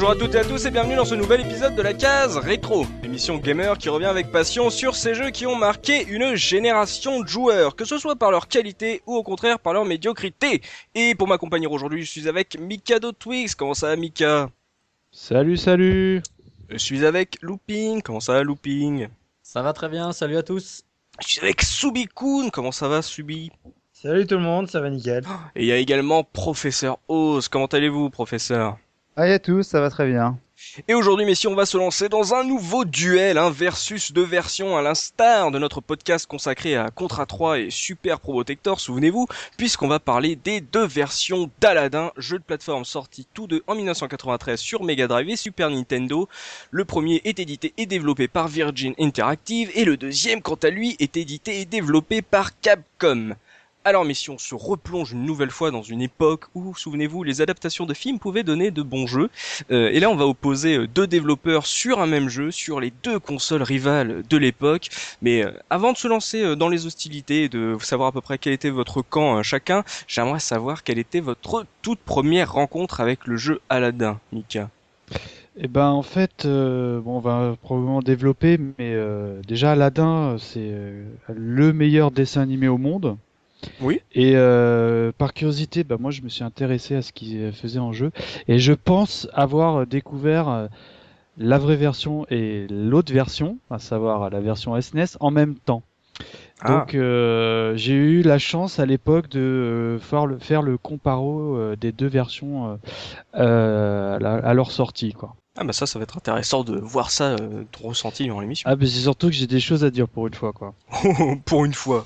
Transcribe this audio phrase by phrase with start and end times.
[0.00, 2.36] Bonjour à toutes et à tous et bienvenue dans ce nouvel épisode de la case
[2.36, 7.20] rétro, émission gamer qui revient avec passion sur ces jeux qui ont marqué une génération
[7.20, 10.62] de joueurs, que ce soit par leur qualité ou au contraire par leur médiocrité.
[10.94, 13.56] Et pour m'accompagner aujourd'hui, je suis avec Mikado Twix.
[13.56, 14.50] Comment ça va Mika?
[15.10, 16.22] Salut, salut
[16.68, 18.00] Je suis avec Looping.
[18.00, 19.08] Comment ça va Looping?
[19.42, 20.84] Ça va très bien, salut à tous.
[21.20, 22.50] Je suis avec Subikun.
[22.52, 23.50] Comment ça va Subi?
[23.92, 25.24] Salut tout le monde, ça va nickel.
[25.56, 27.48] Et il y a également Professeur Oz.
[27.48, 28.78] Comment allez-vous, Professeur?
[29.18, 30.38] Salut à tous, ça va très bien.
[30.86, 34.76] Et aujourd'hui, messieurs, on va se lancer dans un nouveau duel, un versus deux versions,
[34.76, 39.98] à l'instar de notre podcast consacré à Contra 3 et Super Probotector, souvenez-vous, puisqu'on va
[39.98, 45.08] parler des deux versions d'Aladdin, jeu de plateforme sorti tous deux en 1993 sur Mega
[45.08, 46.28] Drive et Super Nintendo.
[46.70, 50.94] Le premier est édité et développé par Virgin Interactive, et le deuxième, quant à lui,
[51.00, 53.34] est édité et développé par Capcom.
[53.88, 57.94] Alors mission se replonge une nouvelle fois dans une époque où, souvenez-vous, les adaptations de
[57.94, 59.30] films pouvaient donner de bons jeux.
[59.70, 62.92] Euh, et là, on va opposer euh, deux développeurs sur un même jeu, sur les
[63.02, 64.90] deux consoles rivales de l'époque.
[65.22, 68.36] Mais euh, avant de se lancer dans les hostilités et de savoir à peu près
[68.36, 73.38] quel était votre camp chacun, j'aimerais savoir quelle était votre toute première rencontre avec le
[73.38, 74.68] jeu Aladdin, Mika.
[75.56, 78.94] Eh ben en fait, bon, on va probablement développer, mais
[79.46, 80.74] déjà Aladdin, c'est
[81.34, 83.16] le meilleur dessin animé au monde.
[83.80, 84.00] Oui.
[84.12, 87.92] Et euh, par curiosité, bah, moi je me suis intéressé à ce qu'il faisait en
[87.92, 88.10] jeu
[88.46, 90.66] et je pense avoir découvert euh,
[91.36, 95.82] la vraie version et l'autre version, à savoir la version SNES, en même temps.
[96.60, 96.80] Ah.
[96.80, 101.92] Donc euh, j'ai eu la chance à l'époque de faire le, faire le comparo des
[101.92, 102.78] deux versions
[103.32, 105.36] à, leur sortie, quoi.
[105.60, 108.70] Ah bah ça, ça va être intéressant de voir ça, euh, ressenti dans l'émission.
[108.70, 110.74] Ah bah c'est surtout que j'ai des choses à dire pour une fois quoi.
[111.44, 112.04] pour une fois,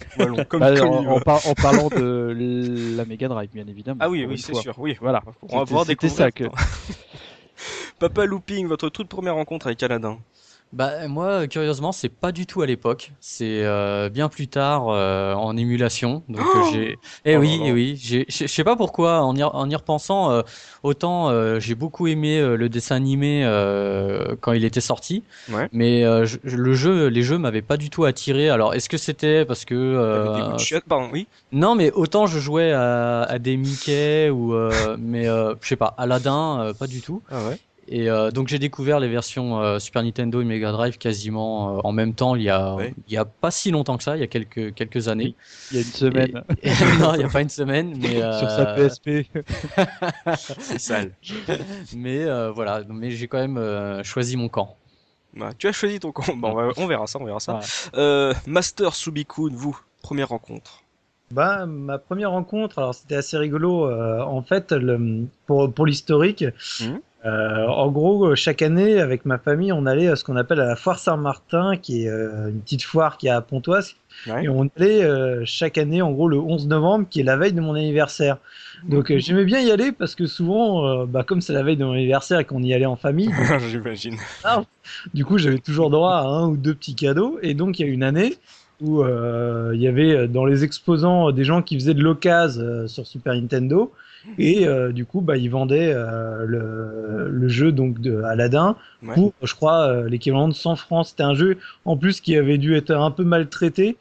[0.49, 2.35] comme, bah, en, en, parlant de
[2.97, 3.99] la Mega Drive bien évidemment.
[4.01, 4.97] Ah oui, oui, c'est sûr, oui.
[5.01, 5.23] Voilà.
[5.51, 6.45] On va voir des ça que...
[7.99, 10.19] Papa Looping, votre toute première rencontre avec Aladdin.
[10.73, 13.13] Bah moi, curieusement, c'est pas du tout à l'époque.
[13.21, 16.23] C'est euh, bien plus tard euh, en émulation.
[16.31, 16.99] Donc oh j'ai.
[17.27, 18.25] Eh oui, oh eh oui.
[18.29, 19.21] Je sais pas pourquoi.
[19.21, 20.43] En y, en y repensant, euh,
[20.83, 21.31] autant
[21.61, 23.43] j'ai beaucoup aimé le dessin animé
[24.41, 25.25] quand il était sorti.
[25.51, 25.69] Ouais.
[25.73, 26.05] Mais
[26.43, 28.49] le jeu, les jeux m'avaient pas du tout attiré.
[28.49, 30.57] Alors est-ce que c'était parce que.
[30.57, 31.27] Des pardon, oui.
[31.53, 34.55] Non, mais autant je jouais à, à des Mickey ou
[34.99, 37.23] mais je sais pas, Aladdin, pas du tout.
[37.31, 37.59] Ah ouais.
[37.95, 41.81] Et euh, donc j'ai découvert les versions euh, Super Nintendo et Mega Drive quasiment euh,
[41.85, 44.21] en même temps il y a il y a pas si longtemps que ça, il
[44.21, 45.35] y a quelques quelques années.
[45.71, 46.33] Il y a une semaine.
[46.99, 49.27] non, il y a pas une semaine, mais sur sa PSP.
[50.39, 51.13] C'est sale.
[51.95, 54.77] Mais voilà, mais j'ai quand même choisi mon camp.
[55.37, 56.35] Bah, tu as choisi ton camp.
[56.35, 57.61] Bon, on, verra ça, on verra ça.
[58.47, 60.83] Master Subikun, vous, première rencontre.
[61.31, 63.91] Bah, ma première rencontre, alors c'était assez rigolo.
[63.91, 66.45] en fait, le, pour, pour l'historique,
[66.81, 66.97] mmh.
[67.25, 70.67] Euh, en gros, chaque année, avec ma famille, on allait à ce qu'on appelle à
[70.67, 73.95] la foire Saint-Martin, qui est euh, une petite foire qui est à Pontoise.
[74.27, 77.53] Et on allait euh, chaque année, en gros, le 11 novembre, qui est la veille
[77.53, 78.39] de mon anniversaire.
[78.89, 81.93] Donc j'aimais bien y aller parce que souvent, bah, comme c'est la veille de mon
[81.93, 83.31] anniversaire et qu'on y allait en famille,
[83.71, 84.17] j'imagine.
[85.15, 87.39] Du coup, j'avais toujours droit à un ou deux petits cadeaux.
[87.43, 88.35] Et donc, il y a une année
[88.81, 93.35] où il y avait dans les exposants des gens qui faisaient de l'occasion sur Super
[93.35, 93.93] Nintendo.
[94.39, 98.77] Et euh, du coup, bah, ils vendaient euh, le, le, jeu donc de Aladdin
[99.15, 101.07] pour, je crois, euh, l'équivalent de 100 francs.
[101.09, 103.97] C'était un jeu en plus qui avait dû être un peu maltraité.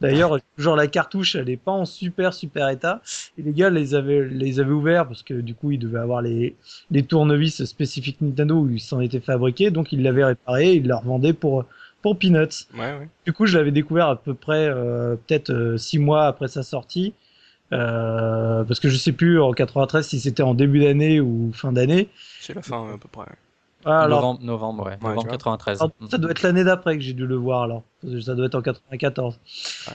[0.00, 3.02] D'ailleurs, genre la cartouche, elle est pas en super super état.
[3.38, 6.22] Et les gars les avaient les avaient ouverts parce que du coup, ils devaient avoir
[6.22, 6.56] les
[6.90, 9.70] les tournevis spécifiques Nintendo où ils s'en étaient fabriqués.
[9.70, 11.64] Donc ils l'avaient réparé, ils la revendaient pour
[12.02, 12.66] pour peanuts.
[12.74, 13.08] Ouais, ouais.
[13.24, 14.70] Du coup, je l'avais découvert à peu près
[15.26, 17.14] peut-être six mois après sa sortie.
[17.72, 21.72] Euh, parce que je sais plus en 93 si c'était en début d'année ou fin
[21.72, 22.08] d'année.
[22.40, 23.26] C'est la fin à peu près.
[23.86, 24.20] Ah, alors...
[24.20, 24.98] Novembre, novembre, ouais.
[25.00, 25.78] novembre 93.
[26.10, 27.84] ça doit être l'année d'après que j'ai dû le voir alors.
[28.20, 29.38] Ça doit être en 94.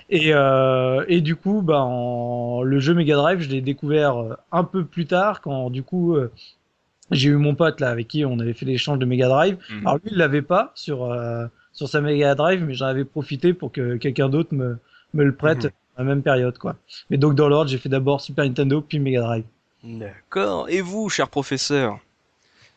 [0.10, 2.62] Et, euh, et du coup, bah, en...
[2.64, 6.16] le jeu Mega Drive, je l'ai découvert euh, un peu plus tard quand du coup
[6.16, 6.32] euh,
[7.12, 9.58] j'ai eu mon pote là avec qui on avait fait l'échange de Mega Drive.
[9.70, 9.88] Mhm.
[9.88, 13.54] Alors lui, il l'avait pas sur euh, sur sa Mega Drive, mais j'en avais profité
[13.54, 14.78] pour que quelqu'un d'autre me
[15.14, 15.66] me le prête.
[15.66, 15.72] Mhm
[16.02, 16.76] la même période, quoi.
[17.10, 19.44] Mais donc, dans l'ordre, j'ai fait d'abord Super Nintendo, puis Mega Drive.
[19.84, 20.70] D'accord.
[20.70, 22.00] Et vous, cher professeur?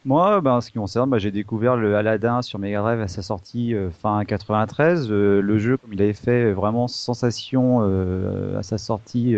[0.04, 3.08] Moi, ben, en ce qui concerne, ben, j'ai découvert le Aladdin sur Mega Drive à
[3.08, 5.08] sa sortie euh, fin 93.
[5.10, 9.34] Euh, le jeu, comme il avait fait vraiment sensation euh, à sa sortie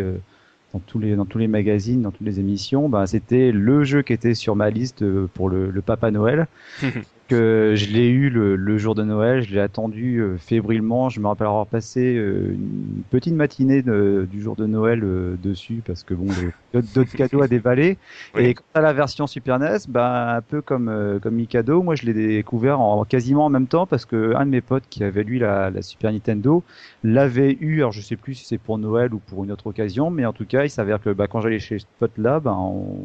[0.72, 4.02] dans tous les dans tous les magazines, dans toutes les émissions, ben, c'était le jeu
[4.02, 6.48] qui était sur ma liste pour le, le Papa Noël.
[7.28, 11.08] que je l'ai eu le, le, jour de Noël, je l'ai attendu euh, fébrilement.
[11.08, 15.36] Je me rappelle avoir passé euh, une petite matinée de, du jour de Noël euh,
[15.42, 16.26] dessus parce que bon,
[16.94, 17.98] d'autres cadeaux à dévaler.
[18.34, 18.44] Oui.
[18.44, 22.06] Et quant à la version Super NES, bah, un peu comme comme Mikado, moi je
[22.06, 25.24] l'ai découvert en quasiment en même temps parce que un de mes potes qui avait
[25.24, 26.62] lui la, la Super Nintendo
[27.02, 27.78] l'avait eu.
[27.78, 30.32] Alors je sais plus si c'est pour Noël ou pour une autre occasion, mais en
[30.32, 32.96] tout cas il s'avère que bah, quand j'allais chez ce pote là, bah, on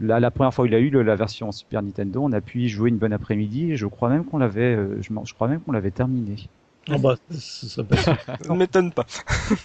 [0.00, 2.90] La première fois qu'il a eu la version Super Nintendo, on a pu y jouer
[2.90, 5.72] une bonne après-midi et je crois même qu'on l'avait, euh, je, je, crois même qu'on
[5.72, 6.36] l'avait terminé.
[6.90, 7.82] Ah bah, ça, ça
[8.48, 9.04] ne m'étonne pas.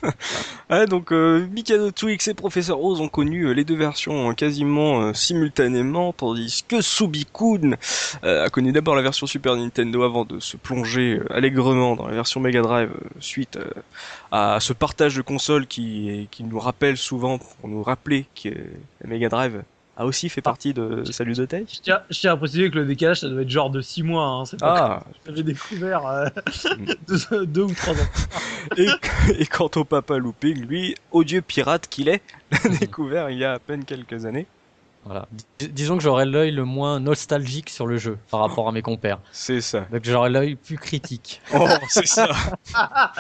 [0.70, 5.02] ah, donc, euh, Mikado Twix et Professeur Rose ont connu euh, les deux versions quasiment
[5.02, 7.78] euh, simultanément, tandis que Subikun
[8.24, 12.42] a connu d'abord la version Super Nintendo avant de se plonger allègrement dans la version
[12.42, 13.58] Mega Drive suite
[14.32, 19.10] à ce partage de consoles qui, qui nous rappelle souvent, pour nous rappeler que la
[19.10, 19.64] Mega Drive
[19.96, 21.68] a aussi fait partie de sa ludothèque.
[21.72, 24.04] Je tiens, je tiens à préciser que le décalage, ça doit être genre de 6
[24.04, 24.26] mois.
[24.26, 25.12] Hein, c'est pas ah.
[25.26, 26.28] J'avais découvert euh,
[27.08, 28.08] deux, deux, ou trois ans.
[28.78, 28.88] et,
[29.38, 32.24] et, quant au papa looping, lui, odieux pirate qu'il est,
[32.64, 34.48] l'a découvert il y a à peine quelques années.
[35.06, 35.28] Voilà.
[35.60, 38.82] Dis disons que j'aurais l'œil le moins nostalgique sur le jeu par rapport à mes
[38.82, 39.20] compères.
[39.32, 39.82] C'est ça.
[39.92, 41.42] Donc j'aurais l'œil plus critique.
[41.54, 42.30] Oh, c'est ça.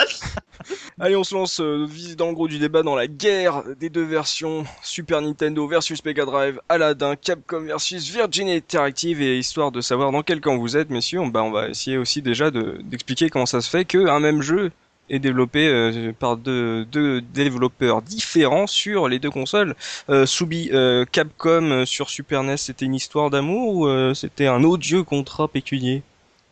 [1.00, 1.88] Allez, on se lance euh,
[2.18, 6.26] dans le gros du débat dans la guerre des deux versions Super Nintendo versus Mega
[6.26, 10.90] Drive, Aladdin, Capcom versus Virgin Interactive et histoire de savoir dans quel camp vous êtes,
[10.90, 14.42] messieurs, on, bah, on va essayer aussi déjà d'expliquer comment ça se fait qu'un même
[14.42, 14.72] jeu
[15.14, 19.76] est développé euh, par deux, deux, développeurs différents sur les deux consoles.
[20.10, 24.64] Euh, Subi, euh, Capcom sur Super NES, c'était une histoire d'amour ou euh, c'était un
[24.64, 26.04] odieux contrat pécunier?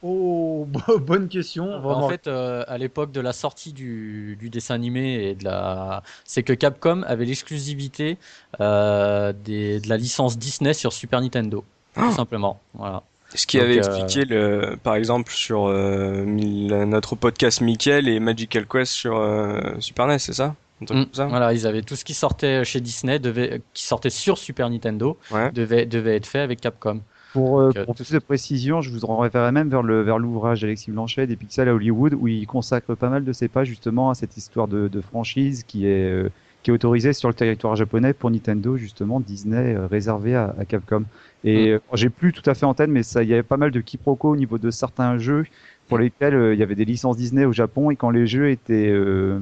[0.03, 0.67] Oh,
[1.01, 1.73] bonne question.
[1.73, 6.01] En fait, euh, à l'époque de la sortie du, du, dessin animé et de la,
[6.25, 8.17] c'est que Capcom avait l'exclusivité
[8.59, 11.63] euh, des, de la licence Disney sur Super Nintendo,
[11.93, 12.59] tout Oh simplement.
[12.73, 13.03] Voilà.
[13.33, 18.19] Ce qui Donc, avait euh, expliqué, le, par exemple, sur euh, notre podcast Mickey et
[18.19, 20.55] Magical Quest sur euh, Super NES, c'est ça?
[20.81, 21.27] Mm, ça?
[21.27, 25.17] Voilà, ils avaient tout ce qui sortait chez Disney, devait, qui sortait sur Super Nintendo,
[25.31, 25.51] Ouais.
[25.51, 27.01] devait, devait être fait avec Capcom.
[27.33, 30.17] Pour, euh, Donc, euh, pour plus de précision, je vous renverrai même vers le vers
[30.19, 33.67] l'ouvrage d'Alexis Blanchet des Pixels à Hollywood où il consacre pas mal de ses pages
[33.67, 36.29] justement à cette histoire de, de franchise qui est euh,
[36.63, 40.65] qui est autorisée sur le territoire japonais pour Nintendo justement Disney euh, réservé à, à
[40.65, 41.03] Capcom.
[41.43, 43.57] Et euh, j'ai plus tout à fait en tête, mais ça il y avait pas
[43.57, 45.45] mal de quiproquos au niveau de certains jeux
[45.87, 48.49] pour lesquels euh, il y avait des licences Disney au Japon et quand les jeux
[48.49, 49.39] étaient euh,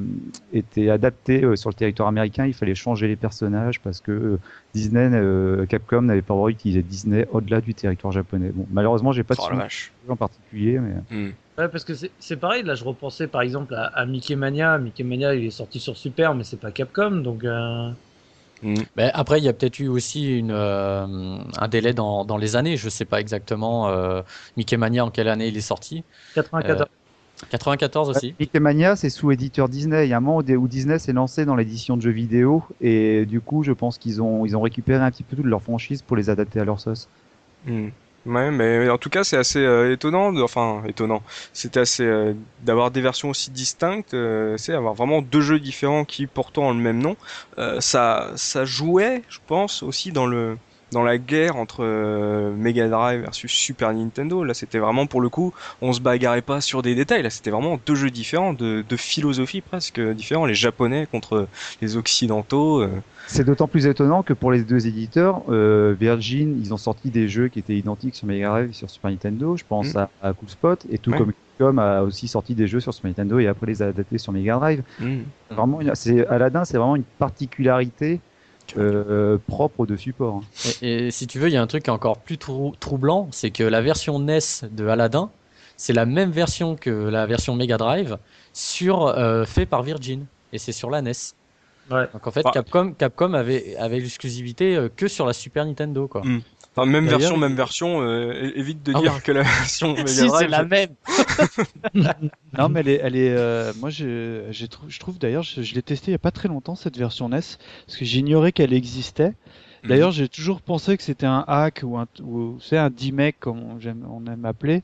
[0.54, 4.40] étaient adaptés euh, sur le territoire américain, il fallait changer les personnages parce que
[4.74, 8.52] Disney, euh, Capcom n'avait pas le droit d'utiliser Disney au-delà du territoire japonais.
[8.54, 9.92] Bon, malheureusement, j'ai pas de Oh souvenir vache.
[10.08, 11.30] en particulier, mais Mm.
[11.60, 14.78] Ouais, parce que c'est c'est pareil, là je repensais par exemple à, à Mickey Mania.
[14.78, 17.92] Mickey Mania il est sorti sur Super, mais c'est pas Capcom, donc euh...
[18.64, 18.76] Mm.
[18.96, 22.56] Mais après, il y a peut-être eu aussi une, euh, un délai dans, dans les
[22.56, 22.78] années.
[22.78, 24.22] Je sais pas exactement euh,
[24.58, 26.04] Mickey Mania en quelle année il est sorti.
[26.36, 26.88] 94.
[27.50, 28.36] 94 aussi.
[28.40, 30.08] Mickey Mania, c'est sous éditeur Disney.
[30.08, 33.26] Il y a un moment où Disney s'est lancé dans l'édition de jeux vidéo et
[33.26, 36.02] du coup, je pense qu'ils ont ils ont récupéré un petit peu toute leur franchise
[36.02, 37.08] pour les adapter à leur sauce.
[37.66, 37.90] Mm.
[38.30, 41.24] Mais en tout cas, c'est assez euh, étonnant, de- enfin étonnant.
[41.54, 46.06] C'était assez euh, d'avoir des versions aussi distinctes, euh, c'est avoir vraiment deux jeux différents
[46.06, 47.18] qui pourtant ont le même nom.
[47.80, 50.58] Ça, ça jouait, je pense, aussi dans le
[50.92, 54.44] dans la guerre entre euh, Mega Drive versus Super Nintendo.
[54.44, 57.22] Là, c'était vraiment pour le coup, on se bagarrait pas sur des détails.
[57.24, 60.46] Là, c'était vraiment deux jeux différents, de, de philosophies presque différents.
[60.46, 61.48] Les Japonais contre
[61.82, 62.82] les Occidentaux.
[62.82, 62.90] euh.
[63.28, 67.28] C'est d'autant plus étonnant que pour les deux éditeurs, euh, Virgin, ils ont sorti des
[67.28, 69.56] jeux qui étaient identiques sur Mega Drive et sur Super Nintendo.
[69.56, 69.98] Je pense Mm.
[69.98, 71.18] à, à Cool Spot et tout Ouais.
[71.20, 74.18] comme Capcom a aussi sorti des jeux sur Super Nintendo et après les a adaptés
[74.18, 74.82] sur Mega Drive.
[75.00, 75.18] Mm.
[75.52, 78.20] Vraiment, c'est Aladdin, c'est vraiment une particularité
[78.78, 80.38] euh, propre aux deux supports.
[80.66, 80.70] hein.
[80.82, 82.74] Et, et si tu veux, il y a un truc qui est encore plus trou-
[82.80, 84.40] troublant, c'est que la version NES
[84.72, 85.30] de Aladdin,
[85.78, 88.18] c'est la même version que la version Mega Drive
[88.54, 91.12] sur euh, fait par Virgin et c'est sur la NES.
[91.90, 92.08] Ouais.
[92.14, 92.44] Donc en fait.
[92.54, 96.22] Capcom, Capcom avait, avait l'exclusivité euh, que sur la Super Nintendo, quoi.
[96.24, 96.42] Mm.
[96.82, 98.02] Enfin, même version, même version.
[98.02, 99.22] euh, é- évite de Ah dire ouais.
[99.22, 100.96] que la version Mega si, c'est la même.
[102.58, 105.62] Non, mais elle est, elle est euh, moi, j'ai, j'ai trou- je trouve d'ailleurs, je,
[105.62, 107.40] je l'ai testé il y a pas très longtemps cette version NES,
[107.86, 109.34] parce que j'ignorais qu'elle existait.
[109.84, 109.90] Mhm.
[109.90, 113.62] D'ailleurs, j'ai toujours pensé que c'était un hack ou un, ou c'est un D-Mec comme
[113.62, 114.84] on, aime appeler.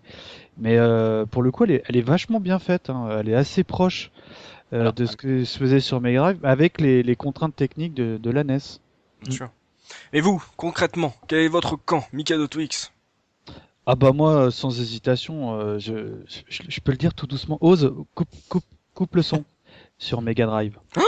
[0.58, 2.90] Mais euh, pour le coup, elle est, elle est vachement bien faite.
[2.90, 3.10] hein.
[3.20, 4.12] Elle est assez proche
[4.74, 7.94] euh, Alors, de ce que se faisait sur Mega Drive, avec les, les contraintes techniques
[7.94, 8.60] de, de la NES.
[9.24, 9.50] Bien sûr.
[10.13, 12.92] Et vous, concrètement, quel est votre camp, Mikado Twix?
[13.86, 17.60] Ah bah moi, euh, sans hésitation, euh, je, je, je peux le dire tout doucement.
[17.62, 18.65] Ose, coupe, coupe,
[18.96, 19.46] coupe le son
[19.98, 20.80] sur Mega Drive.
[20.98, 21.01] Oh,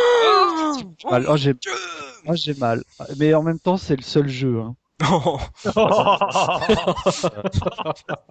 [1.10, 1.26] Mal.
[1.28, 1.54] Oh, j'ai,
[2.28, 2.84] oh, j'ai mal.
[3.18, 4.60] Mais en même temps, c'est le seul jeu.
[4.62, 4.76] Hein.
[5.02, 5.38] Non.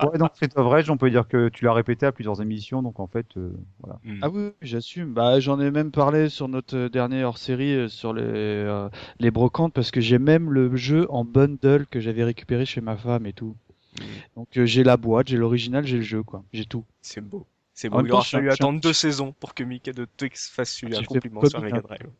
[0.02, 2.82] Ouais, donc Street of Rage, on peut dire que tu l'as répété à plusieurs émissions,
[2.82, 3.98] donc en fait, euh, voilà.
[4.04, 4.18] Hmm.
[4.22, 5.12] Ah oui, j'assume.
[5.14, 9.72] Bah, j'en ai même parlé sur notre dernier hors-série euh, sur les, euh, les brocantes
[9.72, 13.32] parce que j'ai même le jeu en bundle que j'avais récupéré chez ma femme et
[13.32, 13.56] tout.
[13.98, 14.04] Mm.
[14.36, 16.44] Donc euh, j'ai la boîte, j'ai l'original, j'ai le jeu quoi.
[16.52, 16.84] J'ai tout.
[17.00, 17.46] C'est beau.
[17.72, 18.04] C'est beau.
[18.04, 21.44] Il aura fallu attendre deux saisons pour que Mika de Twix fasse J'ai un compliment
[21.44, 21.60] sur.
[21.60, 22.10] Mega Drive.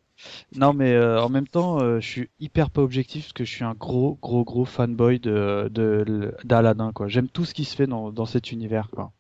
[0.55, 3.51] Non mais euh, en même temps, euh, je suis hyper pas objectif parce que je
[3.51, 7.09] suis un gros gros gros fanboy de de d'Aladin quoi.
[7.09, 9.13] J'aime tout ce qui se fait dans dans cet univers quoi.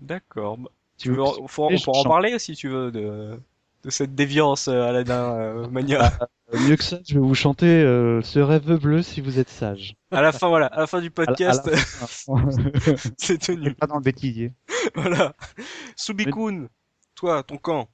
[0.00, 0.58] D'accord.
[0.58, 3.38] Bah, Tu veux, on pourra en parler si tu veux de,
[3.86, 6.12] de cette déviance euh, Aladdin euh, mania.
[6.52, 7.82] Euh, Mieux que ça, je vais vous chanter
[8.22, 9.96] ce rêve bleu si vous êtes sage.
[10.10, 11.68] À la fin, voilà, à la fin du podcast,
[13.18, 13.74] c'est tenu.
[13.74, 14.52] Pas dans le bêtisier.
[14.94, 15.34] Voilà.
[15.96, 16.68] Subikun,
[17.14, 17.88] toi, ton camp.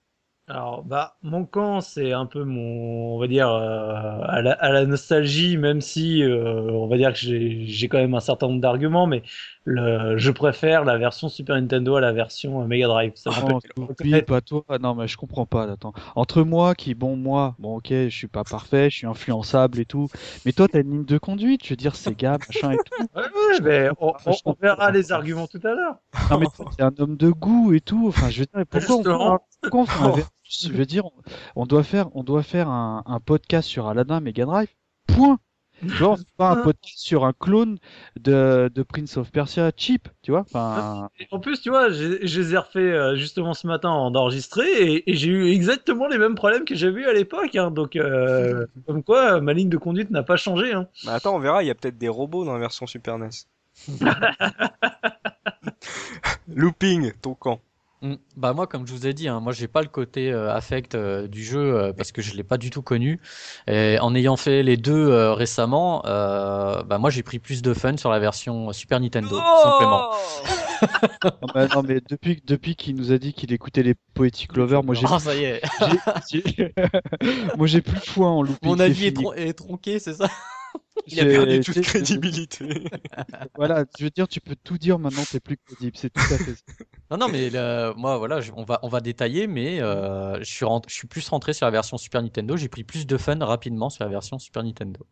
[0.49, 4.71] Alors, bah, mon camp, c'est un peu mon, on va dire, euh, à la, à
[4.73, 8.49] la nostalgie, même si, euh, on va dire que j'ai, j'ai quand même un certain
[8.49, 9.23] nombre d'arguments, mais
[9.65, 13.13] le, je préfère la version Super Nintendo à la version euh, Mega Drive.
[13.15, 14.65] Ça fait oublie pas toi.
[14.69, 15.71] Ah non, mais je comprends pas.
[15.71, 15.93] Attends.
[16.17, 19.85] Entre moi, qui, bon, moi, bon, ok, je suis pas parfait, je suis influençable et
[19.85, 20.09] tout.
[20.45, 21.65] Mais toi, t'as une ligne de conduite.
[21.65, 23.07] Je veux dire, c'est gars, machin et tout.
[23.15, 25.97] Ouais, ouais, mais on, on- on verra les arguments tout à l'heure.
[26.31, 28.09] Non, mais toi, t'es un homme de goût et tout.
[28.09, 31.13] Enfin, je veux dire, pourquoi on, pourquoi on fait un versus Je veux dire, on,
[31.57, 34.69] on doit faire, on doit faire un, un podcast sur Aladdin Mega Drive.
[35.07, 35.39] Point.
[35.83, 37.79] Tu vois, on fait pas un podcast sur un clone
[38.19, 40.41] de, de Prince of Persia cheap, tu vois.
[40.43, 43.91] Enfin, Et En plus, tu vois, j'ai- je les ai refait euh, justement ce matin
[43.91, 47.57] en enregistré et, et j'ai eu exactement les mêmes problèmes que j'avais eu à l'époque.
[47.57, 47.71] hein.
[47.73, 50.73] donc, euh, comme quoi, ma ligne de conduite n'a pas changé.
[50.73, 50.87] Hein.
[51.05, 53.31] Bah attends, on verra, il y a peut-être des robots dans la version Super NES.
[56.49, 57.61] Looping, ton camp.
[58.03, 58.15] Mm.
[58.37, 60.97] Bah moi, comme je vous ai dit, hein, moi j'ai pas le côté euh, affect
[60.97, 63.21] euh, du jeu euh, parce que je l'ai pas du tout connu.
[63.69, 67.73] Et en ayant fait les deux euh, récemment, euh, bah moi j'ai pris plus de
[67.73, 70.03] fun sur la version Super Nintendo, tout simplement.
[71.43, 74.83] non, mais, non, mais depuis, depuis qu'il nous a dit qu'il écoutait les Poetic Lovers,
[74.83, 75.63] moi j'ai, Ah ça y est,
[76.29, 76.75] j'ai- j'ai-
[77.57, 78.69] moi j'ai plus foi en looping.
[78.69, 79.23] mon avis est, fini.
[79.25, 80.29] tron- est tronqué, c'est ça?
[81.07, 82.85] Il a J'ai- perdu toute crédibilité.
[83.57, 86.39] Voilà, je veux dire, tu peux tout dire maintenant, t'es plus crédible, c'est tout à
[86.39, 86.63] fait ça.
[87.11, 90.45] Non non mais le- moi voilà, je- on va on va détailler, mais euh, je
[90.45, 92.57] suis rent- je suis plus rentré sur la version Super Nintendo.
[92.57, 95.05] J'ai pris plus de fun rapidement sur la version Super Nintendo.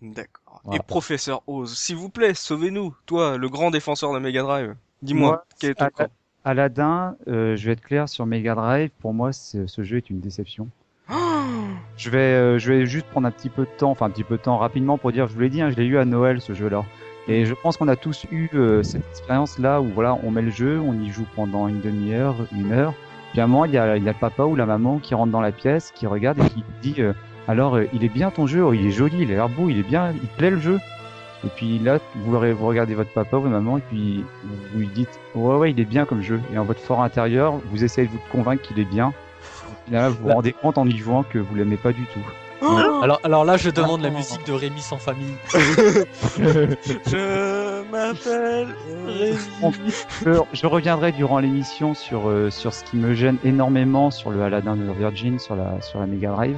[0.00, 0.60] D'accord.
[0.64, 0.80] Voilà.
[0.80, 2.94] Et professeur Oz, s'il vous plaît, sauvez-nous.
[3.06, 4.74] Toi, le grand défenseur de Mega Drive.
[5.02, 6.08] Dis-moi, Moi, quel est ton camp?
[6.44, 8.90] Aladdin, euh, je vais être clair sur Mega Drive.
[8.98, 10.68] Pour moi, ce jeu est une déception.
[11.96, 14.24] Je vais, euh, je vais juste prendre un petit peu de temps, enfin un petit
[14.24, 16.04] peu de temps rapidement pour dire, je vous l'ai dit, hein, je l'ai eu à
[16.04, 16.84] Noël ce jeu-là.
[17.28, 20.50] Et je pense qu'on a tous eu euh, cette expérience-là où voilà, on met le
[20.50, 22.94] jeu, on y joue pendant une demi-heure, une heure.
[23.30, 25.40] Puis à un moment, il y a, le papa ou la maman qui rentre dans
[25.40, 27.12] la pièce, qui regarde et qui dit, euh,
[27.48, 29.88] alors il est bien ton jeu, il est joli, il a l'air beau, il est
[29.88, 30.78] bien, il plaît le jeu.
[31.44, 34.24] Et puis là, vous, vous regardez votre papa ou votre maman et puis
[34.72, 36.40] vous lui dites, ouais ouais, il est bien comme jeu.
[36.52, 39.12] Et en votre fort intérieur, vous essayez de vous convaincre qu'il est bien.
[39.90, 42.20] Là, vous vous rendez compte en y jouant que vous l'aimez pas du tout.
[43.02, 45.34] Alors alors là, je demande la musique de Rémi sans famille.
[45.52, 46.04] Je
[47.90, 48.68] m'appelle
[49.60, 49.72] Bon,
[50.24, 54.40] je, je reviendrai durant l'émission sur euh, sur ce qui me gêne énormément sur le
[54.42, 56.56] Aladdin de Virgin sur la sur la Mega Drive.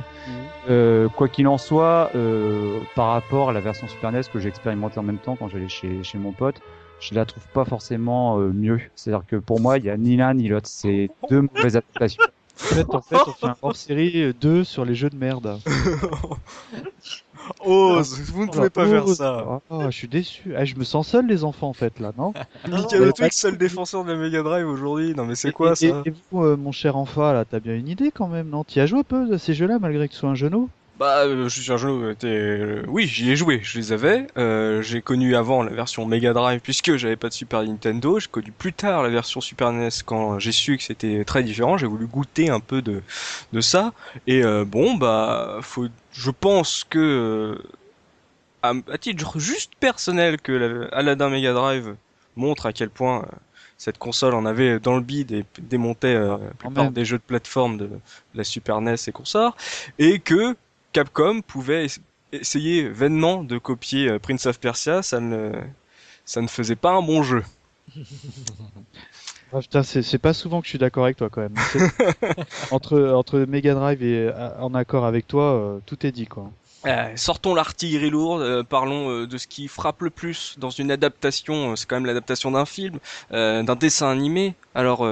[0.68, 4.48] Euh, quoi qu'il en soit, euh, par rapport à la version Super NES que j'ai
[4.48, 6.60] expérimenté en même temps quand j'allais chez chez mon pote,
[7.00, 8.80] je la trouve pas forcément euh, mieux.
[8.94, 10.68] C'est-à-dire que pour moi, il y a ni l'un ni l'autre.
[10.68, 12.22] C'est deux mauvaises adaptations.
[12.60, 15.58] En fait, en fait, on fait un hors-série 2 sur les jeux de merde.
[17.60, 19.60] Oz, vous ne pouvez pas faire ça.
[19.68, 20.54] Oh, je suis déçu.
[20.56, 22.32] Ah, je me sens seul, les enfants, en fait, là, non
[22.68, 25.14] Mika de Twix, seul défenseur de la Mega Drive aujourd'hui.
[25.14, 27.74] Non mais c'est quoi et, ça et, vous, euh, mon cher enfant, là, t'as bien
[27.74, 28.64] une idée quand même, non?
[28.64, 30.68] T'y as joué un peu à ces jeux-là, malgré que ce soit un genou?
[30.98, 34.28] Bah, euh, je suis un euh, euh, Oui, j'y ai joué, je les avais.
[34.38, 38.20] Euh, j'ai connu avant la version Mega Drive puisque j'avais pas de Super Nintendo.
[38.20, 41.76] J'ai connu plus tard la version Super NES quand j'ai su que c'était très différent.
[41.78, 43.02] J'ai voulu goûter un peu de
[43.52, 43.92] de ça.
[44.28, 45.88] Et euh, bon, bah, faut.
[46.12, 47.60] Je pense que
[48.62, 51.96] à, à titre juste personnel que la, Aladdin Mega Drive
[52.36, 53.26] montre à quel point
[53.76, 57.22] cette console en avait dans le bide et démontait euh, la plupart des jeux de
[57.22, 57.90] plateforme de
[58.34, 59.56] la Super NES et consorts,
[59.98, 60.56] et que
[60.94, 62.00] Capcom pouvait es-
[62.32, 65.50] essayer vainement de copier euh, Prince of Persia, ça ne,
[66.24, 67.42] ça ne faisait pas un bon jeu.
[69.52, 71.54] Ah, putain, c'est c'est pas souvent que je suis d'accord avec toi, quand même.
[71.72, 71.80] C'est-
[72.70, 76.50] entre, entre Mega Drive et euh, en accord avec toi, euh, tout est dit, quoi.
[76.86, 80.90] Euh, sortons l'artillerie lourde, euh, parlons euh, de ce qui frappe le plus dans une
[80.90, 82.98] adaptation, euh, c'est quand même l'adaptation d'un film,
[83.32, 84.54] euh, d'un dessin animé.
[84.74, 85.04] Alors,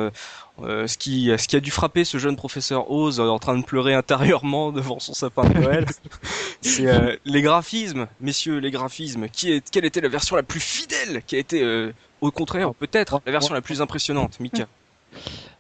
[0.61, 3.65] euh, ce, qui, ce qui a dû frapper ce jeune professeur Oz en train de
[3.65, 5.87] pleurer intérieurement devant son sapin de Noël,
[6.61, 9.29] c'est euh, les graphismes, messieurs, les graphismes.
[9.29, 12.75] Qui est, quelle était la version la plus fidèle Qui a été, euh, au contraire,
[12.75, 14.67] peut-être, la version la plus impressionnante, Mika?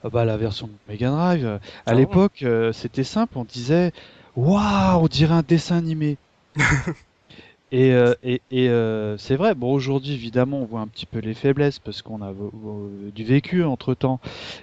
[0.04, 3.92] Ah bah, la version de Mega Drive, à Ah l'époque, c'était simple, on disait
[4.36, 6.16] Waouh, on dirait un dessin animé.
[7.72, 11.18] et euh, et, et euh, c'est vrai, bon, aujourd'hui, évidemment, on voit un petit peu
[11.18, 14.20] les faiblesses parce qu'on a vo- du vécu entre temps.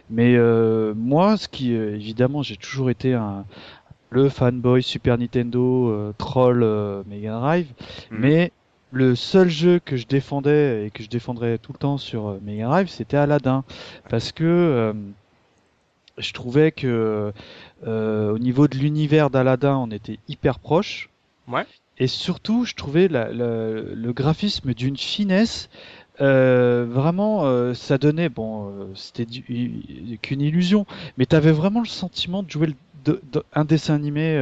[0.10, 3.46] Mais euh, moi, ce qui, euh, évidemment, j'ai toujours été un.
[4.12, 7.68] Le fanboy Super Nintendo, euh, troll euh, Mega Drive,
[8.12, 8.20] Mhm.
[8.20, 8.51] mais
[8.92, 12.39] le seul jeu que je défendais et que je défendrais tout le temps sur euh,
[12.44, 13.63] Mega Drive, c'était Aladdin,
[14.10, 14.94] parce que euh,
[16.18, 17.32] je trouvais que
[17.88, 21.10] euh, au niveau de l'univers d'Aladin, on était hyper proche.
[21.48, 21.66] Ouais.
[22.00, 25.70] Et surtout, je trouvais le graphisme d'une finesse.
[26.22, 29.25] euh, vraiment, euh, ça donnait, bon, euh, c'était
[30.22, 30.86] qu'une illusion,
[31.18, 32.75] mais tu avais vraiment le sentiment de jouer
[33.53, 34.38] un dessin animé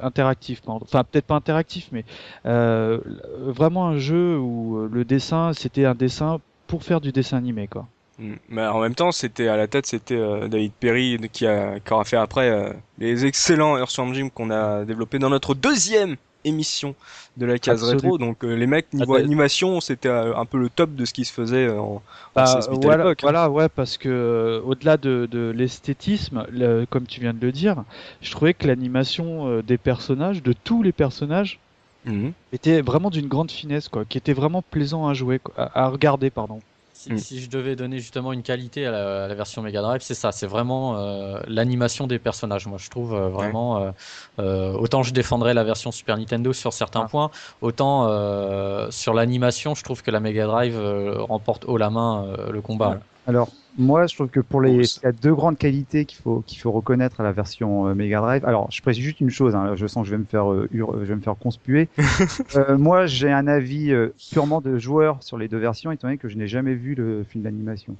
[0.00, 0.62] interactif.
[0.66, 2.04] Enfin, peut-être pas interactif, mais
[2.44, 7.86] vraiment un jeu où le dessin, c'était un dessin pour faire du dessin animé, quoi.
[8.18, 8.34] Mm.
[8.48, 12.04] Mais en même temps, c'était à la tête, c'était David Perry qui a, qui aura
[12.04, 16.94] fait après les excellents Earthworm Jim qu'on a développé dans notre deuxième émission
[17.36, 18.12] de la case Absolument.
[18.12, 18.18] rétro.
[18.18, 21.04] Donc euh, les mecs niveau Ah, t'as- animation, c'était euh, un peu le top de
[21.04, 22.02] ce qui se faisait en, en
[22.34, 23.14] Bah, 16 bits à voilà, hein.
[23.22, 27.52] voilà, ouais, parce que euh, au-delà de, de l'esthétisme, le- comme tu viens de le
[27.52, 27.84] dire,
[28.20, 31.60] je trouvais que l'animation des personnages, de tous les personnages,
[32.04, 32.32] Mhm.
[32.52, 35.88] était vraiment d'une grande finesse, quoi, qui était vraiment plaisant à jouer, quoi, à, à
[35.88, 36.58] regarder, pardon.
[37.02, 37.18] Si, Mm.
[37.18, 40.14] si je devais donner justement une qualité à la, à la version Mega Drive, c'est
[40.14, 42.66] ça, c'est vraiment euh, l'animation des personnages.
[42.68, 43.90] Moi, je trouve euh, vraiment euh,
[44.38, 47.08] euh, autant je défendrais la version Super Nintendo sur certains Ah.
[47.10, 47.30] points,
[47.60, 52.24] autant euh, sur l'animation, je trouve que la Mega Drive euh, remporte haut la main
[52.38, 52.90] euh, le combat.
[52.90, 52.96] Ouais.
[53.26, 56.42] Alors, moi, je trouve que pour les, il y a deux grandes qualités qu'il faut,
[56.46, 58.44] qu'il faut reconnaître à la version euh, Mega Drive.
[58.44, 60.68] Alors, je précise juste une chose, hein, je sens que je vais me faire, euh,
[60.72, 61.88] hur- je vais me faire conspuer.
[62.56, 66.18] Euh, moi, j'ai un avis euh, purement de joueur sur les deux versions, étant donné
[66.18, 67.96] que je n'ai jamais vu le film d'animation.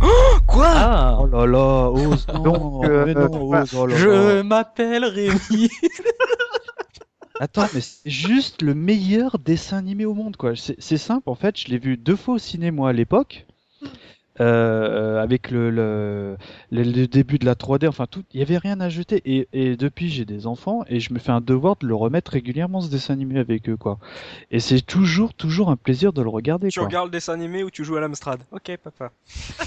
[0.46, 0.66] Quoi?
[0.68, 5.04] Ah, Oh là là, ose, non, Donc, euh, mais non, ose, oh là je m'appelle
[5.06, 5.70] Rémi.
[7.40, 10.52] Attends, mais c'est juste le meilleur dessin animé au monde, quoi.
[10.56, 13.46] C'est simple, en fait, je l'ai vu deux fois au ciné, moi, à l'époque.
[14.40, 16.36] Euh, avec le, le,
[16.72, 19.22] le, le début de la 3D, enfin tout, il y avait rien à jeter.
[19.24, 22.32] Et, et depuis, j'ai des enfants et je me fais un devoir de le remettre
[22.32, 23.98] régulièrement ce dessin animé avec eux, quoi.
[24.50, 26.88] Et c'est toujours, toujours un plaisir de le regarder, Tu quoi.
[26.88, 28.40] regardes le dessin animé ou tu joues à l'Amstrad?
[28.50, 29.12] Ok, papa.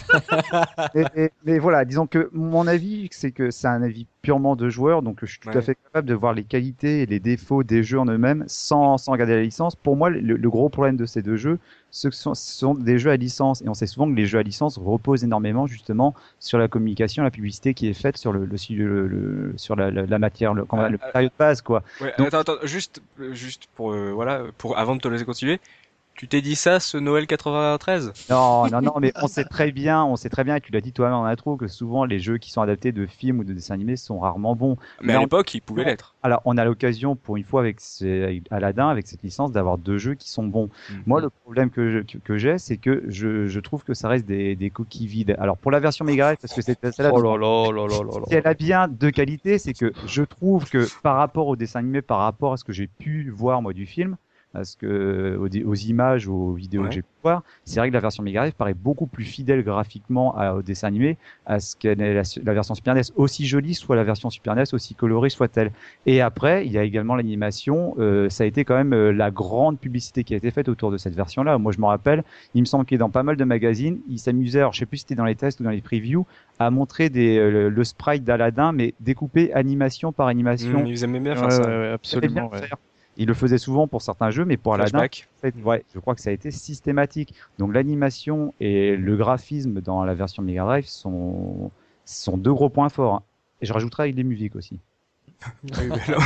[1.46, 5.20] Mais voilà, disons que mon avis, c'est que c'est un avis purement de joueur, donc
[5.22, 5.58] je suis tout Ouais.
[5.58, 8.98] à fait capable de voir les qualités et les défauts des jeux en eux-mêmes sans,
[8.98, 9.76] sans regarder la licence.
[9.76, 11.60] Pour moi, le, le gros problème de ces deux jeux,
[11.92, 14.40] ce sont, ce sont des jeux à licence, et on sait souvent que les jeux
[14.40, 18.46] à licence reposent énormément justement sur la communication, la publicité qui est faite sur le,
[18.46, 21.84] le, sur la, la- la matière, le, comment- Euh, le euh, matériau de base, quoi.
[22.02, 23.02] Ouais, Donc- attends, attends, juste,
[23.32, 25.60] juste pour, euh, voilà, pour, avant de te laisser continuer,
[26.18, 30.04] tu t'es dit ça ce Noël 93 Non, non, non, mais on sait très bien,
[30.04, 32.38] on sait très bien, et tu l'as dit toi-même en intro, que souvent les jeux
[32.40, 34.78] qui sont adaptés de films ou de dessins animés sont rarement bons.
[35.02, 35.20] Mais Non.
[35.20, 36.16] à l'époque, il pouvait l'être.
[36.24, 39.78] Alors, on a l'occasion, pour une fois, avec, ces- avec Aladdin, avec cette licence, d'avoir
[39.78, 40.70] deux jeux qui sont bons.
[41.06, 44.08] Moi, le problème que je- que, que j'ai, c'est que je, je trouve que ça
[44.10, 45.36] reste des, des coquilles vides.
[45.40, 48.12] Alors, pour la version Mega parce que c'est celle-là, Oh là là là là là
[48.28, 48.40] si là.
[48.40, 52.02] elle a bien deux qualités, c'est que je trouve que par rapport au dessin animé,
[52.02, 54.18] par rapport à ce que j'ai pu voir moi du film,
[54.58, 56.90] à ce que aux, aux images, aux vidéos Ouais.
[56.90, 59.64] que j'ai pu voir, c'est vrai que la version Mega Drive paraît beaucoup plus fidèle
[59.64, 63.04] graphiquement à- au dessin animé, à ce qu'est la, la version Super NES.
[63.16, 65.72] Aussi jolie soit la version Super NES, aussi colorée soit-elle.
[66.06, 67.96] Et après, il y a également l'animation.
[68.00, 70.92] euh, ça a été quand même euh, la grande publicité qui a été faite autour
[70.92, 71.58] de cette version-là.
[71.58, 74.20] Moi, je me rappelle, il me semble qu'il est dans pas mal de magazines, ils
[74.20, 76.26] s'amusaient, alors je sais plus si c'était dans les tests ou dans les previews,
[76.60, 80.84] à montrer des, euh, le, le sprite d'Aladin, mais découpé animation par animation.
[80.84, 81.64] Mmh, ils aimaient bien Ouais, faire ça.
[81.64, 82.50] ouais, ouais, Ils savaient bien absolument.
[82.50, 82.60] ouais.
[82.68, 82.78] faire.
[83.18, 85.00] Ils le faisaient souvent pour certains jeux, mais pour Aladdin,
[85.64, 87.34] ouais, je crois que ça a été systématique.
[87.58, 91.72] Donc l'animation et le graphisme dans la version Mega Drive sont,
[92.06, 93.16] sont deux gros points forts.
[93.16, 93.24] hein.
[93.62, 94.80] Et je rajouterai avec les musiques aussi.
[95.64, 96.18] Oui, mais là,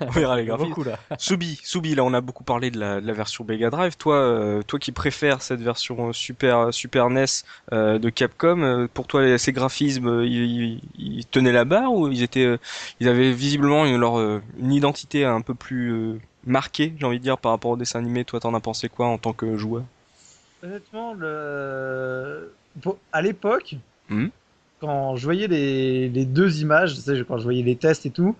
[0.00, 0.70] on verra les graphismes.
[0.70, 0.98] Beaucoup là.
[1.18, 3.96] Soubi, Soubi, là on a beaucoup parlé de la, de la version Mega Drive.
[3.96, 7.24] Toi, euh, toi qui préfères cette version euh, Super Super NES
[7.72, 12.22] euh, de Capcom, pour toi ces graphismes, ils, ils- ils tenaient la barre ou ils
[12.22, 12.58] étaient, euh,
[13.00, 17.22] ils avaient visiblement une, leur, une identité un peu plus euh, marquée, j'ai envie de
[17.22, 18.24] dire, par rapport au dessin animé?
[18.24, 19.84] Toi, t'en as pensé quoi en tant que joueur?
[20.62, 22.52] Honnêtement, le...
[23.12, 23.76] à l'époque,
[24.08, 24.30] Mhm.
[24.82, 26.94] Quand je voyais les, les deux images,
[27.28, 28.36] quand je voyais les tests et tout,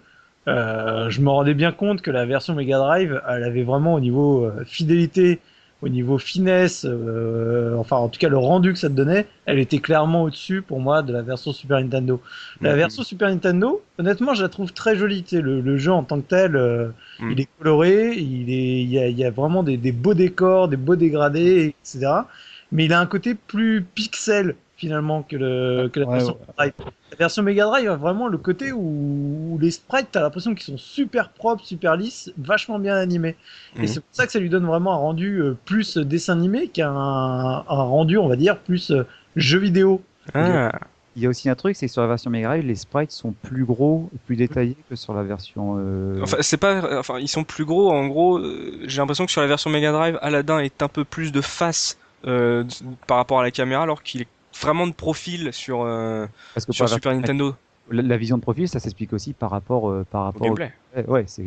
[0.49, 4.01] euh, je me rendais bien compte que la version Mega Drive, elle avait vraiment au
[4.01, 5.41] niveau euh, fidélité,
[5.83, 9.59] au niveau finesse, euh, enfin en tout cas le rendu que ça te donnait, elle
[9.61, 12.21] était clairement au-dessus pour moi de la version Super Nintendo.
[12.63, 12.79] La Mhm.
[12.79, 15.23] version Super Nintendo, honnêtement, je la trouve très jolie.
[15.25, 16.89] Tu sais, le, le jeu en tant que tel, euh,
[17.21, 17.33] Mhm.
[17.33, 20.15] il est coloré, il est, il y a, il y a vraiment des, des beaux
[20.15, 22.29] décors, des beaux dégradés, etc.
[22.73, 26.39] Mais il a un côté plus pixel finalement que, le, que la Ouais, version ouais.
[26.41, 26.73] Mega Drive.
[27.13, 30.65] La version Mega Drive a vraiment le côté où, où les sprites, t'as l'impression qu'ils
[30.73, 33.37] sont super propres, super lisses, vachement bien animés.
[33.77, 33.85] Mhm.
[33.85, 36.69] Et c'est pour ça que ça lui donne vraiment un rendu euh, plus dessin animé
[36.69, 40.03] qu'un un rendu, on va dire, plus euh, jeu vidéo.
[40.35, 40.71] Ah,
[41.15, 43.13] Il y a aussi un truc, c'est que sur la version Mega Drive, les sprites
[43.13, 45.77] sont plus gros et plus détaillés que sur la version.
[45.79, 47.91] euh, Enfin, c'est pas, enfin, ils sont plus gros.
[47.93, 51.05] En gros, euh, j'ai l'impression que sur la version Mega Drive, Aladdin est un peu
[51.05, 52.65] plus de face euh,
[53.09, 54.29] par rapport à la caméra, alors qu'il est
[54.61, 57.55] vraiment de profil sur euh, parce que sur la Super Nintendo
[57.91, 60.55] la, la vision de profil, ça s'explique aussi par rapport, euh, par au rapport au
[60.55, 60.73] gameplay.
[60.97, 61.43] Ouais, ouais, c'est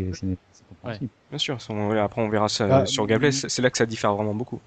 [0.68, 1.10] compréhensible.
[1.30, 1.58] Bien sûr.
[1.70, 3.30] ouais, après, on verra ça Ah, euh, sur gameplay.
[3.30, 3.50] mm.
[3.50, 4.60] C'est là que ça diffère vraiment beaucoup.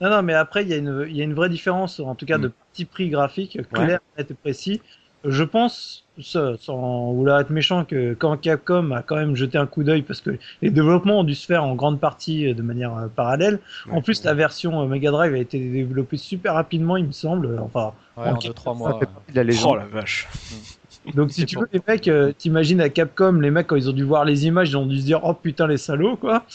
[0.00, 2.14] Non, non, mais après, il y, a une- il y a une vraie différence, en
[2.14, 4.82] tout cas, de petit prix graphique, clair, net et précis.
[5.24, 9.82] Je pense, sans vouloir être méchant, que quand Capcom a quand même jeté un coup
[9.82, 10.30] d'œil, parce que
[10.62, 13.58] les développements ont dû se faire en grande partie euh, de manière euh, parallèle.
[13.90, 14.02] En Ouais.
[14.02, 17.58] plus, la version euh, Mega Drive a été développée super rapidement, il me semble.
[17.60, 18.44] Enfin, Ouais, en Ok.
[18.44, 18.98] 2-3 Ça mois.
[19.00, 19.72] fait partie de la légende.
[19.72, 20.28] Oh la vache.
[21.14, 23.92] donc si tu veux, les mecs, euh, t'imagines à Capcom, les mecs, quand ils ont
[23.92, 26.44] dû voir les images, ils ont dû se dire, oh putain, les salauds, quoi.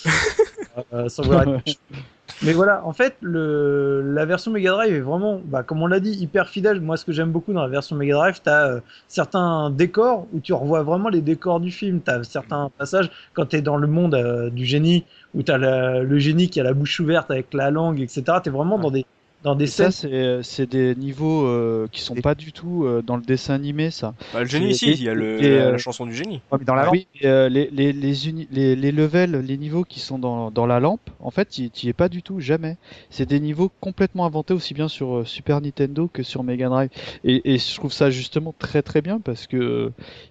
[0.94, 1.80] Euh, sans vouloir être méchant.
[2.42, 6.00] Mais voilà, en fait, le, la version Mega Drive est vraiment, bah, comme on l'a
[6.00, 6.80] dit, hyper fidèle.
[6.80, 10.40] Moi, ce que j'aime beaucoup dans la version Mega Drive, t'as euh, certains décors où
[10.40, 12.02] tu revois vraiment les décors du film.
[12.02, 16.20] T'as certains passages quand t'es dans le monde euh, du génie, où t'as la- le
[16.20, 18.24] génie qui a la bouche ouverte avec la langue, etc.
[18.44, 19.06] T'es vraiment dans des
[19.44, 19.92] dans des Et ça, scènes.
[19.92, 23.54] c'est c'est des niveaux euh, qui sont Et- pas du tout euh, dans le dessin
[23.56, 24.16] animé, ça.
[24.32, 26.42] Bah, le génie ici, il y a le, et, la, euh, la chanson du génie.
[26.52, 28.92] Ouais, mais dans la Ah lampe, oui, mais, euh, les, les, les, uni- les, les
[28.92, 32.10] levels, les niveaux qui sont dans, dans la lampe, en fait, tu y es pas
[32.10, 32.78] du tout, jamais.
[33.12, 36.90] C'est des niveaux complètement inventés aussi bien sur euh, Super Nintendo que sur Mega Drive.
[37.24, 39.90] Et, et je trouve ça justement très très bien parce que euh,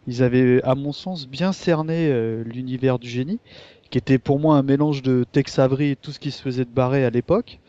[0.08, 3.40] ils avaient, à mon sens, bien cerné euh, l'univers du génie,
[3.90, 6.64] qui était pour moi un mélange de Tex Avery et tout ce qui se faisait
[6.64, 7.60] de barré à l'époque.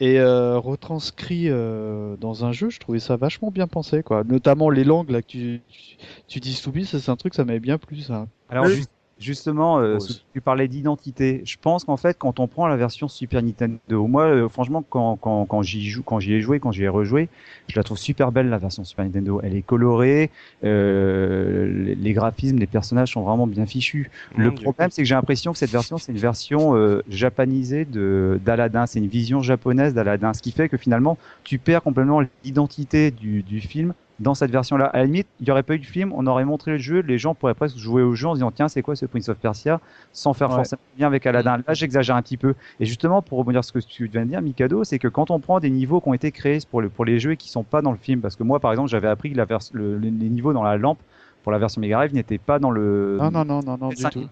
[0.00, 4.22] Et euh, retranscrit euh, dans un jeu, je trouvais ça vachement bien pensé, quoi.
[4.24, 5.96] Notamment les langues là que tu, tu,
[6.28, 8.28] tu dis Stoubi, ça c'est un truc ça m'avait bien plu ça.
[8.48, 8.74] Alors Oui.
[8.76, 9.98] juste- justement, euh,
[10.32, 11.42] tu parlais d'identité.
[11.44, 15.16] Je pense qu'en fait, quand on prend la version Super Nintendo, moi, euh, franchement, quand,
[15.16, 17.28] quand, quand j'y joue, quand j'y ai joué, quand j'y ai rejoué,
[17.68, 19.40] je la trouve super belle la version Super Nintendo.
[19.42, 20.30] Elle est colorée,
[20.64, 24.10] euh, les, graphismes, les personnages sont vraiment bien fichus.
[24.36, 24.62] Mon Le Dieu.
[24.62, 28.86] problème, c'est que j'ai l'impression que cette version, c'est une version euh, japanisée de d'Aladin.
[28.86, 33.42] C'est une vision japonaise d'Aladin, ce qui fait que finalement, tu perds complètement l'identité du,
[33.42, 34.86] du film dans cette version-là.
[34.86, 37.00] À la limite, il n'y aurait pas eu de film, on aurait montré le jeu,
[37.00, 39.28] les gens pourraient presque jouer au jeu en se disant tiens, c'est quoi ce Prince
[39.28, 39.80] of Persia
[40.12, 40.56] sans faire Ouais.
[40.56, 41.58] forcément bien avec Aladdin.
[41.66, 42.54] Là, j'exagère un petit peu.
[42.80, 45.30] Et justement, pour rebondir sur ce que tu viens de dire, Mikado, c'est que quand
[45.30, 47.48] on prend des niveaux qui ont été créés pour, le, pour les jeux et qui
[47.50, 49.58] sont pas dans le film, parce que moi, par exemple, j'avais appris que la vers-
[49.72, 50.98] le- les niveaux dans la lampe
[51.44, 54.02] pour la version Mega Drive n'étaient pas dans le, Non non non non non du
[54.10, 54.24] tout.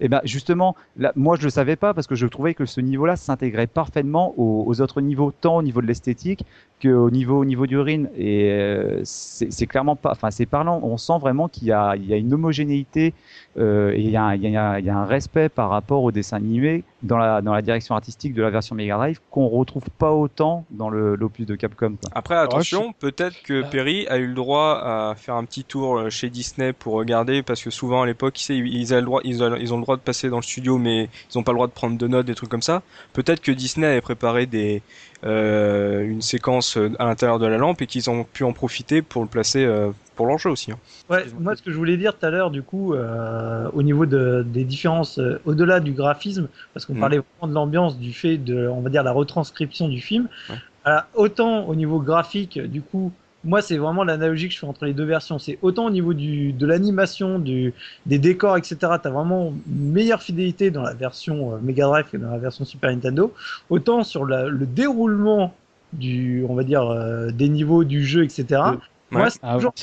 [0.00, 2.80] Et ben justement, là, moi je le savais pas parce que je trouvais que ce
[2.80, 6.44] niveau-là s'intégrait parfaitement aux, autres niveaux, tant au niveau de l'esthétique
[6.82, 8.08] qu'au niveau au niveau du ring.
[8.16, 10.80] Et euh, c'est clairement pas, enfin c'est parlant.
[10.82, 13.14] On sent vraiment qu'il y y a une homogénéité
[13.56, 16.02] et il y a, un- il y, a, il y a un respect par rapport
[16.02, 19.46] au dessin animé dans la dans la direction artistique de la version Mega Drive qu'on
[19.48, 21.96] retrouve pas autant dans l'opus de Capcom.
[22.00, 22.10] Quoi.
[22.14, 23.68] Après, attention, peut-être que Ah.
[23.70, 27.42] Perry a eu le droit à faire un petit tour euh, chez Disney pour regarder,
[27.42, 29.96] parce que souvent à l'époque, ils, avaient le droit, ils, ont, ils ont le droit
[29.96, 32.26] de passer dans le studio, mais ils ont pas le droit de prendre de notes,
[32.26, 32.82] des trucs comme ça.
[33.12, 34.82] Peut-être que Disney avait préparé des,
[35.24, 39.02] euh, une séquence euh, à l'intérieur de la lampe et qu'ils ont pu en profiter
[39.02, 40.70] pour le placer euh, pour leur jeu aussi.
[40.70, 40.78] hein.
[41.10, 44.06] Ouais, moi, ce que je voulais dire tout à l'heure, du coup, euh, au niveau
[44.06, 47.00] de, des différences, euh, au-delà du graphisme, parce qu'on Mhm.
[47.00, 50.28] parlait vraiment de l'ambiance, du fait de, on va dire, la retranscription du film.
[50.50, 50.56] Ouais.
[50.86, 53.12] Euh, autant au niveau graphique, du coup,
[53.46, 55.38] moi, c'est vraiment l'analogie que je fais entre les deux versions.
[55.38, 57.74] C'est autant au niveau du, de l'animation, du,
[58.06, 58.76] des décors, etc.
[59.02, 62.64] T'as vraiment une meilleure fidélité dans la version euh, Mega Drive que dans la version
[62.64, 63.34] Super Nintendo.
[63.68, 65.54] Autant sur la- le déroulement
[65.92, 68.44] du, on va dire, euh, des niveaux du jeu, etc.
[68.50, 68.76] Ouais.
[69.10, 69.74] Moi, c'est Ah, toujours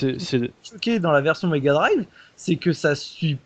[0.64, 3.38] choqué dans la version Mega Drive, c'est que ça suit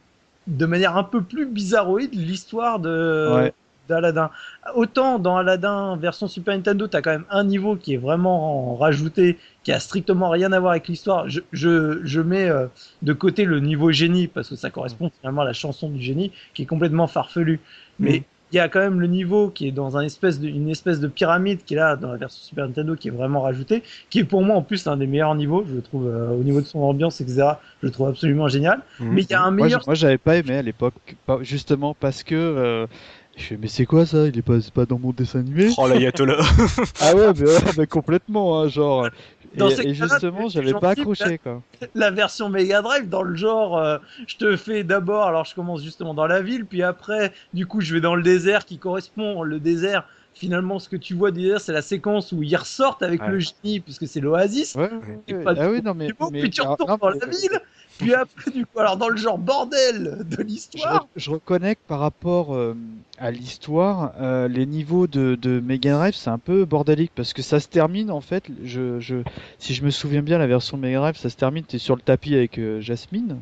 [0.47, 3.53] de manière un peu plus bizarroïde l'histoire de Ouais.
[3.89, 4.31] d'Aladdin.
[4.73, 9.37] Autant dans Aladdin version Super Nintendo, t'as quand même un niveau qui est vraiment rajouté,
[9.63, 11.29] qui a strictement rien à voir avec l'histoire.
[11.29, 12.67] Je, je, je mets euh,
[13.03, 16.31] de côté le niveau génie parce que ça correspond finalement à la chanson du génie
[16.55, 17.59] qui est complètement farfelu.
[17.99, 18.23] Mais il
[18.55, 21.01] il y a quand même le niveau qui est dans un espèce de, une espèce
[21.01, 24.19] de pyramide qui est là dans la version Super Nintendo qui est vraiment rajouté, qui
[24.19, 26.61] est pour moi en plus l'un des meilleurs niveaux, je le trouve euh, au niveau
[26.61, 27.49] de son ambiance, etc.
[27.81, 28.79] Je le trouve absolument génial.
[29.01, 29.09] Mhm.
[29.11, 29.81] Mais il y a un meilleur.
[29.85, 30.95] moi, j'avais pas aimé à l'époque,
[31.41, 32.87] justement parce que.
[33.35, 34.27] Je fais, mais c'est quoi ça?
[34.27, 35.69] Il est pas, c'est pas dans mon dessin animé?
[35.77, 36.37] Oh l'ayatollah.
[37.01, 39.09] Ah ouais, mais, ouais, mais complètement, hein, genre.
[39.55, 41.61] Dans et, et justement, j'avais pas accroché quoi.
[41.95, 45.81] la version Mega Drive dans le genre euh, je te fais d'abord alors je commence
[45.81, 49.43] justement dans la ville puis après du coup je vais dans le désert qui correspond
[49.43, 53.21] le désert finalement ce que tu vois désert c'est la séquence où ils ressortent avec
[53.21, 53.29] Ouais.
[53.31, 54.89] le génie puisque c'est l'oasis Ouais,
[55.27, 56.09] Et ouais, pas ah oui, non mais.
[56.31, 57.59] mais puis tu retournes non, dans mais- la ville
[57.97, 62.01] puis après du coup alors dans le genre bordel de l'histoire je reconnais que par
[62.01, 62.75] rapport euh,
[63.17, 67.41] à l'histoire, euh, les niveaux de, de Mega Drive c'est un peu bordélique parce que
[67.41, 68.43] ça se termine en fait.
[68.65, 69.15] Je, je,
[69.57, 71.63] si je me souviens bien, la version Mega Drive, ça se termine.
[71.63, 73.37] T'es sur le tapis avec euh, Jasmine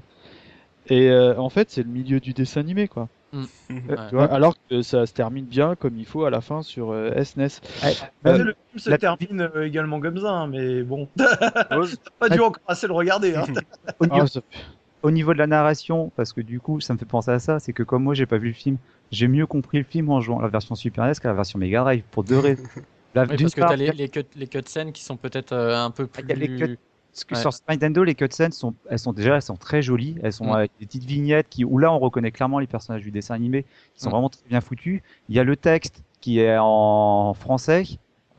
[0.89, 3.07] et euh, en fait c'est le milieu du dessin animé quoi.
[3.33, 3.43] Mm.
[3.43, 3.45] Euh,
[3.89, 4.09] Ouais.
[4.09, 6.91] tu vois, alors que ça se termine bien comme il faut à la fin sur
[6.91, 7.47] euh, SNES.
[8.21, 11.65] Bah, Euh, le film se la- termine euh, également comme ça hein, mais bon t'as
[12.19, 13.45] pas dû encore assez le regarder hein.
[13.99, 14.41] Au niveau, Ah, ça-
[15.01, 17.59] au niveau de la narration, parce que du coup, ça me fait penser à ça,
[17.59, 18.77] c'est que comme moi, j'ai pas vu le film,
[19.11, 21.81] j'ai mieux compris le film en jouant la version Super NES qu'à la version Mega
[21.81, 22.63] Drive pour deux raisons.
[23.13, 25.91] La, Oui, parce que t'as les, les, cut, les cutscenes qui sont peut-être euh, un
[25.91, 26.77] peu plus.
[27.13, 27.41] Parce que Ouais.
[27.41, 30.15] sur Super Nintendo, les cutscenes sont, elles sont déjà, elles sont très jolies.
[30.23, 30.53] Elles sont Mm.
[30.53, 33.63] avec des petites vignettes qui, où là, on reconnaît clairement les personnages du dessin animé,
[33.93, 34.13] qui sont Mm.
[34.13, 35.01] vraiment très bien foutus.
[35.29, 37.83] Il y a le texte qui est en français.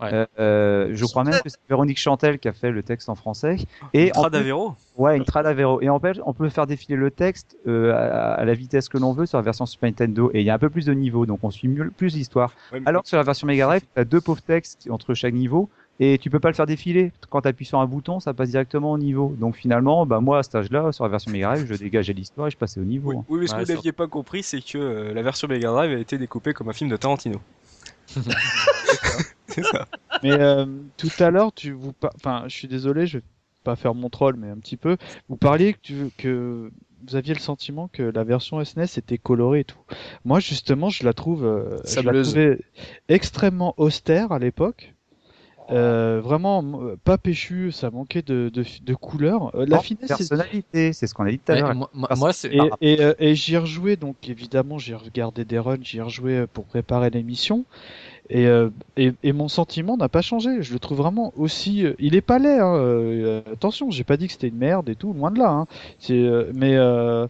[0.02, 0.08] Ouais.
[0.12, 3.14] Euh, euh, je crois même que c'est Véronique Chantel qui a fait le texte en
[3.14, 3.56] français.
[3.92, 4.74] Et plus- Tradavero.
[4.96, 5.80] Ouais, une trad Avero.
[5.82, 8.98] Et en fait, on peut faire défiler le texte euh, à, à la vitesse que
[8.98, 10.30] l'on veut sur la version Super Nintendo.
[10.34, 12.52] Et il y a un peu plus de niveaux, donc on suit mieux, plus l'histoire.
[12.72, 15.32] Ouais, Alors que sur la version Mega Drive, tu as deux pauvres textes entre chaque
[15.34, 15.70] niveau.
[16.00, 17.12] Et tu peux pas le faire défiler.
[17.30, 19.34] Quand tu appuies sur un bouton, ça passe directement au niveau.
[19.38, 22.48] Donc finalement, bah moi à cet âge-là, sur la version Mega Drive, je dégageais l'histoire
[22.48, 23.10] et je passais au niveau.
[23.12, 25.46] Oui, oui, mais ce que Ouais, vous n'aviez pas compris, c'est que euh, la version
[25.46, 27.40] Mega Drive a été découpée comme un film de Tarantino.
[29.48, 29.86] c'est ça.
[30.22, 33.24] Mais euh, tout à l'heure, tu vous, enfin, je suis désolé, je vais
[33.62, 34.96] pas faire mon troll, mais un petit peu.
[35.28, 36.70] Vous parliez que, tu- que
[37.06, 39.78] vous aviez le sentiment que la version SNES était colorée et tout.
[40.24, 42.28] Moi, justement, je la trouve, euh, je la Sableuse.
[42.28, 42.58] trouvais
[43.08, 44.93] extrêmement austère à l'époque.
[45.70, 46.62] Euh, vraiment
[47.04, 49.54] pas péchu, ça manquait de, de, de couleur.
[49.56, 51.74] Euh, la finesse, c'est- personnalité, c'est ce qu'on a dit tout à l'heure.
[51.74, 52.52] moi, moi- moi, c'est.
[52.54, 56.02] et, et, euh, et j'y ai rejoué, donc évidemment j'ai regardé des runs, j'y ai
[56.02, 57.64] rejoué pour préparer l'émission.
[58.30, 60.62] Et, euh, et, et mon sentiment n'a pas changé.
[60.62, 61.84] Je le trouve vraiment aussi.
[61.84, 62.58] euh, il est pas laid.
[62.58, 65.50] Hein, euh, attention, j'ai pas dit que c'était une merde et tout, loin de là.
[65.50, 65.66] Hein.
[65.98, 67.26] C'est, mais euh,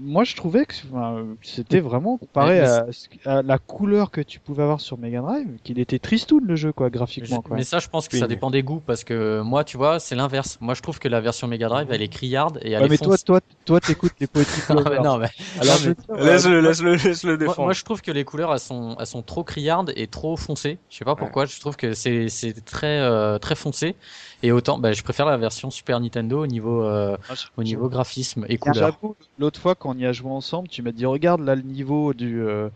[0.00, 2.86] moi je trouvais que enfin, c'était vraiment comparé à,
[3.26, 6.72] à la couleur que tu pouvais avoir sur Mega Drive, qu'il était tristoun le jeu
[6.72, 7.40] quoi, graphiquement.
[7.40, 7.56] Quoi.
[7.56, 9.76] Mais ça, je pense que Oui, ça mais- dépend des goûts parce que moi, tu
[9.76, 10.58] vois, c'est l'inverse.
[10.60, 12.90] Moi, je trouve que la version Mega Drive, elle est criarde et elle Ouais, est
[12.90, 13.22] mais toi, foncée.
[13.24, 14.26] toi, toi, t'écoutes les
[14.74, 15.02] Lovers.
[15.04, 15.28] non, mais
[15.62, 17.62] mais- Laisse-le, laisse-le, laisse-le moi, défendre.
[17.62, 20.78] moi, je trouve que les couleurs, elles sont, elles sont trop criardes et trop foncées.
[20.90, 21.46] Je sais pas pourquoi.
[21.46, 23.94] Je trouve que c'est, c'est très, euh, très foncé.
[24.42, 27.88] Et autant, bah, je préfère la version Super Nintendo au niveau, euh, Ah, au niveau
[27.88, 28.74] graphisme et couleur.
[28.76, 31.62] J'avoue, l'autre fois quand on y a joué ensemble, tu m'as dit regarde là le
[31.62, 32.68] niveau du euh,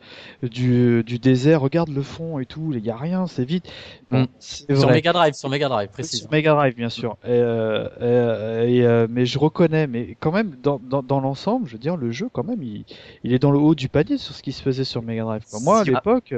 [0.43, 3.67] du, du désert, regarde le fond et tout, il y a rien, c'est vite.
[4.11, 4.27] Bon, Mm.
[4.41, 4.91] Sur.
[4.91, 6.21] Mega Drive, sur Mega Drive, précise.
[6.21, 7.17] Sur Mega Drive, bien sûr.
[7.25, 11.67] Et, euh, euh, et, euh, mais je reconnais, mais quand même, dans, dans, dans l'ensemble,
[11.67, 12.85] je veux dire, le jeu, quand même, il,
[13.25, 15.43] il est dans le haut du panier sur ce qui se faisait sur Mega Drive.
[15.63, 16.35] Moi, à Si- l'époque,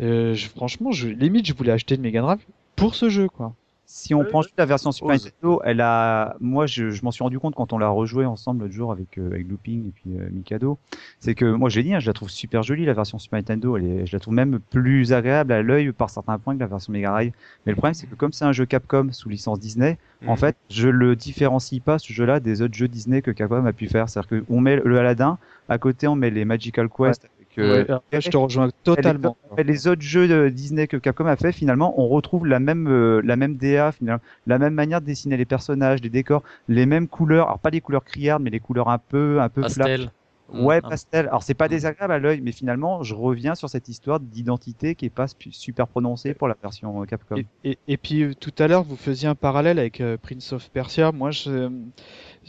[0.00, 2.40] euh, je, franchement, je, limite, je voulais acheter une Mega Drive
[2.76, 3.54] pour ce jeu, quoi.
[3.90, 5.24] Si on Ouais, prend juste la version Super Ose.
[5.24, 8.60] Nintendo, elle a, moi, je, je m'en suis rendu compte quand on l'a rejoué ensemble
[8.64, 10.78] l'autre jour avec, euh, avec Looping et puis euh, Mikado.
[11.20, 13.78] C'est que moi, j'ai dit, hein, je la trouve super jolie la version Super Nintendo.
[13.78, 16.66] Elle est, je la trouve même plus agréable à l'œil par certains points que la
[16.66, 17.32] version Mega Drive.
[17.64, 20.36] Mais le problème, c'est que comme c'est un jeu Capcom sous licence Disney, en Mhm.
[20.36, 23.88] fait, je le différencie pas ce jeu-là des autres jeux Disney que Capcom a pu
[23.88, 24.10] faire.
[24.10, 25.38] C'est-à-dire qu'on met le Aladdin,
[25.70, 27.26] à côté, on met les Magical Quest.
[27.58, 29.36] Euh, Ouais, après, je te rejoins totalement.
[29.56, 33.20] les autres jeux de Disney que Capcom a fait, finalement, on retrouve la même euh,
[33.24, 37.08] la même DA, finalement, la même manière de dessiner les personnages, les décors, les mêmes
[37.08, 37.46] couleurs.
[37.46, 39.62] Alors pas les couleurs criardes, mais les couleurs un peu un peu.
[39.62, 40.10] Pastel.
[40.50, 40.88] Ouais, Mm.
[40.88, 41.28] pastel.
[41.28, 41.70] Alors c'est pas Mm.
[41.70, 45.86] désagréable à l'œil, mais finalement, je reviens sur cette histoire d'identité qui est pas super
[45.86, 47.36] prononcée pour la version euh, Capcom.
[47.36, 50.54] Et, et, et puis euh, tout à l'heure, vous faisiez un parallèle avec euh, Prince
[50.54, 51.12] of Persia.
[51.12, 51.68] Moi, je,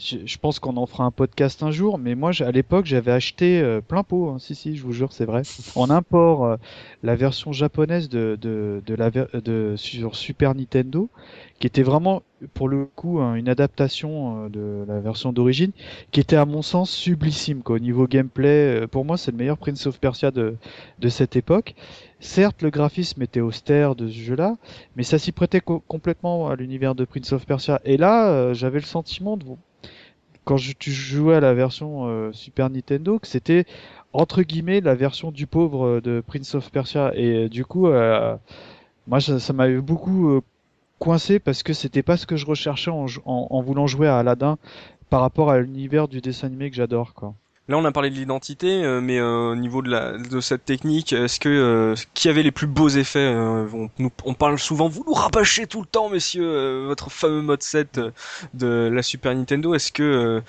[0.00, 3.12] je, je pense qu'on en fera un podcast un jour, mais moi, à l'époque, j'avais
[3.12, 4.30] acheté euh, plein pot.
[4.30, 4.38] hein.
[4.38, 5.42] Si, si, je vous jure, c'est vrai.
[5.74, 6.56] En import, euh,
[7.02, 11.10] la version japonaise de, de, de la de sur Super Nintendo,
[11.58, 12.22] qui était vraiment,
[12.54, 15.72] pour le coup, hein, une adaptation euh, de la version d'origine,
[16.10, 17.62] qui était à mon sens sublissime.
[17.62, 17.76] Quoi.
[17.76, 20.56] Au niveau gameplay, euh, pour moi, c'est le meilleur Prince of Persia de,
[20.98, 21.74] de cette époque.
[22.20, 24.56] Certes, le graphisme était austère de ce jeu-là,
[24.96, 27.80] mais ça s'y prêtait co- complètement à l'univers de Prince of Persia.
[27.84, 29.44] Et là, j'avais le sentiment de
[30.44, 33.64] quand je, tu jouais à la version euh, Super Nintendo, que c'était
[34.12, 37.12] entre guillemets la version du pauvre euh, de Prince of Persia.
[37.14, 38.36] Et euh, du coup, euh,
[39.06, 40.40] moi, ça, ça m'avait beaucoup
[40.98, 44.18] coincé parce que c'était pas ce que je recherchais en, en, en voulant jouer à
[44.18, 44.58] Aladdin
[45.08, 47.34] par rapport à l'univers du dessin animé que j'adore, quoi.
[47.70, 50.64] Là, on a parlé de l'identité, euh, mais euh, au niveau de, la, de cette
[50.64, 54.58] technique, est-ce que euh, qui avait les plus beaux effets euh, on, nous- on parle
[54.58, 58.10] souvent, vous nous rabâchez tout le temps, messieurs, euh, votre fameux mode 7 euh,
[58.54, 59.72] de la Super Nintendo.
[59.74, 60.40] Est-ce que euh,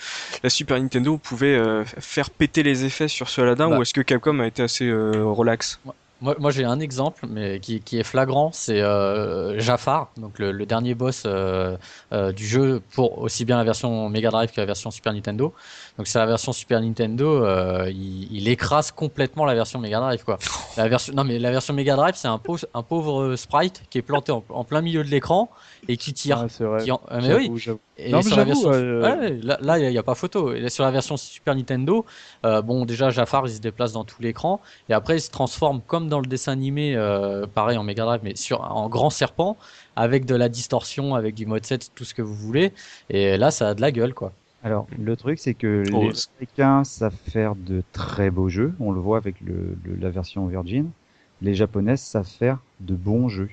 [0.44, 3.78] la Super Nintendo pouvait euh, faire péter les effets sur ce Aladdin, Bah.
[3.78, 5.80] ou est-ce que Capcom a été assez euh, relax?
[6.22, 10.52] Moi, moi j'ai un exemple, mais qui, qui est flagrant, c'est euh, Jafar, donc le,
[10.52, 11.78] le dernier boss euh,
[12.14, 15.54] euh, du jeu pour aussi bien la version Mega Drive que la version Super Nintendo.
[15.98, 20.24] Donc c'est la version Super Nintendo, euh, il, il écrase complètement la version Mega Drive
[20.24, 20.38] quoi.
[20.78, 23.98] La version, non mais la version Mega Drive, c'est un, pauvre- un pauvre sprite qui
[23.98, 25.50] est planté en, en plein milieu de l'écran
[25.90, 26.46] et qui tire.
[26.50, 26.84] C'est vrai.
[26.84, 27.52] qui en- euh, mais oui,
[27.98, 30.54] et Non, mais sur la version, ouais, là, il n'y a, pas photo.
[30.54, 32.06] Et sur la version Super Nintendo,
[32.44, 34.62] bon, déjà, Jafar, il se déplace dans tout l'écran.
[34.88, 38.22] Et après, il se transforme comme dans le dessin animé, euh, pareil en Mega Drive,
[38.24, 39.58] mais sur, en grand serpent,
[39.96, 42.74] avec de la distorsion, avec du mode 7, tout ce que vous voulez.
[43.10, 44.34] Et là, ça a de la gueule, quoi.
[44.62, 48.76] Alors, le truc, c'est que Oh, les Américains savent faire de très beaux jeux.
[48.80, 50.94] On le voit avec le, le- la version Virgin.
[51.42, 53.50] Les Japonais savent faire de bons jeux.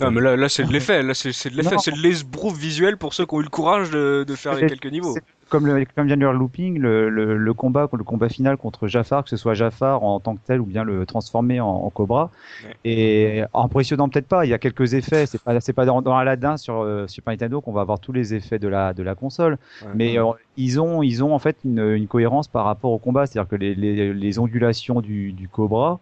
[0.00, 2.96] Non, mais là, là c'est de l'effet, là c'est de l'effet, c'est de l'esbrouf visuel
[2.96, 5.14] pour ceux qui ont eu le courage de, de faire les quelques niveaux.
[5.48, 8.86] comme le, comme vient de dire Looping, le, le, le combat, le combat final contre
[8.86, 11.90] Jafar, que ce soit Jafar en tant que tel ou bien le transformer en, en
[11.90, 12.30] Cobra,
[12.66, 12.74] Ouais.
[12.84, 14.44] et impressionnant peut-être pas.
[14.44, 15.26] Il y a quelques effets.
[15.26, 18.12] C'est pas, c'est pas dans, dans Aladdin sur euh, Super Nintendo qu'on va avoir tous
[18.12, 19.58] les effets de la de la console.
[19.82, 19.88] Ouais.
[19.94, 20.24] Mais euh,
[20.56, 23.56] ils ont ils ont en fait une, une cohérence par rapport au combat, c'est-à-dire que
[23.56, 26.00] les, les, les ondulations du, du Cobra.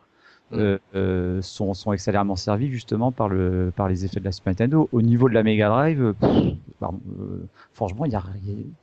[0.53, 0.59] Mm.
[0.59, 4.53] euh, euh, sont, sont excellemment servis justement par, le, par les effets de la Super
[4.53, 4.89] Nintendo.
[4.93, 8.23] Au niveau de la Mega Drive, pff, pardon, euh, franchement, il n'y a,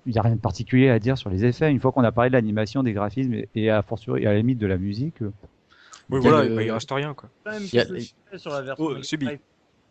[0.05, 1.71] y a rien de particulier à dire sur les effets.
[1.71, 4.37] Une fois qu'on a parlé de l'animation, des graphismes et, et à, fortiori, à la
[4.39, 7.29] limite de la musique, Oui, voilà, le- bah, il reste rien quoi.
[7.45, 8.85] Quand même a- sur la version.
[8.85, 9.25] Oh, Mega Subi.
[9.25, 9.39] Drive?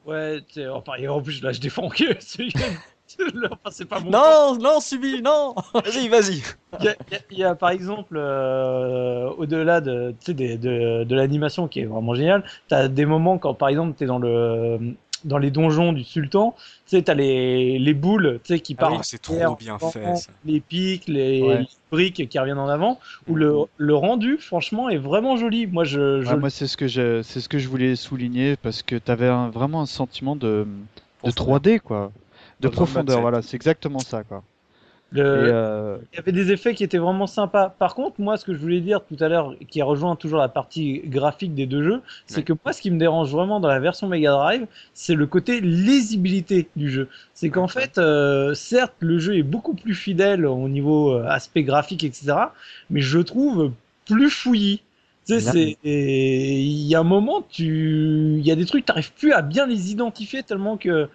[0.04, 2.52] Ouais, tu sais, enfin, et en plus là je défends que celui
[3.50, 6.42] enfin, c'est pas mon Non, non, Subi, non Vas-y, vas-y.
[6.80, 6.94] Il y a,
[7.30, 11.84] il y par exemple, euh, au-delà de, tu sais, des- de, de l'animation qui est
[11.84, 14.78] vraiment géniale, tu as des moments quand, par exemple, tu es dans, le,
[15.24, 16.54] dans les donjons du sultan,
[16.86, 19.04] tu sais, tu as les, les boules tu sais, qui Ah oui, partent.
[19.04, 20.32] c'est trop bien en fait, ça.
[20.44, 21.58] Les pics, les, Ouais.
[21.60, 22.98] les briques qui reviennent en avant,
[23.28, 25.66] où le, le rendu, franchement, est vraiment joli.
[25.66, 26.22] Moi, je.
[26.22, 28.96] je Ouais, moi, c'est ce que je, c'est ce que je voulais souligner parce que
[28.96, 30.66] t'avais un, vraiment un sentiment de,
[31.24, 32.12] de 3D, quoi.
[32.62, 34.42] De profondeur, voilà, c'est exactement ça, quoi.
[35.10, 37.70] Le- euh, Il y avait des effets qui étaient vraiment sympas.
[37.70, 40.48] Par contre, moi, ce que je voulais dire tout à l'heure, qui rejoint toujours la
[40.48, 42.44] partie graphique des deux jeux, c'est Ouais.
[42.44, 45.60] que moi, ce qui me dérange vraiment dans la version Mega Drive, c'est le côté
[45.60, 47.08] lisibilité du jeu.
[47.34, 51.62] C'est qu'en fait, euh, certes, le jeu est beaucoup plus fidèle au niveau euh, aspect
[51.64, 52.54] graphique, etc.,
[52.90, 53.72] mais je trouve
[54.06, 54.82] plus fouillis.
[55.26, 59.32] Tu sais, il y a un moment, tu, il y a des trucs, t'arrives plus
[59.32, 61.08] à bien les identifier tellement que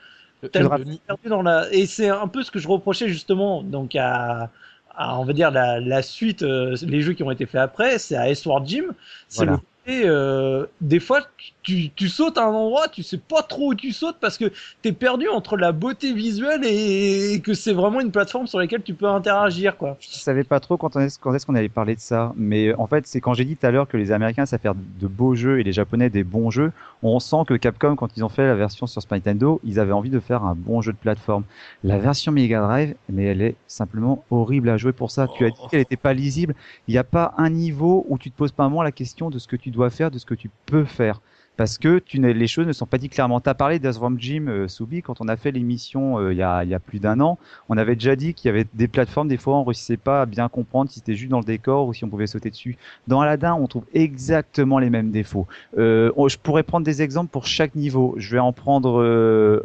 [0.52, 4.50] tellement perdu dans la et c'est un peu ce que je reprochais justement donc à,
[4.96, 7.98] à, on va dire la, la suite euh, les jeux qui ont été faits après
[8.00, 8.94] c'est à Sword Gym
[9.30, 9.52] c'est Voilà.
[9.54, 11.22] le côté euh, des fois
[11.64, 14.52] tu, tu sautes à un endroit tu sais pas trop où tu sautes parce que
[14.82, 18.84] t'es perdu entre la beauté visuelle et, et que c'est vraiment une plateforme sur laquelle
[18.84, 21.70] tu peux interagir quoi je savais pas trop quand, on est, quand est-ce qu'on allait
[21.70, 22.34] parler de ça.
[22.36, 24.76] Mais en fait, c'est quand j'ai dit tout à l'heure que les Américains savent faire
[24.76, 26.72] de beaux jeux et les Japonais des bons jeux.
[27.04, 29.92] On sent que Capcom, quand ils ont fait la version sur Super Nintendo, ils avaient
[29.92, 31.44] envie de faire un bon jeu de plateforme.
[31.84, 35.28] La version Mega Drive, mais elle est simplement horrible à jouer pour ça.
[35.28, 36.56] Tu as dit qu'elle n'était pas lisible.
[36.88, 39.30] Il n'y a pas un niveau où tu te poses pas un moment la question
[39.30, 41.22] de ce que tu dois faire, de ce que tu peux faire.
[41.56, 43.42] Parce que tu les choses ne sont pas dites clairement.
[43.42, 46.44] Tu as parlé d'Azram Gym, euh, Soubi, quand on a fait l'émission euh, il y,
[46.44, 47.40] a, il y a plus d'un an.
[47.68, 50.26] On avait déjà dit qu'il y avait des plateformes, des fois on réussissait pas à
[50.28, 52.78] bien comprendre si c'était juste dans le décor ou si on pouvait sauter dessus.
[53.08, 55.48] Dans Aladdin, on trouve exactement les mêmes défauts.
[55.80, 58.14] Euh, on- je pourrais prendre des exemples pour chaque niveau.
[58.18, 59.02] Je vais en prendre,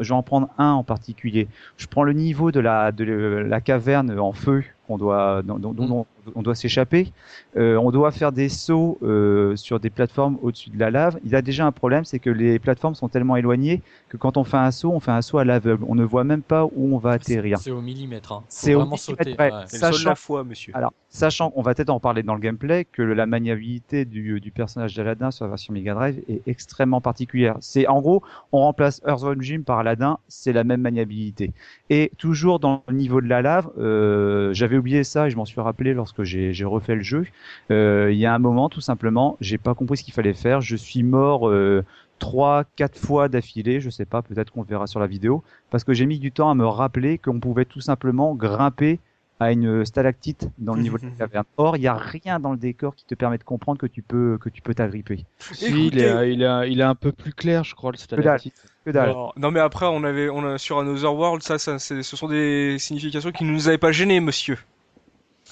[0.00, 1.46] je vais en prendre un en particulier.
[1.76, 5.58] Je prends le niveau de la, de le- la caverne en feu qu'on doit, dont,
[5.58, 7.12] dont- dont on, on doit s'échapper.
[7.56, 11.18] Euh, on doit faire des sauts euh, sur des plateformes au-dessus de la lave.
[11.24, 14.44] Il a déjà un problème, c'est que les plateformes sont tellement éloignées que quand on
[14.44, 15.84] fait un saut, on fait un saut à l'aveugle.
[15.88, 17.58] On ne voit même pas où on va atterrir.
[17.58, 18.32] C'est au millimètre.
[18.32, 18.42] Hein.
[18.48, 19.34] C'est au vraiment millimètre sauter.
[19.34, 19.52] près.
[19.52, 19.66] ouais.
[19.66, 20.72] Sachant- la foi, monsieur.
[20.76, 24.50] Alors, sachant qu'on va peut-être en parler dans le gameplay, que la maniabilité du, du
[24.50, 27.56] personnage d'Aladin sur la version Mega Drive est extrêmement particulière.
[27.60, 28.22] C'est en gros,
[28.52, 31.52] on remplace Earthworm Jim par Aladdin, c'est la même maniabilité.
[31.90, 35.44] Et toujours dans le niveau de la lave, euh, j'avais oublié ça et je m'en
[35.44, 37.26] suis rappelé lorsque j'ai j'ai refait le jeu.
[37.70, 40.60] Euh, Il y a un moment, tout simplement, j'ai pas compris ce qu'il fallait faire.
[40.60, 41.48] Je suis mort.
[41.48, 41.84] Euh,
[42.18, 45.92] trois, quatre fois d'affilée, je sais pas, peut-être qu'on verra sur la vidéo, parce que
[45.92, 49.00] j'ai mis du temps à me rappeler qu'on pouvait tout simplement grimper
[49.40, 51.44] à une stalactite dans le niveau de la caverne.
[51.56, 54.02] Or, il n'y a rien dans le décor qui te permet de comprendre que tu
[54.02, 55.24] peux que tu peux t'agripper.
[55.40, 58.54] Si, il, est, il, est, il est un peu plus clair, je crois, le stalactite.
[58.84, 59.10] Que dalle.
[59.10, 62.28] Alors, non mais après on avait on a sur Another World ça, ça ce sont
[62.28, 64.58] des significations qui ne nous avaient pas gênés monsieur.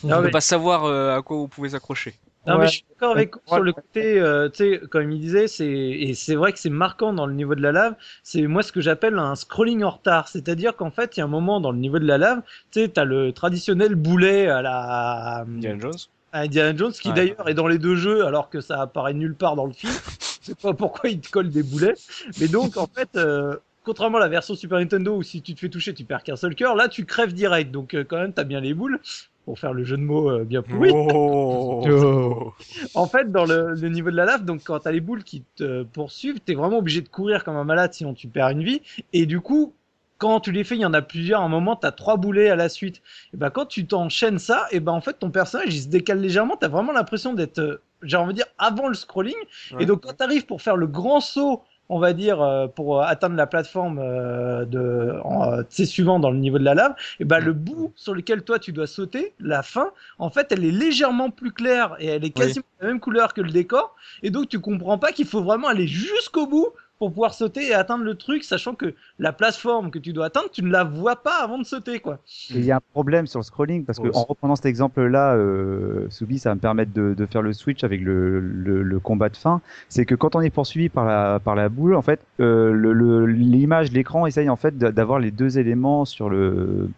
[0.04, 2.14] Ne mais- pas savoir euh, à quoi vous pouvez accrocher.
[2.46, 2.60] Non, Ouais.
[2.60, 3.42] mais je suis d'accord avec Ouais.
[3.48, 6.70] sur le côté, euh, tu sais, comme il disait, c'est et c'est vrai que c'est
[6.70, 7.94] marquant dans le niveau de la lave.
[8.22, 11.26] C'est moi ce que j'appelle un scrolling en retard, c'est-à-dire qu'en fait, il y a
[11.26, 12.40] un moment dans le niveau de la lave,
[12.70, 15.92] tu sais, t'as le traditionnel boulet à la Indiana Jones.
[16.32, 17.14] à Indiana Jones qui Ouais.
[17.14, 19.92] d'ailleurs est dans les deux jeux alors que ça apparaît nulle part dans le film.
[20.40, 21.94] Je sais pas pourquoi il te colle des boulets,
[22.40, 23.10] mais donc en fait.
[23.16, 26.22] euh, Contrairement à la version Super Nintendo où si tu te fais toucher tu perds
[26.22, 29.00] qu'un seul cœur, là tu crèves direct donc euh, quand même t'as bien les boules
[29.44, 30.90] pour faire le jeu de mots euh, bien pourri.
[30.92, 31.82] Oh.
[31.88, 32.52] Oh.
[32.94, 35.42] En fait, dans le, le niveau de la lave, donc quand t'as les boules qui
[35.56, 38.82] te poursuivent, t'es vraiment obligé de courir comme un malade, sinon tu perds une vie.
[39.12, 39.74] Et du coup,
[40.20, 41.40] quand tu les fais, il y en a plusieurs.
[41.40, 43.02] À un moment, t'as trois boulets à la suite.
[43.32, 46.20] Et ben quand tu t'enchaînes ça, et ben en fait ton personnage il se décale
[46.20, 46.56] légèrement.
[46.56, 49.34] T'as vraiment l'impression d'être, euh, j'ai envie de dire, avant le scrolling.
[49.72, 49.82] Ouais.
[49.82, 51.62] Et donc quand t'arrives pour faire le grand saut.
[51.92, 56.38] On va dire euh, pour euh, atteindre la plateforme euh, de, en, suivant dans le
[56.38, 59.64] niveau de la lave, et ben le bout sur lequel toi tu dois sauter, la
[59.64, 63.34] fin, en fait, elle est légèrement plus claire et elle est quasiment la même couleur
[63.34, 63.96] que le décor.
[64.22, 66.68] Et donc, tu comprends pas qu'il faut vraiment aller jusqu'au bout
[67.00, 70.50] pour pouvoir sauter et atteindre le truc, sachant que la plateforme que tu dois atteindre,
[70.52, 72.20] tu ne la vois pas avant de sauter, quoi.
[72.52, 75.34] Il y a un problème sur le scrolling parce que Oh, en reprenant cet exemple-là,
[75.36, 79.00] euh, Soubi, ça va me permettre de, de faire le switch avec le, le, le
[79.00, 79.62] combat de fin.
[79.88, 83.92] C'est que quand on est poursuivi par la par la boule, en fait, euh, l'image,
[83.92, 86.90] l'écran essaye en fait d'a- d'avoir les deux éléments sur le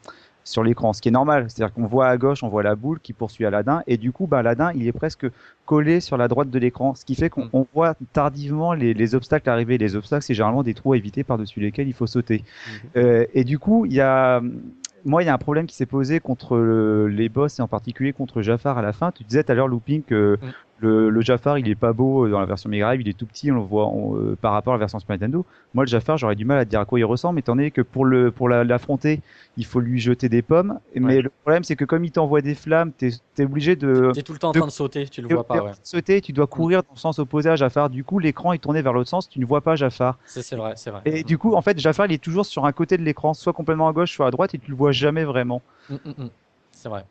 [0.45, 1.47] sur l'écran, ce qui est normal.
[1.49, 4.27] C'est-à-dire qu'on voit à gauche, on voit la boule qui poursuit Aladdin, et du coup,
[4.27, 5.27] bah, Aladdin, il est presque
[5.67, 9.15] collé sur la droite de l'écran, ce qui fait qu'on on voit tardivement les, les
[9.15, 9.79] obstacles arriver.
[9.79, 12.45] Les obstacles, c'est généralement des trous à éviter par-dessus lesquels il faut sauter.
[12.97, 14.41] Euh, et du coup, il y a,
[15.05, 17.69] moi, il y a un problème qui s'est posé contre le- les boss et en
[17.69, 19.11] particulier contre Jafar à la fin.
[19.13, 20.47] Tu disais tout à l'heure, Looping, que Mm.
[20.83, 23.27] Le, le Jafar, il est pas beau dans la version Mega Drive, il est tout
[23.27, 25.47] petit, on le voit on- euh, par rapport à la version Super Nintendo.
[25.75, 27.81] Moi, le Jafar, j'aurais du mal à dire à quoi il ressemble, étant donné que
[27.81, 29.21] pour le pour la- l'affronter,
[29.57, 30.79] il faut lui jeter des pommes.
[30.95, 34.23] Mais le problème, c'est que comme il t'envoie des flammes, t'es es obligé de T'es
[34.23, 35.71] tout le temps en train de sauter, tu le vois pas, ouais.
[35.85, 37.89] sauter, tu dois courir dans le sens opposé à Jafar.
[37.89, 40.19] Du coup, l'écran est tourné vers l'autre sens, tu ne vois pas Jafar.
[40.27, 41.01] C'est c'est vrai, c'est vrai.
[41.05, 43.53] Et du coup, en fait, Jafar, il est toujours sur un côté de l'écran, soit
[43.53, 45.63] complètement à gauche, soit à droite, et tu le vois jamais vraiment.
[45.89, 46.31] Mm, mm, mm.
[46.73, 47.05] C'est vrai.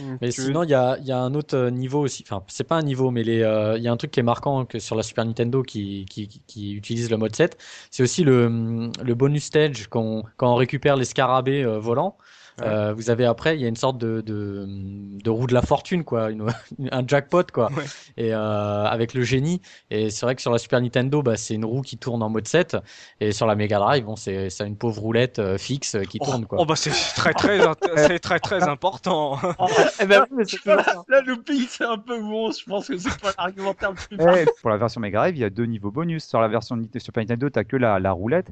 [0.00, 2.24] Mm, Mais sinon, il y a, il y a un autre euh, niveau aussi.
[2.26, 4.64] Enfin, c'est pas un niveau, mais euh, il y a un truc qui est marquant
[4.64, 7.58] que sur la Super Nintendo qui, qui, qui- qui utilise le mode 7.
[7.90, 12.16] C'est aussi le, le bonus stage quand on récupère les scarabées euh, volants.
[12.62, 15.62] Euh, vous avez après, il y a une sorte de, de, de roue de la
[15.62, 16.46] fortune, quoi, une-
[16.92, 17.84] un jackpot, quoi, Ouais.
[18.16, 19.60] et euh, avec le génie.
[19.90, 22.28] Et c'est vrai que sur la Super Nintendo, bah, c'est une roue qui tourne en
[22.28, 22.76] mode 7,
[23.20, 26.46] et sur la Mega Drive, bon, c'est une pauvre roulette euh, fixe qui Oh, tourne,
[26.46, 26.58] quoi.
[26.60, 27.58] oh, bah c'est très très
[27.96, 29.38] c'est très très important.
[30.00, 30.76] Eh ben oui, ça.
[31.08, 31.36] Là, le
[31.68, 32.50] c'est un peu bon.
[32.52, 35.40] Je pense que c'est pas l'argumentaire le plus Eh, pour la version Mega Drive, il
[35.40, 36.24] y a deux niveaux bonus.
[36.24, 38.48] Sur la version Super Nintendo, t'as que la, la roulette.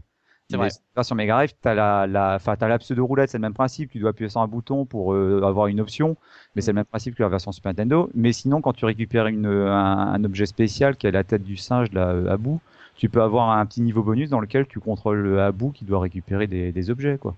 [0.51, 0.69] C'est vrai.
[1.03, 3.91] sur Mega Drive, t'as la, la, enfin, t'as la pseudo roulette, c'est le même principe.
[3.91, 6.17] Tu dois appuyer sur un bouton pour euh, avoir une option,
[6.55, 8.11] mais c'est le même principe que la version Super Nintendo.
[8.15, 11.57] Mais sinon, quand tu récupères une, un, un objet spécial qui a la tête du
[11.57, 12.61] singe là, euh, à bout,
[12.97, 16.01] tu peux avoir un petit niveau bonus dans lequel tu contrôles le Abu qui doit
[16.01, 17.37] récupérer des, des objets, quoi.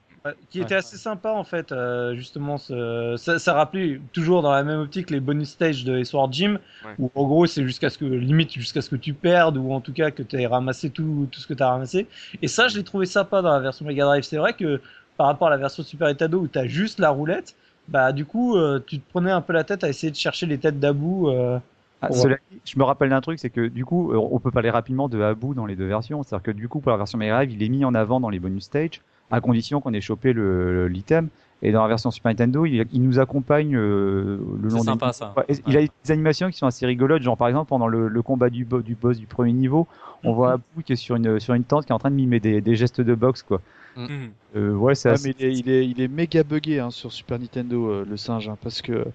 [0.51, 0.65] Qui Ouais.
[0.65, 3.15] était assez sympa en fait euh, justement ce...
[3.17, 6.99] ça, ça rappelait toujours dans la même optique les bonus stages de Sword Gym Ouais.
[6.99, 9.81] où en gros c'est jusqu'à ce que limite jusqu'à ce que tu perdes ou en
[9.81, 12.07] tout cas que tu aies ramassé tout, tout ce que tu as ramassé
[12.43, 14.83] et ça je l'ai trouvé sympa dans la version Mega Drive c'est vrai que
[15.17, 17.57] par rapport à la version Super Nintendo où tu as juste la roulette
[17.89, 20.45] bah du coup euh, tu te prenais un peu la tête à essayer de chercher
[20.45, 21.59] les têtes d'Abu euh,
[22.03, 25.09] Ah, cela je me rappelle d'un truc, c'est que du coup, on peut parler rapidement
[25.09, 26.23] de Abu dans les deux versions.
[26.23, 28.31] C'est-à-dire que du coup, pour la version Mega Drive, il est mis en avant dans
[28.31, 31.29] les bonus stage, à condition qu'on ait chopé le- l'item.
[31.63, 35.07] Et dans la version Super Nintendo, il, il nous accompagne euh, le long des sympa,
[35.07, 35.13] niveaux.
[35.13, 35.35] ça.
[35.37, 38.09] Ouais, et Il a des animations qui sont assez rigolotes, genre par exemple pendant le,
[38.09, 39.87] le combat du, bo- du boss du premier niveau,
[40.25, 42.15] on voit Abu qui est sur une, sur une tente qui est en train de
[42.17, 43.61] mimer des, des gestes de boxe, quoi.
[43.97, 44.35] Mhm.
[44.57, 46.91] Euh, ouais, c'est Ouais, assez- mais il est, il est, il est méga buggé hein,
[46.91, 49.07] sur Super Nintendo, euh, le singe, hein, parce que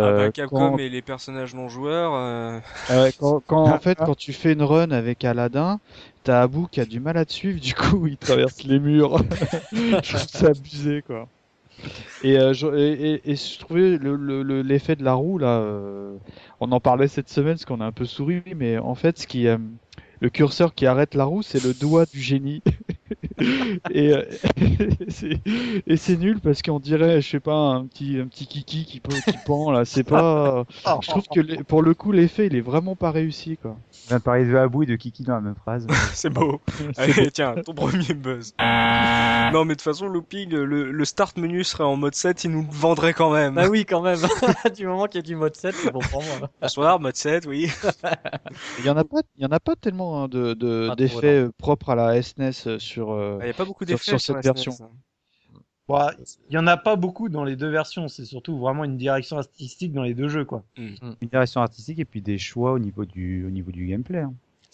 [0.00, 2.14] Ah euh, bah, Capcom quand, et les personnages non joueurs.
[2.14, 5.80] euh, euh, quand, quand, en fait quand tu fais une run avec Aladdin,
[6.24, 9.18] t'as Abu qui a du mal à te suivre, du coup il traverse les murs.
[10.02, 11.28] je trouve ça abusé quoi.
[12.22, 15.38] Et, euh, je, et, et- et je trouvais le- le- le- l'effet de la roue
[15.38, 16.16] là, euh,
[16.60, 19.26] on en parlait cette semaine parce qu'on a un peu souri, mais en fait ce
[19.26, 19.58] qui euh,
[20.20, 22.62] le curseur qui arrête la roue, c'est le doigt du génie.
[23.90, 24.22] et euh,
[25.08, 25.40] c'est-
[25.86, 29.00] et c'est nul parce qu'on dirait, je sais pas, un petit, un petit kiki qui,
[29.00, 29.84] peut, qui pend là.
[29.84, 30.64] C'est pas.
[31.00, 33.76] Je trouve que les- pour le coup, l'effet il est vraiment pas réussi quoi.
[34.06, 35.86] On vient de parler de Abou et de Kiki dans la même phrase.
[36.14, 36.60] C'est beau.
[36.96, 38.54] Allez, tiens, ton premier buzz.
[39.52, 42.50] Non, mais de toute façon, Looping, le, le start menu serait en mode 7, il
[42.52, 43.54] nous le vendrait quand même.
[43.54, 44.18] Bah oui, quand même.
[44.76, 46.50] du moment qu'il y a du mode 7, c'est bon pour moi.
[46.60, 47.68] Bonsoir, mode 7, oui.
[48.78, 50.96] Il y en a pas, il y en a pas tellement hein, de de- Pas
[50.96, 52.99] trop, d'effets euh, propres à la SNES sur.
[53.08, 54.72] Euh, Il n'y a pas beaucoup Sur- d'effets sur cette version.
[54.82, 54.90] Hein.
[56.48, 58.06] Il y en a pas beaucoup dans les deux versions.
[58.06, 60.62] C'est surtout vraiment une direction artistique dans les deux jeux, quoi.
[60.76, 64.20] Une direction artistique et puis des choix au niveau du, au niveau du gameplay.
[64.20, 64.32] hein.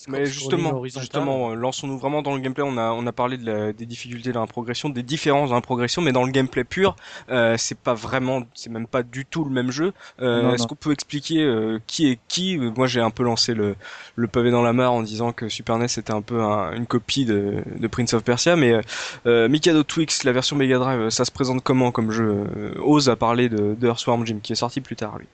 [0.09, 0.71] Mais justement,
[1.01, 2.63] justement, euh, lançons-nous vraiment dans le gameplay.
[2.67, 5.55] On a, on a parlé de la- des difficultés dans la progression, des différences dans
[5.55, 6.97] la progression, mais dans le gameplay pur,
[7.31, 9.95] euh, c'est pas vraiment, c'est même pas du tout le même jeu.
[10.21, 12.59] Euh, Est-ce qu'on peut expliquer euh, qui est qui?
[12.59, 13.75] Moi, j'ai un peu lancé le,
[14.17, 16.87] le pavé dans la mare en disant que Super NES était un peu un- une
[16.87, 18.83] copie de, de Prince of Persia, mais euh,
[19.27, 22.45] euh, Mikado Twix, la version Mega Drive, ça se présente comment comme jeu?
[22.85, 25.27] Ose a parlé de, de Earthworm Jim, qui est sorti plus tard, lui.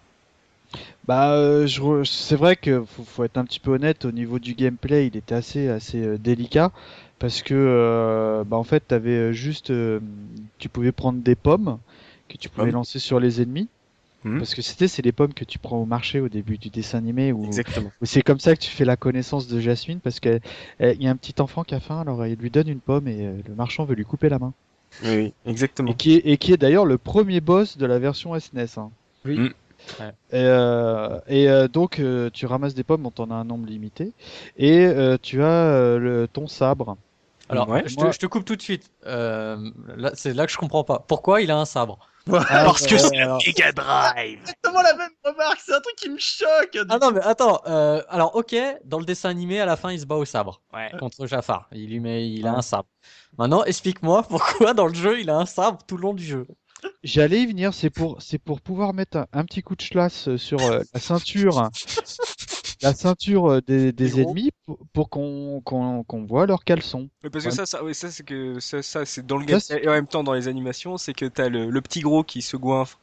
[1.07, 4.12] Bah, euh, je re- c'est vrai que faut, faut être un petit peu honnête au
[4.12, 6.70] niveau du gameplay, il était assez assez euh, délicat
[7.18, 9.98] parce que euh, bah en fait t'avais juste euh,
[10.59, 11.78] tu pouvais prendre des pommes
[12.28, 12.74] que tu pouvais Pommes.
[12.74, 13.68] lancer sur les ennemis
[14.24, 14.38] Mhm.
[14.38, 16.98] parce que c'était c'est les pommes que tu prends au marché au début du dessin
[16.98, 17.44] animé où,
[18.03, 20.40] c'est comme ça que tu fais la connaissance de Jasmine parce qu'il
[20.80, 23.26] y a un petit enfant qui a faim alors il lui donne une pomme et
[23.26, 24.53] euh, le marchand veut lui couper la main
[25.05, 25.90] Oui, oui, exactement.
[25.90, 28.78] et qui est, et qui est d'ailleurs le premier boss de la version SNES.
[28.78, 28.90] Hein.
[29.24, 29.38] Oui.
[29.38, 29.48] Mm.
[30.01, 30.09] Ouais.
[30.30, 33.66] Et, euh, et euh, donc euh, tu ramasses des pommes, dont on a un nombre
[33.66, 34.12] limité,
[34.57, 36.97] et euh, tu as euh, le, ton sabre.
[37.49, 37.83] Alors, Ouais.
[37.87, 38.91] je, te, je te coupe tout de suite.
[39.07, 41.01] Euh, là, c'est là que je comprends pas.
[41.07, 41.99] Pourquoi il a un sabre?
[42.30, 45.61] Parce que c'est alors- Mega Drive Exactement la même remarque.
[45.62, 46.78] C'est un truc qui me choque.
[46.89, 47.61] Ah non, mais attends.
[47.66, 48.55] euh, alors, ok,
[48.85, 50.91] dans le dessin animé, à la fin, il se bat au sabre Ouais.
[51.01, 51.68] contre Jafar.
[51.72, 52.87] Il lui met, il a un sabre.
[53.37, 56.47] Maintenant, explique-moi pourquoi dans le jeu, il a un sabre tout le long du jeu.
[57.05, 60.35] J'allais y venir, c'est pour, c'est pour pouvoir mettre un, un petit coup de schlass
[60.37, 61.70] sur euh, la ceinture,
[62.83, 67.09] la ceinture euh, des, ennemis pour, pour qu'on qu'on qu'on voit leurs caleçons.
[67.22, 67.57] Mais parce que Ouais.
[67.57, 69.89] ça, ça, oui, ça c'est que ça, ça c'est dans le Ça, gameplay c'est- et
[69.89, 72.57] en même temps dans les animations, c'est que t'as le, le petit gros qui se
[72.57, 72.99] goinfre.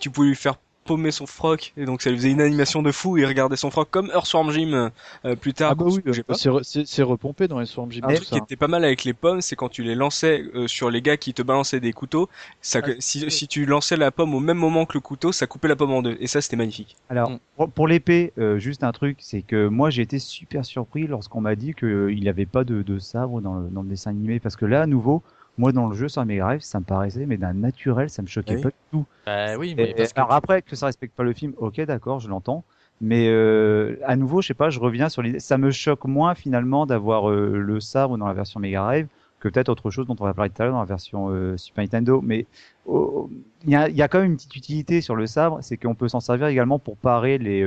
[0.00, 2.92] Tu pouvais lui faire paumer son froc et donc ça lui faisait une animation de
[2.92, 3.16] fou.
[3.16, 4.90] Il regardait son froc comme Earthworm Jim euh,
[5.24, 5.70] euh, plus tard.
[5.72, 6.34] Ah bah oui, pas.
[6.34, 8.04] c'est re- c'est c'est repompé dans les Swarm Gym.
[8.04, 10.66] Un truc qui était pas mal avec les pommes, c'est quand tu les lançais euh,
[10.68, 12.28] sur les gars qui te balançaient des couteaux.
[12.60, 15.46] Ça, Ah, si, si tu lançais la pomme au même moment que le couteau, ça
[15.46, 16.16] coupait la pomme en deux.
[16.20, 16.96] Et ça, c'était magnifique.
[17.08, 17.38] Alors, Mm.
[17.56, 21.40] pour, pour l'épée, euh, juste un truc, c'est que moi j'ai été super surpris lorsqu'on
[21.40, 24.40] m'a dit qu'il n'y avait pas de, de sabre dans le, dans le dessin animé.
[24.40, 25.22] Parce que là, à nouveau,
[25.58, 28.26] moi dans le jeu sur Mega Drive, ça me paraissait, mais d'un naturel, ça me
[28.26, 28.62] choquait Oui.
[28.62, 29.06] pas du tout.
[29.26, 32.20] Bah oui, Et- mais que alors après, que ça respecte pas le film, ok, d'accord,
[32.20, 32.64] je l'entends.
[33.00, 35.40] Mais euh, à nouveau, je sais pas, je reviens sur l'idée.
[35.40, 39.06] Ça me choque moins finalement d'avoir euh, le sabre dans la version Mega Drive
[39.40, 41.56] que peut-être autre chose dont on va parler tout à l'heure dans la version euh,
[41.58, 42.20] Super Nintendo.
[42.22, 42.46] Mais
[42.86, 43.28] oh,
[43.64, 45.76] il y, a, il y a quand même une petite utilité sur le sabre, c'est
[45.76, 47.62] qu'on peut s'en servir également pour parer les,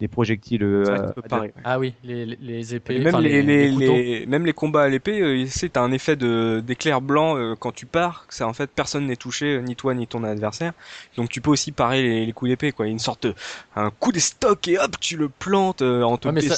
[0.00, 0.62] les projectiles.
[0.62, 1.52] euh, ouais.
[1.64, 4.82] ah oui, les, les- les épées, Et même enfin, les, les, les- même les combats
[4.82, 8.26] à l'épée, euh, c'est t'as un effet de d'éclair blanc euh, quand tu pars.
[8.28, 10.72] que Ça en fait personne n'est touché, euh, ni toi ni ton adversaire.
[11.16, 12.86] Donc tu peux aussi parer les, les coups d'épée quoi.
[12.86, 13.34] Une sorte de,
[13.76, 16.56] un coup d'estoc et hop tu le plantes euh, en te Ouais, mais ça-.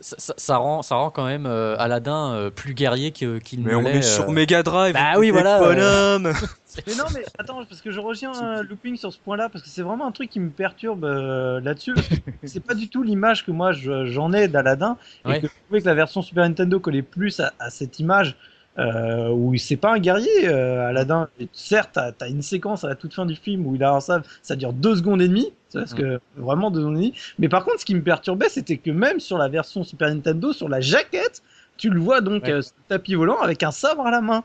[0.00, 3.60] Ça, ça- ça rend, ça rend quand même euh, Aladdin euh, plus guerrier que- qu'il
[3.62, 3.96] Mais ne on l'est.
[3.98, 4.30] est sur.
[4.30, 4.94] Mega Drive.
[4.94, 6.32] Bah vous oui, voilà, Bonhomme.
[6.86, 9.70] Mais non, mais attends, parce que je reviens euh, looping sur ce point-là, parce que
[9.70, 11.94] c'est vraiment un truc qui me perturbe euh, là-dessus.
[12.44, 15.40] c'est pas du tout l'image que moi je- j'en ai d'Aladin, et Ouais.
[15.40, 18.36] que je trouvais que la version Super Nintendo collait plus à, à cette image.
[18.78, 21.28] Euh, où c'est pas un guerrier, euh, Aladdin.
[21.40, 23.92] Et certes, t'as as une séquence à la toute fin du film où il a
[23.92, 27.14] un sabre, ça dure deux secondes et demie, parce que vraiment deux secondes et demie.
[27.40, 30.52] Mais par contre, ce qui me perturbait, c'était que même sur la version Super Nintendo,
[30.52, 31.42] sur la jaquette,
[31.78, 32.50] tu le vois donc Ouais.
[32.52, 34.44] euh, le tapis volant avec un sabre à la main.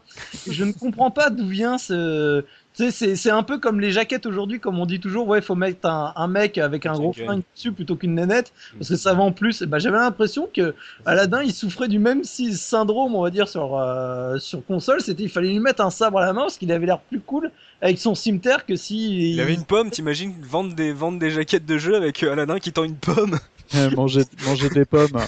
[0.50, 2.46] Je ne comprends pas d'où vient ce.
[2.76, 6.12] C'est- un peu comme les jaquettes aujourd'hui, comme on dit toujours, ouais, faut mettre un,
[6.16, 9.22] un mec avec un gros une flingue dessus plutôt qu'une nénette, parce que ça va
[9.22, 9.62] en plus.
[9.62, 10.74] Et ben, j'avais l'impression que
[11.06, 15.02] Aladdin, il souffrait du même syndrome, on va dire, sur, euh, sur console.
[15.02, 17.20] C'était, il fallait lui mettre un sabre à la main parce qu'il avait l'air plus
[17.20, 19.34] cool avec son cimetière que si.
[19.34, 19.92] Il avait une pomme.
[19.92, 23.38] T'imagines vendre des vendre des jaquettes de jeu avec euh, Aladdin qui tend une pomme.
[23.96, 25.08] Manger, manger des pommes.
[25.16, 25.28] Ah,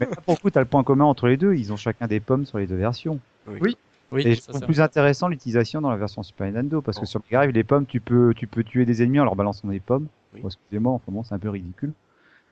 [0.00, 1.54] mais là, pour le coup, t'as le point commun entre les deux.
[1.54, 3.18] Ils ont chacun des pommes sur les deux versions.
[3.48, 3.76] Oui,
[4.24, 7.38] Et je trouve plus intéressant l'utilisation dans la version Super Nintendo parce que sur Mega
[7.38, 10.06] Drive, les pommes, tu peux, tu peux tuer des ennemis en leur balançant des pommes.
[10.34, 10.42] Oui.
[10.44, 11.92] Excusez-moi, enfin bon, c'est un peu ridicule.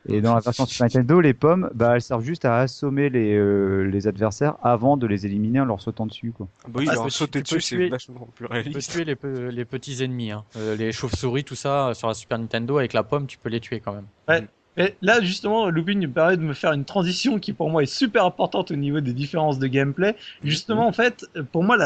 [0.07, 3.35] Et dans la version Super Nintendo, les pommes, bah, elles servent juste à assommer les,
[3.37, 6.47] euh, les adversaires avant de les éliminer en leur sautant dessus, quoi.
[6.65, 8.53] Ah bah oui, Ah, alors tu peux- sauter dessus, c'est tuer- vachement plus Tu peux
[8.53, 8.91] réaliste.
[8.91, 10.45] tuer les, pe- les petits ennemis, hein.
[10.57, 13.49] Euh, les chauves-souris, tout ça, euh, sur la Super Nintendo, avec la pomme, tu peux
[13.49, 14.47] les tuer quand même.
[14.77, 17.87] Et là, justement, Looping me permet de me faire une transition qui pour moi est
[17.87, 20.17] super importante au niveau des différences de gameplay.
[20.43, 21.79] Justement, en fait, pour moi,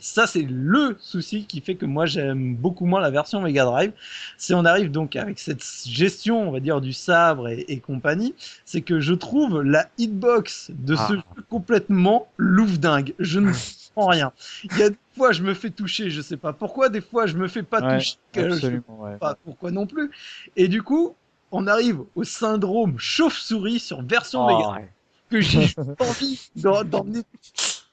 [0.00, 3.92] ça c'est le souci qui fait que moi j'aime beaucoup moins la version Mega Drive.
[4.36, 8.34] C'est on arrive donc avec cette gestion, on va dire, du sabre et, et compagnie,
[8.66, 11.08] c'est que je trouve la hitbox de ce Ah.
[11.12, 13.14] jeu complètement louvre dingue.
[13.18, 13.52] Je ne
[13.94, 14.32] comprends rien.
[14.64, 17.26] Il y a des fois je me fais toucher, je sais pas pourquoi, des fois
[17.26, 19.16] je me fais pas Ouais, toucher, je Absolument, ouais.
[19.16, 20.10] pas pourquoi non plus.
[20.56, 21.14] Et du coup,
[21.52, 24.92] on arrive au syndrome chauve-souris sur version Mega Oh, ouais.
[25.30, 25.68] que j'ai
[26.00, 26.50] envie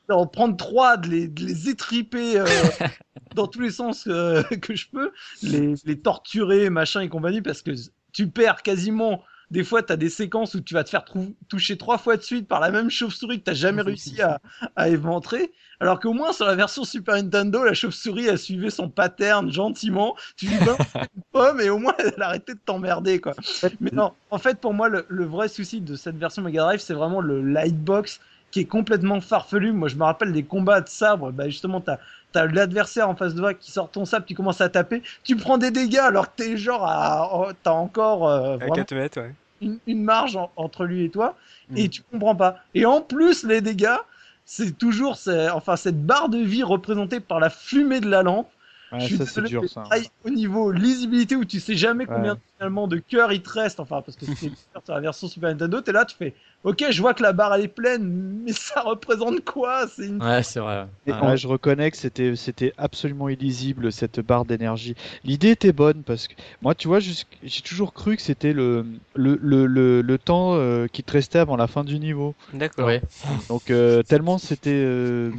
[0.07, 2.45] d'en prendre trois, de les, de les étriper euh,
[3.35, 5.11] dans tous les sens euh, que je peux,
[5.43, 7.71] les, les torturer, machin et compagnie, parce que
[8.11, 9.23] tu perds quasiment.
[9.53, 11.05] Des fois, tu as des séquences où tu vas te faire
[11.47, 14.41] toucher trois fois de suite par la même chauve-souris que tu jamais réussi à,
[14.75, 15.51] à éventrer.
[15.79, 20.15] Alors qu'au moins, sur la version Super Nintendo, la chauve-souris, elle suivait son pattern gentiment.
[20.37, 20.79] Tu lui balances
[21.15, 23.33] une pomme et au moins, elle arrêtait de t'emmerder, quoi.
[23.79, 26.79] Mais non, en fait, pour moi, le, le vrai souci de cette version Mega Drive,
[26.79, 29.71] c'est vraiment le lightbox qui est complètement farfelu.
[29.71, 31.31] Moi, je me rappelle des combats de sabre.
[31.31, 31.99] Bah, justement, t'as
[32.33, 35.35] as, l'adversaire en face de toi qui sort ton sabre, tu commences à taper, tu
[35.35, 39.21] prends des dégâts alors que t'es genre à, oh, t'as encore euh, à te mettre,
[39.21, 39.35] ouais.
[39.63, 41.35] Une, une marge en- entre lui et toi,
[41.69, 41.77] Mm.
[41.77, 42.57] et tu comprends pas.
[42.75, 43.97] Et en plus, les dégâts,
[44.45, 48.49] c'est toujours, c'est- enfin, cette barre de vie représentée par la fumée de la lampe.
[48.93, 49.83] Ouais, Je suis ça c'est dur ça.
[49.91, 50.01] hein.
[50.23, 52.39] au niveau lisibilité où tu sais jamais combien Ouais.
[52.57, 54.35] finalement de cœurs il te reste, enfin parce que c'est
[54.85, 56.33] sur la version Super Nintendo, t'es là, tu fais,
[56.63, 58.03] ok, je vois que la barre elle est pleine,
[58.45, 59.87] mais ça représente quoi?
[59.87, 60.87] C'est une Ouais, c'est vrai.
[61.07, 61.37] Et Ouais.
[61.37, 64.95] Je reconnais que c'était c'était absolument illisible cette barre d'énergie.
[65.23, 68.85] L'idée était bonne parce que moi, tu vois, j'ai toujours cru que c'était le
[69.15, 72.35] le, le, le le temps euh, qui te restait avant la fin du niveau.
[72.53, 72.85] D'accord.
[72.87, 73.01] Ouais.
[73.49, 75.31] Donc euh, tellement c'était euh,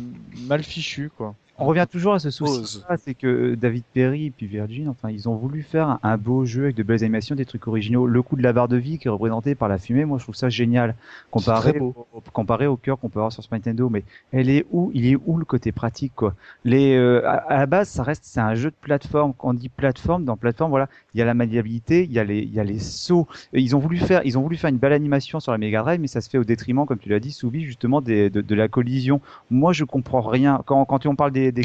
[0.48, 1.34] mal fichu quoi.
[1.56, 5.28] On revient toujours à ce souci, c'est que David Perry et puis Virgin, enfin, ils
[5.28, 8.08] ont voulu faire un, beau jeu avec de belles animations, des trucs originaux.
[8.08, 10.24] Le coup de la barre de vie qui est représenté par la fumée, moi je
[10.24, 10.96] trouve ça génial.
[11.30, 11.94] Comparé, au,
[12.32, 14.02] comparé au cœur qu'on peut avoir sur Super Nintendo, mais
[14.32, 16.34] elle est où, il est où le côté pratique quoi?
[16.64, 19.32] Les, euh, à, à la base, ça reste, c'est un jeu de plateforme.
[19.38, 22.24] Quand on dit plateforme, dans plateforme, voilà, il y a la maniabilité, il y a
[22.24, 23.28] les, il y a les sauts.
[23.52, 26.00] Ils ont voulu faire, ils ont voulu faire une belle animation sur la Mega Drive,
[26.00, 28.54] mais ça se fait au détriment, comme tu l'as dit, Soubi, justement des, de, de
[28.56, 29.20] la collision.
[29.50, 30.60] Moi, je comprends rien.
[30.66, 31.64] Quand, quand on parle des, des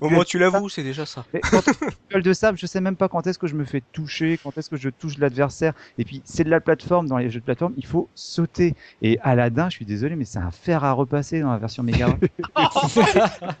[0.00, 1.24] Au moins tu l'avoues, c'est déjà ça.
[1.32, 1.62] mais quand
[2.10, 4.56] gueule de sable, je sais même pas quand est-ce que je me fais toucher, quand
[4.58, 5.72] est-ce que je touche l'adversaire.
[5.98, 8.74] Et puis c'est de la plateforme dans les jeux de plateforme, il faut sauter.
[9.02, 12.06] Et Aladdin, je suis désolé, mais c'est un fer à repasser dans la version Mega
[12.06, 12.30] Drive.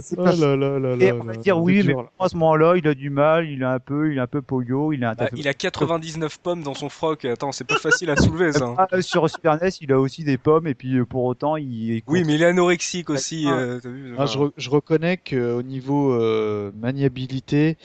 [0.00, 2.36] C'est Oh pas- là là là Et on va là, dire oui, mais à ce
[2.36, 5.04] moment-là, il a du mal, il est un peu, il est un peu poyo, il
[5.04, 7.24] a un Bah, il a 99 pommes dans son froc.
[7.24, 8.64] Attends, c'est pas facile à soulever ça.
[8.66, 8.86] hein.
[8.90, 11.96] Ah, sur Super NES, il a aussi des pommes et puis euh, pour autant, il
[11.96, 13.44] est Oui, mais il est anorexique aussi.
[13.48, 13.52] Ah.
[13.54, 17.76] euh, vu, Ah, enfin, je, re- je reconnais qu'au niveau euh, maniabilité,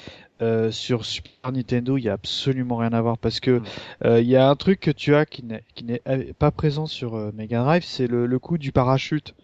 [0.42, 3.64] euh, sur Super Nintendo, il y a absolument rien à voir parce que Mm.
[4.06, 7.16] euh, il y a un truc que tu as qui n'est euh, pas présent sur
[7.16, 9.36] euh, Mega Drive, c'est le, le coup du parachute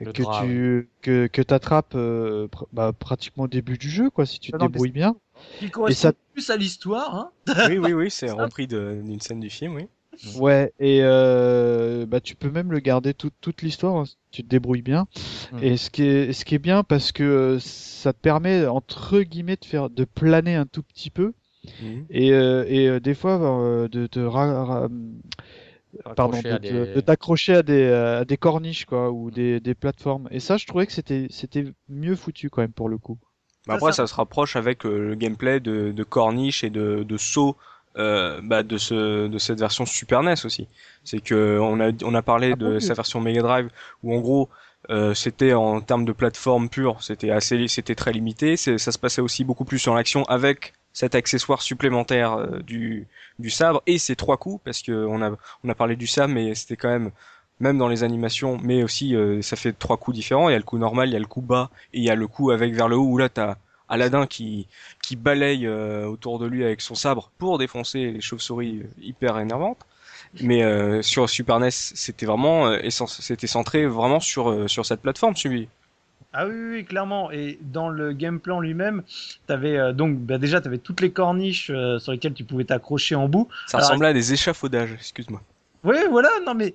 [0.00, 4.10] Le que drap, tu que que t'attrapes euh, pr- bah, pratiquement au début du jeu
[4.10, 5.16] quoi si tu te débrouilles bien.
[5.58, 7.14] qui correspond ça- plus à l'histoire.
[7.16, 7.30] Hein
[7.68, 9.88] Oui, oui, oui, c'est repris d'une scène du film, oui.
[10.24, 14.42] Ouais et euh, bah tu peux même le garder toute toute l'histoire hein, si tu
[14.42, 15.06] te débrouilles bien.
[15.52, 15.58] Mm.
[15.62, 19.20] Et ce qui est ce qui est bien parce que euh, ça te permet entre
[19.22, 21.34] guillemets de faire de planer un tout petit peu.
[21.80, 22.08] Mhm.
[22.10, 24.88] et, euh, et euh, des fois euh, de te ra- ra-
[26.14, 29.60] pardon de, à te- des- de t'accrocher à des à des corniches quoi ou des,
[29.60, 32.98] des plateformes et ça je trouvais que c'était c'était mieux foutu quand même pour le
[32.98, 33.18] coup
[33.66, 37.16] Bah, après, ça se rapproche avec euh, le gameplay de, de corniche et de, de
[37.16, 37.56] saut
[37.96, 40.68] euh, bah, de, ce, de cette version Super NES aussi.
[41.04, 42.80] C'est que on a, on a parlé Ah de oui.
[42.80, 43.70] sa version Mega Drive
[44.02, 44.48] où en gros
[44.90, 48.56] euh, c'était en termes de plateforme pure, c'était assez, c'était très limité.
[48.56, 53.08] Ça se passait aussi beaucoup plus sur l'action avec cet accessoire supplémentaire euh, du,
[53.38, 55.30] du sabre et ces trois coups parce que on a,
[55.64, 57.10] on a parlé du sabre mais c'était quand même
[57.60, 60.48] même dans les animations, mais aussi euh, ça fait trois coups différents.
[60.48, 62.10] Il y a le coup normal, il y a le coup bas et il y
[62.10, 63.56] a le coup avec vers le haut où là t'as
[63.88, 64.66] Aladdin qui
[65.02, 69.38] qui balaye euh, autour de lui avec son sabre pour défoncer les chauves-souris euh, hyper
[69.38, 69.84] énervantes.
[70.40, 75.00] Mais euh, sur Super NES, c'était vraiment euh, c'était centré vraiment sur euh, sur cette
[75.00, 75.68] plateforme, celui.
[76.32, 77.30] Ah oui, clairement.
[77.30, 79.02] Et dans le gameplay en lui-même,
[79.46, 83.48] t'avais donc bah, déjà t'avais toutes les corniches sur lesquelles tu pouvais t'accrocher en bout.
[83.66, 85.40] Ça Alors, ressemblait à des échafaudages, excuse-moi.
[85.84, 86.74] Oui, voilà, non mais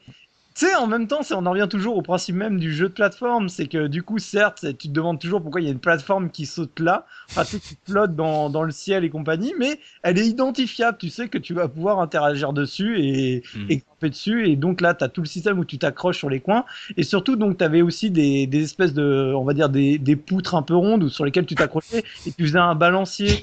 [0.55, 2.87] tu sais, en même temps, c'est- on en revient toujours au principe même du jeu
[2.89, 5.71] de plateforme, c'est que du coup, certes, tu te demandes toujours pourquoi il y a
[5.71, 9.53] une plateforme qui saute là, enfin, tu qui flotte dans, dans le ciel et compagnie,
[9.59, 13.69] mais elle est identifiable, tu sais que tu vas pouvoir interagir dessus et, Hmm.
[13.69, 16.39] et dessus et donc là tu as tout le système où tu t'accroches sur les
[16.39, 16.65] coins
[16.97, 20.15] et surtout donc tu avais aussi des, des espèces de on va dire des, des
[20.15, 23.41] poutres un peu rondes sur lesquelles tu t'accrochais et tu faisais un balancier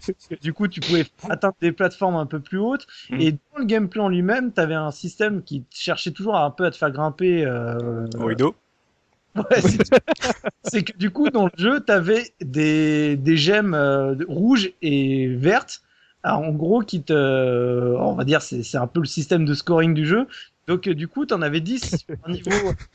[0.42, 3.20] du coup tu pouvais atteindre des plateformes un peu plus hautes Mm.
[3.20, 6.64] et dans le gameplay en lui-même tu avais un système qui cherchait toujours un peu
[6.64, 8.54] à te faire grimper euh, Au rideau.
[9.34, 9.82] Ouais, c'est
[10.62, 15.28] c'est que du coup, dans le jeu, tu avais des, des gemmes euh, rouges et
[15.28, 15.82] vertes.
[16.22, 17.12] Alors, en gros, qui te.
[17.98, 20.26] On va dire, c'est un peu le système de scoring du jeu.
[20.68, 22.50] Donc, euh, du coup, tu en avais 10 sur un niveau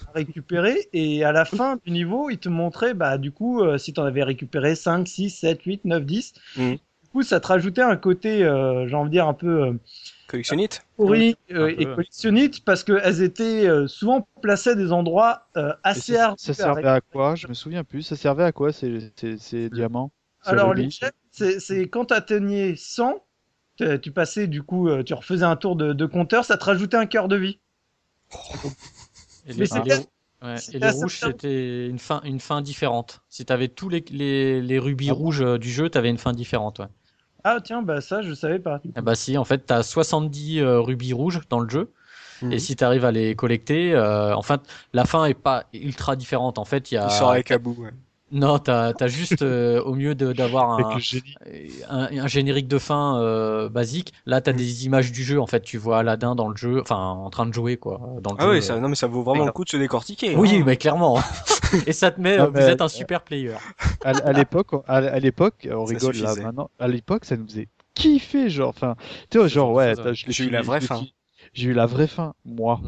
[0.08, 0.88] à récupérer.
[0.94, 4.00] Et à la fin du niveau, il te montrait, bah, du coup, euh, si tu
[4.00, 6.34] en avais récupéré 5, 6, 7, 8, 9, 10.
[6.56, 6.72] Mhm.
[7.04, 9.64] Du coup, ça te rajoutait un côté, euh, j'ai envie de dire, un peu.
[9.66, 9.74] euh,
[10.28, 10.86] Collectionnite.
[10.98, 16.16] pourri euh, et collectionnite parce qu'elles étaient euh, souvent placées à des endroits euh, assez
[16.16, 16.40] ça, hard.
[16.40, 17.36] ça servait à quoi?
[17.36, 18.02] Je me souviens plus.
[18.02, 20.12] Ça servait à quoi ces, ces, ces diamants?
[20.44, 23.24] Ces Alors, les gemmes, c'est quand tu atteignais 100,
[23.78, 26.64] tu- tu passais du coup, euh, tu refaisais un tour de, de compteur, ça te
[26.66, 27.60] rajoutait un cœur de vie.
[29.48, 30.06] Et Mais les, c'est et les- bien-
[30.44, 33.22] ouais, c'est et bien les rouges, c'était une fin, une fin différente.
[33.30, 36.80] Si t'avais tous les, les, les rubis rouges euh, du jeu, t'avais une fin différente.
[36.80, 36.88] Ouais.
[37.44, 38.82] Ah tiens, bah ça je savais pas.
[38.96, 41.92] Ah bah si, en fait, t'as 70 euh, rubis rouges dans le jeu.
[42.42, 42.52] Mhm.
[42.52, 44.62] Et si t'arrives à les collecter, euh, en fait,
[44.94, 46.58] la fin est pas ultra différente.
[46.60, 47.06] En fait, il y a.
[47.06, 47.74] Il sort avec à bout.
[47.82, 47.92] ouais.
[48.32, 54.42] Non, t'as as juste, euh, au mieux d'avoir un, générique de fin euh, basique, là,
[54.42, 55.40] t'as des images du jeu.
[55.40, 58.00] En fait, tu vois Aladdin dans le jeu, enfin, en train de jouer, quoi.
[58.22, 58.62] Dans le Ah jeu, oui, euh.
[58.62, 60.36] ça, non mais ça vaut vraiment le coup de se décortiquer.
[60.36, 60.64] Oui, hein.
[60.66, 61.22] mais clairement.
[61.88, 63.56] Et ça te met, vous êtes un super player.
[64.04, 66.70] À, l'époque, on- à, l'époque, on Ça rigole là maintenant.
[66.80, 68.70] À l'époque, ça nous faisait kiffer, genre.
[68.70, 68.96] Enfin,
[69.30, 69.94] tu vois, genre ouais.
[70.14, 71.02] J'ai eu la vraie fin.
[71.54, 72.82] J'ai eu la vraie fin, moi.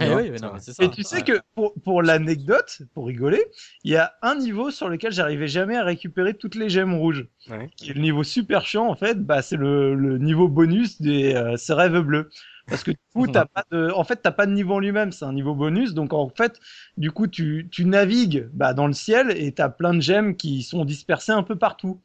[0.00, 0.56] Eh Ouais, oui, mais c'est non, vrai.
[0.56, 0.84] mais c'est ça.
[0.84, 1.22] Et tu sais Ouais.
[1.22, 3.44] que pour, pour l'anecdote, pour rigoler,
[3.84, 7.26] il y a un niveau sur lequel j'arrivais jamais à récupérer toutes les gemmes rouges.
[7.48, 7.70] Ouais.
[7.76, 11.34] Qui est le niveau super chiant en fait, bah c'est le, le niveau bonus des
[11.34, 12.30] euh, rêves bleus.
[12.68, 15.12] Parce que du coup, t'as pas de, en fait, t'as pas de niveau en lui-même,
[15.12, 15.94] c'est un niveau bonus.
[15.94, 16.60] Donc en fait,
[16.96, 20.62] du coup, tu, tu navigues bah, dans le ciel et t'as plein de gemmes qui
[20.62, 22.00] sont dispersées un peu partout.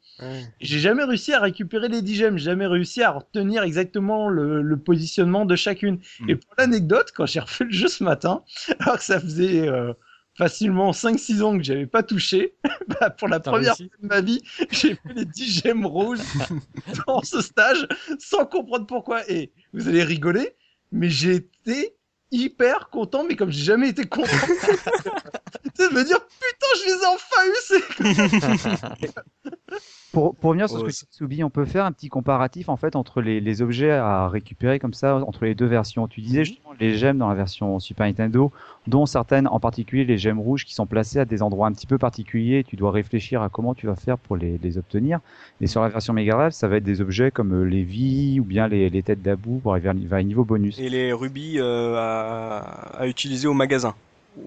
[0.60, 4.62] J'ai jamais réussi à récupérer les 10 gemmes, j'ai jamais réussi à retenir exactement le,
[4.62, 6.00] le positionnement de chacune.
[6.20, 6.30] Mm.
[6.30, 8.42] Et pour l'anecdote, quand j'ai refait le jeu ce matin,
[8.80, 9.92] alors que ça faisait euh,
[10.38, 12.54] facilement 5-6 ans que j'avais pas touché,
[13.00, 16.20] bah, pour la première fois de ma vie, j'ai fait les 10 gemmes rouges
[17.06, 17.86] dans ce stage
[18.20, 19.28] sans comprendre pourquoi.
[19.30, 20.54] Et vous allez rigoler,
[20.92, 21.96] mais j'ai été
[22.30, 24.30] hyper content, mais comme j'ai jamais été content,
[25.74, 27.56] c'est de me dire putain, je les ai enfin eu,
[29.00, 29.10] c'est
[30.12, 32.68] Pour, pour revenir sur Oh, ce que tu Soubi, on peut faire un petit comparatif
[32.70, 36.08] en fait entre les, les objets à récupérer comme ça entre les deux versions.
[36.08, 38.50] Tu disais justement les gemmes dans la version Super Nintendo,
[38.86, 41.86] dont certaines, en particulier les gemmes rouges, qui sont placées à des endroits un petit
[41.86, 42.64] peu particuliers.
[42.64, 45.20] Tu dois réfléchir à comment tu vas faire pour les, les obtenir.
[45.60, 48.40] Et sur la version Mega Drive, ça va être des objets comme euh, les vies
[48.40, 50.78] ou bien les, les têtes d'abou pour arriver à vers un niveau bonus.
[50.78, 52.58] Et les rubis euh, à,
[52.98, 53.94] à utiliser au magasin.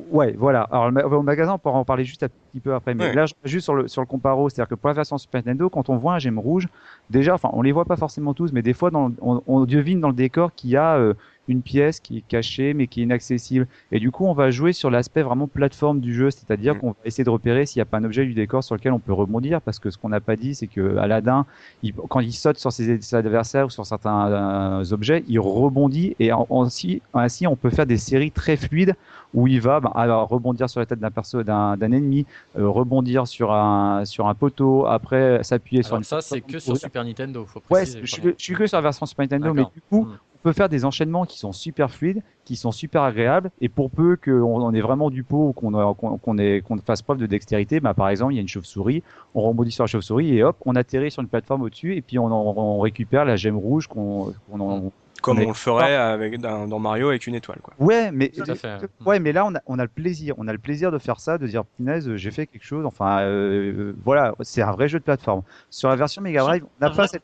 [0.10, 0.62] Ouais, voilà.
[0.72, 2.94] Alors au magasin, on pourra en parler juste un petit peu après.
[2.94, 3.14] Mais Ouais.
[3.14, 5.90] là, juste sur le sur le comparo, c'est-à-dire que pour la version Super Nintendo, quand
[5.90, 6.68] on voit un gemme rouge,
[7.10, 10.00] déjà, enfin, on les voit pas forcément tous, mais des fois, dans, on, on devine
[10.00, 11.14] dans le décor qu'il y a euh,
[11.48, 13.68] une pièce qui est cachée mais qui est inaccessible.
[13.92, 16.80] Et du coup, on va jouer sur l'aspect vraiment plateforme du jeu, c'est-à-dire Mm.
[16.80, 18.94] qu'on va essayer de repérer s'il n'y a pas un objet du décor sur lequel
[18.94, 21.46] on peut rebondir, parce que ce qu'on n'a pas dit, c'est que Aladdin,
[21.84, 26.16] il- quand il saute sur ses, ses adversaires ou sur certains euh, objets, il rebondit
[26.20, 28.94] et en- ainsi, ainsi, on peut faire des séries très fluides
[29.34, 32.26] où il va bah, alors, rebondir sur la tête d'un perso d'un ennemi,
[32.58, 36.78] euh, rebondir sur un sur un poteau, après s'appuyer sur une ça, c'est que sur
[36.78, 38.02] Super Nintendo, faut Ouais, préciser.
[38.02, 40.18] que- je suis que sur la version Super Nintendo, mais du coup, Mm.
[40.44, 43.92] On peut faire des enchaînements qui sont super fluides, qui sont super agréables, et pour
[43.92, 47.80] peu qu'on on ait vraiment du pot ou qu'on euh, qu'on fasse preuve de dextérité,
[47.80, 49.04] bah, par exemple, il y a une chauve-souris,
[49.36, 52.18] on rebondit sur la chauve-souris et hop, on atterrit sur une plateforme au-dessus, et puis
[52.18, 56.68] on, en- on récupère la gemme rouge qu'on en- Comme on le ferait avec, dans,
[56.68, 57.60] dans Mario avec une étoile.
[57.62, 57.76] Quoi.
[57.78, 58.78] Ouais, mais Tout à fait.
[59.06, 61.20] ouais, mais là on a, on a le plaisir, on a le plaisir de faire
[61.20, 62.88] ça, de dire punaise, j'ai fait quelque chose.
[62.88, 65.44] Enfin, euh, voilà, c'est un vrai jeu de plateforme.
[65.70, 67.22] Sur la version Mega Drive, on n'a pas cette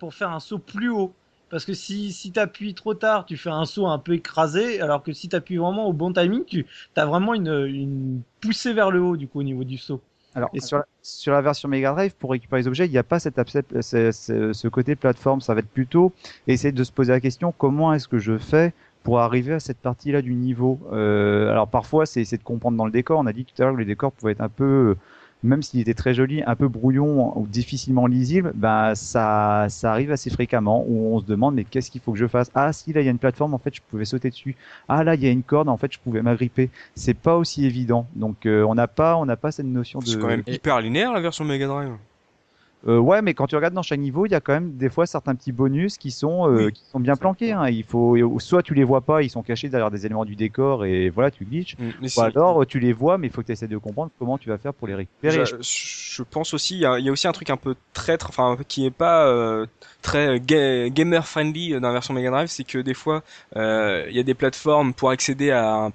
[0.00, 1.12] pour faire un saut plus haut.
[1.50, 4.80] Parce que si, si tu appuies trop tard, tu fais un saut un peu écrasé,
[4.80, 8.72] alors que si tu appuies vraiment au bon timing, tu as vraiment une, une poussée
[8.74, 10.00] vers le haut du coup au niveau du saut.
[10.34, 12.98] Alors, et sur la, sur la version Mega Drive, pour récupérer les objets, il n'y
[12.98, 15.40] a pas cet abcep- ce, ce- ce côté plateforme.
[15.40, 16.12] Ça va être plutôt
[16.46, 18.72] essayer de se poser la question comment est-ce que je fais
[19.02, 20.78] pour arriver à cette partie-là du niveau?
[20.92, 23.18] Euh, alors parfois, c'est essayer de comprendre dans le décor.
[23.18, 24.96] On a dit tout à l'heure que le décor pouvait être un peu,
[25.42, 28.52] même s'il était très joli, un peu brouillon ou difficilement lisible.
[28.54, 32.18] Ben ça, ça arrive assez fréquemment où on se demande mais qu'est-ce qu'il faut que
[32.18, 32.50] je fasse?
[32.54, 34.56] Ah si là il y a une plateforme, en fait je pouvais sauter dessus.
[34.88, 36.70] Ah là il y a une corde, en fait je pouvais m'agripper.
[36.94, 38.06] C'est pas aussi évident.
[38.14, 40.06] Donc euh, on n'a pas, on n'a pas cette notion de.
[40.06, 41.92] C'est quand même hyper linéaire la version Mega Drive.
[42.86, 44.88] Euh, ouais, mais quand tu regardes dans chaque niveau, il y a quand même des
[44.88, 46.72] fois certains petits bonus qui sont euh, Oui.
[46.72, 47.50] qui sont bien planqués.
[47.52, 47.68] Hein.
[47.68, 50.84] Il faut soit tu les vois pas, ils sont cachés derrière des éléments du décor
[50.84, 51.76] et voilà, tu glitches.
[51.78, 54.12] Mm, Ou alors euh, tu les vois, mais il faut que tu essaies de comprendre
[54.18, 55.44] comment tu vas faire pour les récupérer.
[55.44, 57.74] Je, je pense aussi, il y, a, il y a aussi un truc un peu
[57.94, 59.66] traître, enfin qui est pas euh,
[60.00, 63.22] très ga- gamer friendly dans la version Mega Drive, c'est que des fois
[63.56, 65.92] il y a des plateformes pour accéder à un,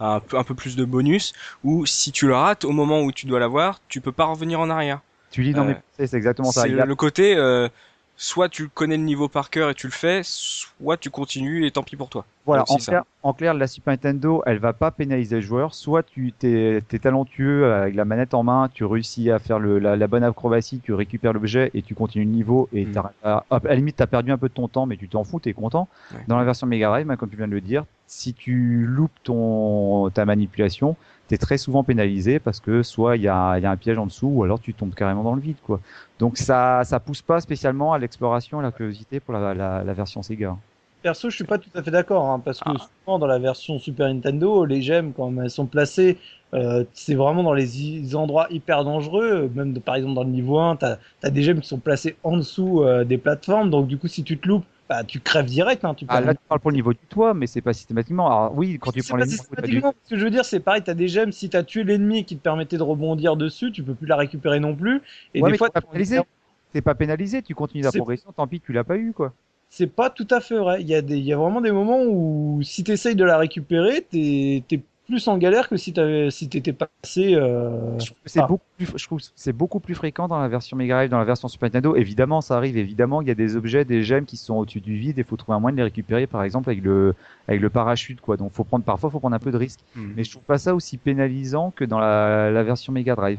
[0.00, 3.26] à un peu, plus de bonus, où si tu le rates au moment où tu
[3.26, 5.00] dois l'avoir, tu peux pas revenir en arrière.
[5.32, 6.62] Tu lis dans Euh, mes pensées, c'est exactement ça.
[6.62, 7.68] C'est a- le côté, euh,
[8.16, 11.70] soit tu connais le niveau par cœur et tu le fais, soit tu continues et
[11.72, 12.24] tant pis pour toi.
[12.44, 15.74] Voilà, en clair, en clair, la Super Nintendo, elle va pas pénaliser le joueur.
[15.74, 19.78] Soit tu t'es es talentueux avec la manette en main, tu réussis à faire le,
[19.78, 22.68] la, la bonne acrobatie, tu récupères l'objet et tu continues le niveau.
[22.72, 22.92] Et Mm.
[22.92, 25.40] t'arrêtes à, la limite, t'as perdu un peu de ton temps, mais tu t'en fous,
[25.40, 25.88] t'es content.
[26.12, 26.20] Ouais.
[26.26, 29.12] Dans la version Mega Drive, ben, comme tu viens de le dire, si tu loupes
[29.22, 30.96] ton ta manipulation,
[31.26, 33.98] t'es très souvent pénalisé parce que soit il y a, il y a un piège
[33.98, 35.80] en dessous, ou alors tu tombes carrément dans le vide, quoi.
[36.18, 39.94] Donc ça, ça pousse pas spécialement à l'exploration, à la curiosité pour la, la, la
[39.94, 40.56] version Sega.
[41.02, 42.76] Perso, je suis pas tout à fait d'accord, hein, parce que Ah.
[42.78, 46.18] souvent dans la version Super Nintendo, les gemmes, quand elles sont placées,
[46.54, 49.50] euh, c'est vraiment dans les endroits hyper dangereux.
[49.54, 52.16] Même de- par exemple dans le niveau 1, tu as, des gemmes qui sont placées
[52.22, 55.46] en dessous euh, des plateformes, donc du coup, si tu te loupes, bah, tu crèves
[55.46, 55.84] direct.
[55.84, 58.26] Hein, tu Ah, là, tu parles pour le niveau du toit, mais c'est pas systématiquement.
[58.26, 59.94] Alors, oui, quand tu prends pas les du- systématiquement.
[60.04, 62.36] Ce que je veux dire, c'est pareil, t'as des gemmes, si t'as tué l'ennemi qui
[62.36, 65.00] te permettait de rebondir dessus, tu peux plus la récupérer non plus.
[65.34, 66.20] Et Ouais, des mais fois, t'es pas tu- pénalisé.
[66.72, 69.34] T'es pas pénalisé, tu continues la progression, tant pis, tu l'as pas eu, quoi.
[69.70, 70.82] c'est pas tout à fait vrai.
[70.82, 73.38] Il y a des, il y a vraiment des moments où si t'essayes de la
[73.38, 74.64] récupérer, t'es
[75.12, 77.98] plus en galère que si t'avais, si t'étais passé, euh...
[77.98, 78.46] Je trouve que c'est Ah.
[78.46, 81.18] beaucoup plus, je trouve que c'est beaucoup plus fréquent dans la version Mega Drive, dans
[81.18, 81.94] la version Super Nintendo.
[81.96, 82.78] Évidemment, ça arrive.
[82.78, 85.36] Évidemment, il y a des objets, des gemmes qui sont au-dessus du vide et faut
[85.36, 87.14] trouver un moyen de les récupérer, par exemple, avec le,
[87.46, 88.38] avec le parachute, quoi.
[88.38, 89.80] Donc, faut prendre, parfois, faut prendre un peu de risque.
[89.94, 90.12] Mm.
[90.16, 93.38] Mais je trouve pas ça aussi pénalisant que dans la, la version Mega Drive.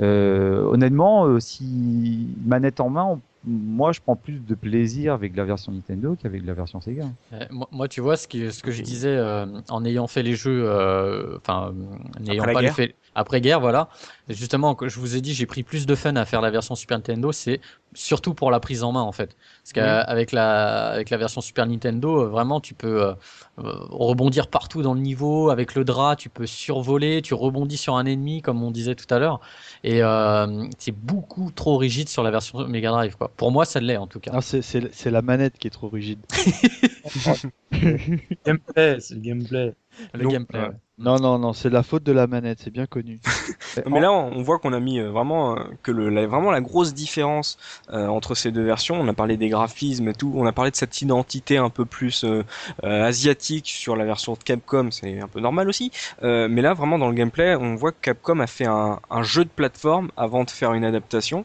[0.00, 5.34] Euh, honnêtement, euh, si manette en main, on- moi, je prends plus de plaisir avec
[5.36, 7.06] la version Nintendo qu'avec la version Sega.
[7.32, 10.22] Euh, moi, moi, tu vois, ce, qui, ce que je disais euh, en ayant fait
[10.22, 13.88] les jeux, euh, enfin, euh, n'ayant pas les fait après guerre, voilà.
[14.28, 16.50] Et Justement, que je vous ai dit, j'ai pris plus de fun à faire la
[16.50, 17.60] version Super Nintendo, c'est
[17.94, 19.36] surtout pour la prise en main, en fait.
[19.62, 23.12] Parce qu'avec la, avec la version Super Nintendo, euh, vraiment, tu peux euh,
[23.58, 25.50] euh, rebondir partout dans le niveau.
[25.50, 29.12] Avec le drap, tu peux survoler, tu rebondis sur un ennemi, comme on disait tout
[29.12, 29.40] à l'heure.
[29.84, 33.30] Et euh, c'est beaucoup trop rigide sur la version Mega Drive, quoi.
[33.36, 34.30] Pour moi, ça l'est, en tout cas.
[34.34, 36.20] Ah, c'est- c'est c'est la manette qui est trop rigide.
[38.46, 39.74] gameplay, c'est le gameplay.
[40.14, 40.60] le Donc, gameplay.
[40.60, 40.74] euh, ouais.
[41.02, 43.18] Non, non, non, c'est la faute de la manette, c'est bien connu.
[43.86, 46.60] Mais là, on voit qu'on a mis euh, vraiment euh, que le, la, vraiment la
[46.60, 47.58] grosse différence
[47.90, 49.00] euh, entre ces deux versions.
[49.00, 50.32] On a parlé des graphismes et tout.
[50.36, 52.44] On a parlé de cette identité un peu plus euh,
[52.84, 54.90] euh, asiatique sur la version de Capcom.
[54.92, 55.90] C'est un peu normal aussi.
[56.22, 59.22] Euh, mais là, vraiment dans le gameplay, on voit que Capcom a fait un, un
[59.24, 61.44] jeu de plateforme avant de faire une adaptation.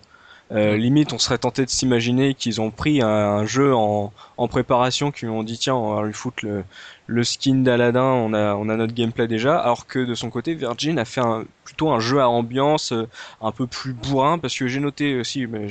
[0.51, 5.11] Euh, limite, on serait tenté de s'imaginer qu'ils ont pris un, jeu en, en préparation,
[5.11, 6.63] qu'ils ont dit tiens, on va lui foutre le,
[7.05, 10.53] le skin d'Aladin, on a, on a notre gameplay déjà, alors que de son côté,
[10.53, 13.09] Virgin a fait un, plutôt un jeu à ambiance euh,
[13.41, 15.67] un peu plus bourrin, parce que j'ai noté aussi, mais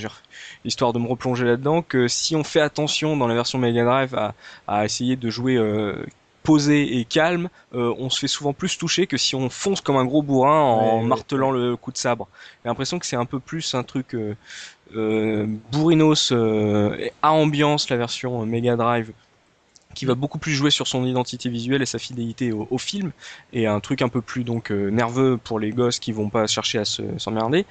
[0.67, 4.15] histoire de me replonger là-dedans, que si on fait attention dans la version Mega Drive
[4.15, 4.35] à,
[4.67, 6.05] à essayer de jouer euh,
[6.47, 9.97] posé et calme, euh, on se fait souvent plus toucher que si on fonce comme
[9.97, 11.09] un gros bourrin en Ouais, ouais.
[11.09, 12.29] martelant le coup de sabre.
[12.63, 14.35] J'ai l'impression que c'est un peu plus un truc euh,
[14.95, 16.33] euh, bourrinos
[17.23, 19.13] à ambiance la version Mega Drive
[19.95, 23.13] qui va beaucoup plus jouer sur son identité visuelle et sa fidélité au, au film
[23.53, 26.79] et un truc un peu plus donc nerveux pour les gosses qui vont pas chercher
[26.79, 27.65] à se s'emmerder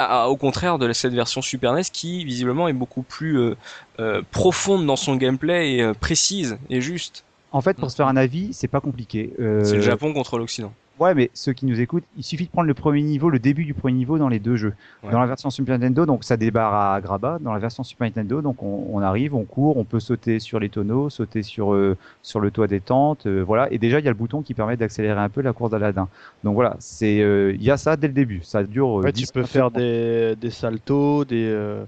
[0.00, 3.56] au contraire de cette version Super NES qui visiblement est beaucoup plus euh,
[3.98, 8.08] euh, profonde dans son gameplay et euh, précise et juste En fait, pour se faire
[8.08, 9.32] un avis, c'est pas compliqué.
[9.40, 12.50] Euh, c'est le Japon contre l'Occident Ouais, mais ceux qui nous écoutent, il suffit de
[12.50, 14.74] prendre le premier niveau, le début du premier niveau dans les deux jeux.
[15.04, 15.12] Ouais.
[15.12, 17.38] Dans la version Super Nintendo, donc ça débarre à Graba.
[17.40, 20.58] Dans la version Super Nintendo, donc on, on arrive, on court, on peut sauter sur
[20.58, 23.72] les tonneaux, sauter sur euh, sur le toit des tentes, euh, voilà.
[23.72, 26.08] Et déjà, il y a le bouton qui permet d'accélérer un peu la course d'Aladin.
[26.42, 28.40] Donc voilà, c'est euh, il y a ça dès le début.
[28.42, 28.94] Ça dure.
[28.94, 31.84] Ouais, tu 10, peux 15 faire des, des saltos, des.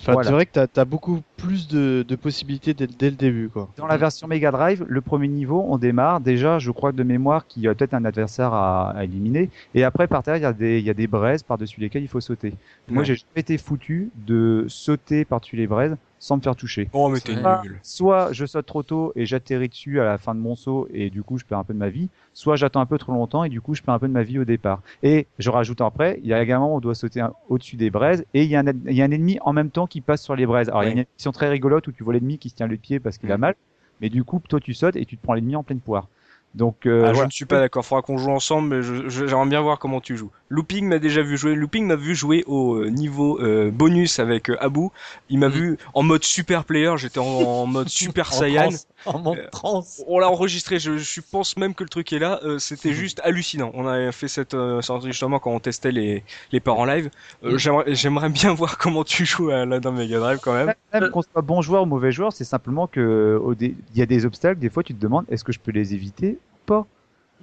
[0.00, 0.28] Enfin, Voilà.
[0.28, 3.68] C'est vrai que t'as as beaucoup plus de, de possibilités dès, dès le début, quoi.
[3.76, 7.46] Dans la version Mega Drive, le premier niveau, on démarre déjà, je crois de mémoire,
[7.46, 9.50] qu'il y a peut-être un adversaire à, à éliminer.
[9.74, 12.02] Et après, par terre, il y a des, il y a des braises par-dessus lesquelles
[12.02, 12.54] il faut sauter.
[12.88, 16.90] Moi, j'ai jamais été foutu de sauter par-dessus les braises sans me faire toucher.
[16.92, 17.56] oh mais t'es Ouais.
[17.56, 20.88] nul Soit je saute trop tôt et j'atterris dessus à la fin de mon saut
[20.92, 23.12] et du coup je perds un peu de ma vie, soit j'attends un peu trop
[23.12, 24.82] longtemps et du coup je perds un peu de ma vie au départ.
[25.02, 28.44] Et je rajoute après, il y a également on doit sauter au-dessus des braises et
[28.44, 30.22] il y, a un, ad- il y a un ennemi en même temps qui passe
[30.22, 30.68] sur les braises.
[30.68, 32.66] Alors il y a une animation très rigolote où tu vois l'ennemi qui se tient
[32.66, 33.38] le pied parce qu'il a Mhm.
[33.38, 33.54] mal,
[34.00, 36.08] mais du coup toi tu sautes et tu te prends l'ennemi en pleine poire.
[36.54, 39.60] Donc euh, Ah, je ne suis pas d'accord faudra qu'on joue ensemble mais j'aimerais bien
[39.60, 41.54] voir comment tu joues Looping m'a déjà vu jouer.
[41.54, 44.88] Looping m'a vu jouer au euh, niveau euh, bonus avec euh, Abu.
[45.28, 45.52] Il m'a Mm.
[45.52, 46.92] vu en mode super player.
[46.96, 48.68] J'étais en, en mode super En saiyan.
[49.06, 49.84] En mode Euh, trans.
[50.06, 50.78] On l'a enregistré.
[50.78, 52.40] Je, je pense même que le truc est là.
[52.44, 53.70] Euh, C'était juste hallucinant.
[53.74, 57.10] On a fait cette euh, cet enregistrement quand on testait les les parts en live.
[57.44, 57.58] Euh, Mm.
[57.58, 60.72] J'aimerais j'aimerais bien voir comment tu joues à la dans Mega Drive quand même.
[60.92, 64.24] Même qu'on soit bon joueur ou mauvais joueur, c'est simplement que il y a des
[64.24, 64.58] obstacles.
[64.60, 66.86] Des fois, tu te demandes est-ce que je peux les éviter ou pas?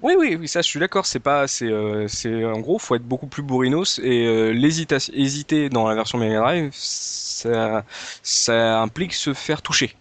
[0.01, 1.05] Oui, oui, oui, ça, je suis d'accord.
[1.05, 5.13] C'est pas, c'est, euh, c'est, en gros, faut être beaucoup plus bourrinos et euh, l'hésitation,
[5.15, 7.85] hésiter dans la version Mega Drive, ça,
[8.21, 9.95] ça implique se faire toucher.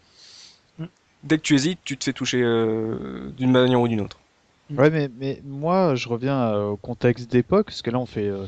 [0.78, 0.84] Mm.
[1.22, 4.18] Dès que tu hésites, tu te fais toucher euh, d'une manière ou d'une autre.
[4.70, 8.28] Ouais, mais, mais moi, je reviens euh, au contexte d'époque, parce que là, on fait
[8.28, 8.46] euh,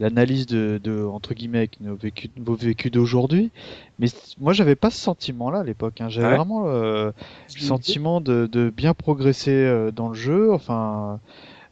[0.00, 3.50] l'analyse de, de, entre guillemets, avec nos vécus, nos vécus d'aujourd'hui.
[3.98, 4.08] Mais
[4.40, 6.00] moi, j'avais pas ce sentiment-là à l'époque.
[6.00, 6.08] Hein.
[6.08, 6.36] J'avais Ouais.
[6.36, 7.12] vraiment euh,
[7.54, 10.52] le sentiment de, de bien progresser euh, dans le jeu.
[10.52, 11.20] Enfin,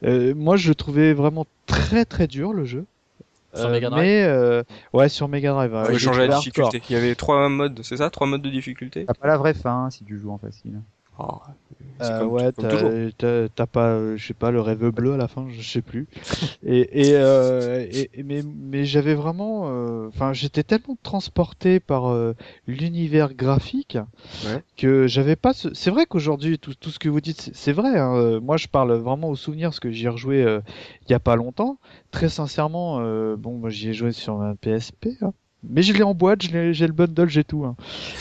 [0.05, 2.85] euh, moi, je le trouvais vraiment très très dur le jeu.
[3.55, 4.63] Sur Mega Drive mais euh,
[4.95, 5.75] ouais, sur Mega Drive.
[5.75, 6.71] ouais, il changer était la hardcore.
[6.71, 6.83] difficulté.
[6.89, 9.05] Il y avait trois modes, c'est ça, trois modes de difficulté?
[9.05, 10.81] T'as pas la vraie fin hein, si tu joues en facile.
[11.19, 11.39] Oh,
[12.01, 15.63] Euh, ouais, t'as pas, euh, je sais pas, le rêve bleu à la fin, je
[15.63, 16.09] sais plus.
[16.65, 22.13] et, et, euh, et- mais, mais j'avais vraiment, euh, enfin, j'étais tellement transporté par
[22.67, 23.99] l'univers graphique
[24.47, 24.63] Ouais.
[24.77, 25.53] que j'avais pas.
[25.53, 25.73] Ce...
[25.75, 27.99] C'est vrai qu'aujourd'hui, tout, tout ce que vous dites, c'est- vrai.
[27.99, 28.41] hein.
[28.41, 30.61] Moi, je parle vraiment au souvenir parce que j'y ai rejoué
[31.07, 31.79] il y a pas longtemps.
[32.11, 32.99] Très sincèrement,
[33.37, 35.19] bon, moi, j'y ai joué sur un PSP.
[35.21, 35.33] hein.
[35.69, 37.65] Mais je l'ai en boîte, j'ai le bundle, j'ai tout.
[37.65, 37.77] hein.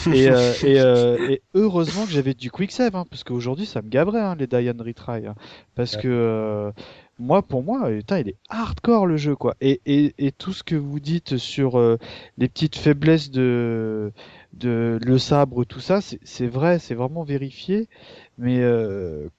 [0.10, 3.82] Et, euh, et, euh, et heureusement que j'avais du quick save, hein, parce qu'aujourd'hui ça
[3.82, 5.36] me gaberait hein, les Diane Retry, hein,
[5.76, 6.72] parce que euh,
[7.20, 9.56] moi pour moi, putain, il est hardcore le jeu quoi.
[9.62, 11.98] Et, et, et tout ce que vous dites sur euh,
[12.38, 14.12] les petites faiblesses de
[14.54, 17.88] de le sabre, tout ça, c'est c'est vrai, c'est vraiment vérifié.
[18.38, 19.30] Mais euh,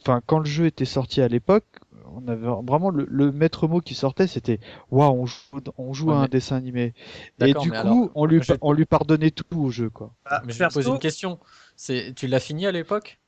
[0.00, 1.66] enfin, quand le jeu était sorti à l'époque,
[2.16, 4.58] on avait vraiment le, le maître mot qui sortait, c'était
[4.90, 5.36] waouh, on joue,
[5.78, 6.94] on joue Ouais, à un mais- dessin animé.
[7.40, 10.14] Et du coup, alors, on lui moi, je- on lui pardonnait tout au jeu quoi.
[10.24, 11.38] Ah, Mais je vais te poser une question.
[11.76, 13.18] C'est, tu l'as fini à l'époque?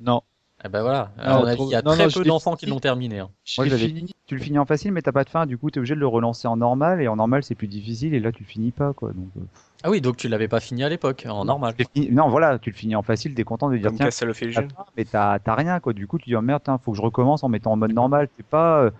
[0.00, 0.22] Non.
[0.64, 1.10] Eh ben voilà.
[1.18, 3.18] Non, il y a non, très non, peu d'enfants qui l'ont terminé.
[3.18, 3.28] hein.
[3.58, 4.14] Moi, fini.
[4.26, 5.44] Tu le finis en facile, mais t'as pas de fin.
[5.44, 8.14] Du coup, t'es obligé de le relancer en normal, et en normal, c'est plus difficile,
[8.14, 9.12] et là, tu le finis pas, quoi.
[9.12, 9.40] Donc, euh,
[9.82, 11.74] Ah oui, donc tu l'avais pas fini à l'époque, en normal.
[12.10, 15.04] Non, voilà, tu le finis en facile, t'es content de dire Comme tiens, pas, mais
[15.04, 15.92] t'as t'as rien, quoi.
[15.92, 17.92] Du coup, tu dis oh merde, hein, faut que je recommence en mettant en mode
[17.92, 18.28] normal.
[18.38, 18.90] C'est pas.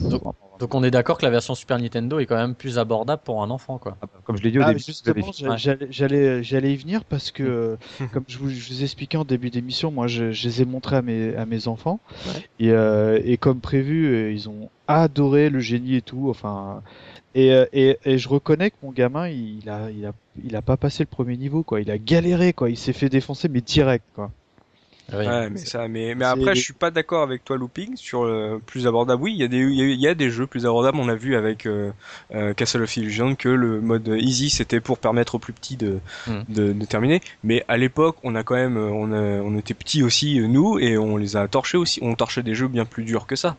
[0.00, 0.22] Donc-
[0.58, 3.42] Donc on est d'accord que la version Super Nintendo est quand même plus abordable pour
[3.42, 3.96] un enfant, quoi.
[4.00, 4.80] Ah bah, Comme je l'ai dit au Ah, début,
[5.56, 7.76] j'allais, j'allais, y venir parce que, euh,
[8.12, 10.96] comme je vous, je vous expliquais en début d'émission, moi, je, je les ai montrés
[10.96, 12.00] à mes, à mes enfants,
[12.60, 16.28] et, euh, et comme prévu, euh, ils ont adoré le génie et tout.
[16.30, 16.82] Enfin,
[17.34, 20.12] et, et, et je reconnais que mon gamin, il a, il a,
[20.44, 21.80] il a pas passé le premier niveau, quoi.
[21.80, 22.70] Il a galéré, quoi.
[22.70, 24.30] Il s'est fait défoncer, mais direct, quoi.
[25.12, 25.26] Oui.
[25.26, 28.24] Ouais, mais ça, mais, mais c'est après, je suis pas d'accord avec toi, Looping, sur
[28.24, 29.22] le plus abordable.
[29.22, 30.98] Oui, il y a des, il y a, il y a des jeux plus abordables.
[30.98, 31.90] On a vu avec euh,
[32.34, 35.98] euh, Castle of Illusion que le mode easy, c'était pour permettre aux plus petits de,
[36.26, 36.42] Hmm.
[36.48, 37.20] de, de terminer.
[37.44, 40.46] Mais à l'époque, on a quand même, euh, on, a, on était petits aussi, euh,
[40.46, 41.98] nous, et on les a torchés aussi.
[42.02, 43.56] On torchait des jeux bien plus durs que ça.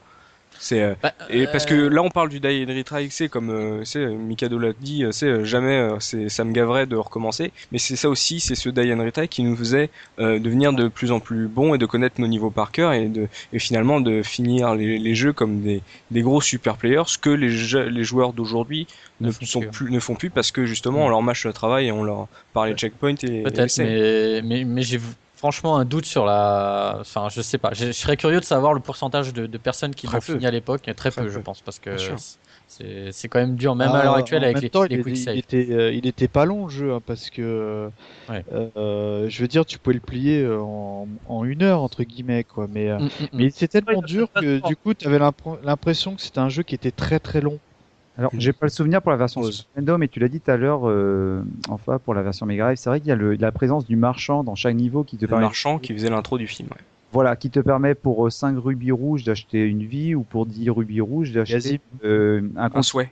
[0.65, 3.27] C'est, euh, Bah, et parce que euh, là, on parle du Die and Retry, c'est
[3.27, 7.51] comme, euh, c'est Mikado l'a dit, c'est jamais, c'est, ça me gaverait de recommencer.
[7.73, 11.11] Mais c'est ça aussi, c'est ce Die and Retry qui nous faisait devenir de plus
[11.11, 14.21] en plus bon et de connaître nos niveaux par cœur et de, et finalement de
[14.23, 18.03] finir les, les jeux comme des, des gros super players, ce que les, jeux- les
[18.03, 18.87] joueurs d'aujourd'hui
[19.19, 19.69] Ne ne font sont plus.
[19.69, 22.27] plus, ne font plus parce que justement on leur mâche le travail et on leur
[22.53, 23.83] parle les checkpoints et, Peut-être, l'essai.
[23.83, 24.99] mais, mais, mais j'ai
[25.43, 26.97] franchement un doute sur la.
[27.01, 27.73] Enfin, je sais pas.
[27.73, 30.51] Je, je serais curieux de savoir le pourcentage de, de personnes qui l'ont fini à
[30.51, 30.83] l'époque.
[30.95, 32.15] Très, Très peu, je pense, parce que
[32.67, 34.83] c'est c'est quand même dur, même à Ah, l'heure actuelle en avec même les, temps,
[34.89, 37.91] les il, quick il était, euh, il était pas long le jeu hein, parce que
[38.27, 38.45] Ouais.
[38.51, 42.43] euh, je veux dire tu pouvais le plier euh, en, en une heure entre guillemets
[42.45, 43.39] quoi mais Mm, mm, mm.
[43.39, 46.63] mais c'est tellement Ouais, dur que du coup tu avais l'impression que c'était un jeu
[46.63, 47.61] qui était très très long
[48.17, 50.57] Alors, j'ai pas le souvenir pour la version Nintendo, mais tu l'as dit tout à
[50.57, 53.51] l'heure, euh, enfin, pour la version Mega Drive, c'est vrai qu'il y a le, la
[53.51, 56.45] présence du marchand dans chaque niveau qui te Le permet, marchand qui faisait l'intro du
[56.47, 56.69] film.
[56.69, 56.77] ouais.
[57.11, 60.69] voilà, qui te permet pour euh, 5 rubis rouges d'acheter une vie ou pour 10
[60.69, 63.09] rubis rouges d'acheter euh, un Un souhait.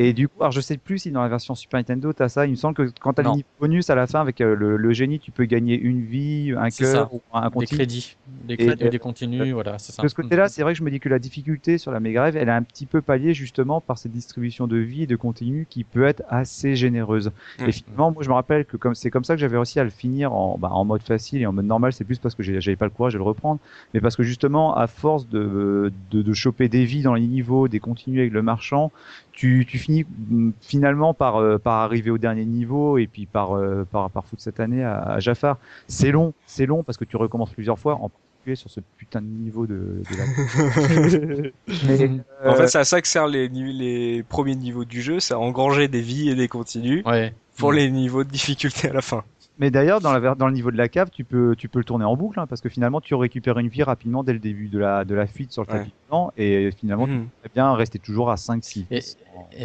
[0.00, 2.46] Et du coup, alors je sais plus si dans la version Super Nintendo t'as ça.
[2.46, 3.34] Il me semble que quand t'as le Non.
[3.34, 6.54] niveau bonus à la fin avec euh, le, le génie, tu peux gagner une vie,
[6.56, 7.78] un cœur ou un Des continu.
[7.78, 10.00] crédits, des, Et- crédits, des continus, voilà, c'est ça.
[10.02, 12.20] De ce côté-là, c'est vrai que je me dis que la difficulté sur la Mega
[12.20, 15.16] Drive, elle est un petit peu palliée justement par cette distribution de vie et de
[15.16, 17.32] continu qui peut être assez généreuse.
[17.58, 17.64] Mm.
[17.68, 19.84] Et finalement, moi, je me rappelle que comme c'est comme ça que j'avais réussi à
[19.84, 22.44] le finir en, bah, en mode facile et en mode normal, c'est plus parce que
[22.44, 23.58] j'avais pas le courage de le reprendre,
[23.94, 27.66] mais parce que justement, à force de, de, de choper des vies dans les niveaux,
[27.66, 28.92] des continues avec le marchand,
[29.38, 33.56] tu, tu finis mm, finalement par, euh, par arriver au dernier niveau et puis par,
[33.56, 35.58] euh, par, par foutre cette année à, à Jafar.
[35.86, 37.94] C'est long, c'est long parce que tu recommences plusieurs fois.
[37.94, 41.50] En particulier sur ce putain de niveau de, de la.
[41.86, 45.20] Mais, En euh, fait, c'est à ça que servent les, les premiers niveaux du jeu,
[45.20, 47.32] c'est à engranger des vies et des continues Ouais.
[47.58, 47.76] Pour Mm.
[47.76, 49.24] les niveaux de difficulté à la fin.
[49.60, 51.80] Mais d'ailleurs, dans, la, ver- dans le niveau de la cave, tu peux, tu peux
[51.80, 54.38] le tourner en boucle, hein, parce que finalement, tu récupères une vie rapidement dès le
[54.38, 55.78] début de la, de la fuite sur le Ouais.
[55.80, 57.24] tapis volant, et finalement, Mhm.
[57.24, 58.86] tu peux bien rester toujours à 5-6.
[58.92, 59.00] Et,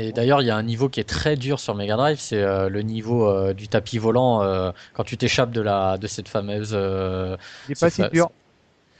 [0.07, 2.41] et d'ailleurs, il y a un niveau qui est très dur sur Mega Drive, c'est
[2.41, 6.27] euh, le niveau euh, du tapis volant euh, quand tu t'échappes de la de cette
[6.27, 7.37] fameuse euh,
[7.67, 8.29] Il est pas c'est si dur.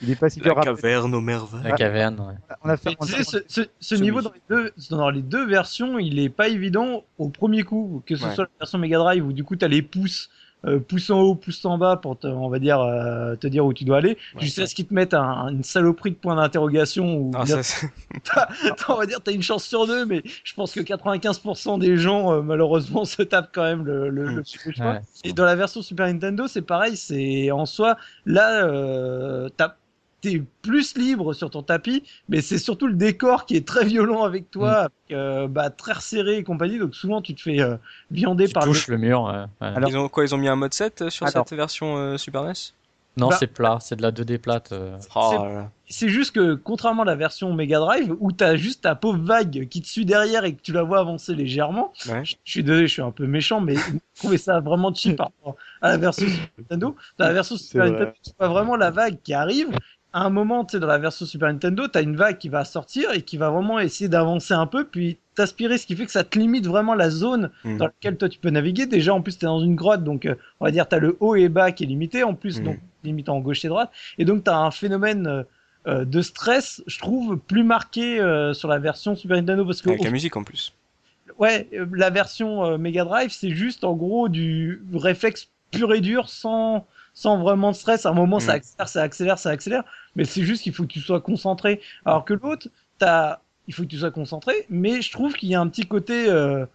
[0.04, 0.52] Il est pas si dur.
[0.52, 1.64] Après, caverne aux merveilles.
[1.64, 2.20] la caverne.
[2.20, 2.56] ouais.
[2.64, 2.96] On a fait.
[3.00, 6.20] On tu a- sais, ce, ce- niveau dans les, deux, dans les deux versions, il
[6.20, 8.36] est pas évident au premier coup, que ce Ouais.
[8.36, 10.30] soit la version Mega Drive où du coup tu as les pouces,
[10.66, 13.66] euh, pouces en haut, pouces en bas pour te, on va dire, euh, te dire
[13.66, 14.42] où tu dois aller, Ouais.
[14.42, 17.88] jusqu'à ce qu'ils te mettent un- une saloperie de point d'interrogation où Ah, ça, c'est-
[18.90, 22.32] on va dire t'as une chance sur deux, mais je pense que 95% des gens
[22.34, 24.92] euh, malheureusement se tapent quand même le, le, le- le choix.
[24.92, 25.02] Ouais.
[25.26, 29.50] Et dans la version Super Nintendo, c'est pareil, c'est en soi, là, euh,
[30.24, 34.24] t'es plus libre sur ton tapis, mais c'est surtout le décor qui est très violent
[34.24, 34.76] avec toi, Mm.
[34.86, 37.76] avec, euh, bah, très resserré et compagnie, donc souvent tu te fais euh,
[38.10, 38.72] viander Tu par le...
[38.72, 39.24] touches le mur.
[39.26, 39.68] ouais.
[39.68, 41.46] Alors- Ils ont quoi Ils ont mis un mode 7 euh, sur Alors.
[41.48, 42.54] cette version euh, Super NES?
[43.16, 44.72] Non, Bah- c'est plat, c'est de la 2D plate.
[44.72, 44.98] euh.
[45.14, 45.46] Oh
[45.88, 49.68] C'est- juste que, contrairement à la version Mega Drive, où t'as juste ta pauvre vague
[49.70, 52.26] qui te suit derrière et que tu la vois avancer légèrement, Ouais.
[52.26, 53.82] je je suis désolé, je suis un peu méchant, mais je
[54.16, 56.96] trouvais ça vraiment cheap par rapport à la version Super Nintendo.
[57.20, 57.86] Dans la version Super.
[57.86, 59.70] Nintendo, tu vois vraiment la vague qui arrive.
[60.16, 62.48] À un moment, tu sais, dans la version Super Nintendo, tu as une vague qui
[62.48, 66.06] va sortir et qui va vraiment essayer d'avancer un peu, puis t'aspirer, ce qui fait
[66.06, 67.78] que ça te limite vraiment la zone Mhm.
[67.80, 68.86] dans laquelle toi tu peux naviguer.
[68.86, 71.00] Déjà, en plus, tu es dans une grotte, donc euh, on va dire tu as
[71.00, 72.66] le haut et bas qui est limité, en plus, Mhm.
[72.66, 73.92] donc limitant en gauche et droite.
[74.20, 75.44] Et donc, tu as un phénomène euh,
[75.88, 79.90] euh, de stress, je trouve, plus marqué euh, sur la version Super Nintendo, parce que
[79.90, 80.74] Avec la musique en plus.
[81.40, 86.86] Ouais, la version Mega Drive, c'est juste en gros du réflexe pur et dur sans
[87.14, 88.06] sans vraiment de stress.
[88.06, 88.56] À un moment, ça Mm.
[88.56, 89.84] accélère, ça accélère, ça accélère,
[90.16, 91.80] mais c'est juste qu'il faut que tu sois concentré.
[92.06, 95.56] Alors que l'autre, t'as, il faut que tu sois concentré, mais je trouve qu'il y
[95.56, 96.66] a un petit côté euh,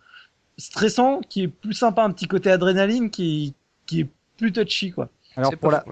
[0.56, 3.54] stressant qui est plus sympa, un petit côté adrénaline qui
[3.86, 5.08] qui est plus touchy quoi.
[5.36, 5.84] Alors pour la,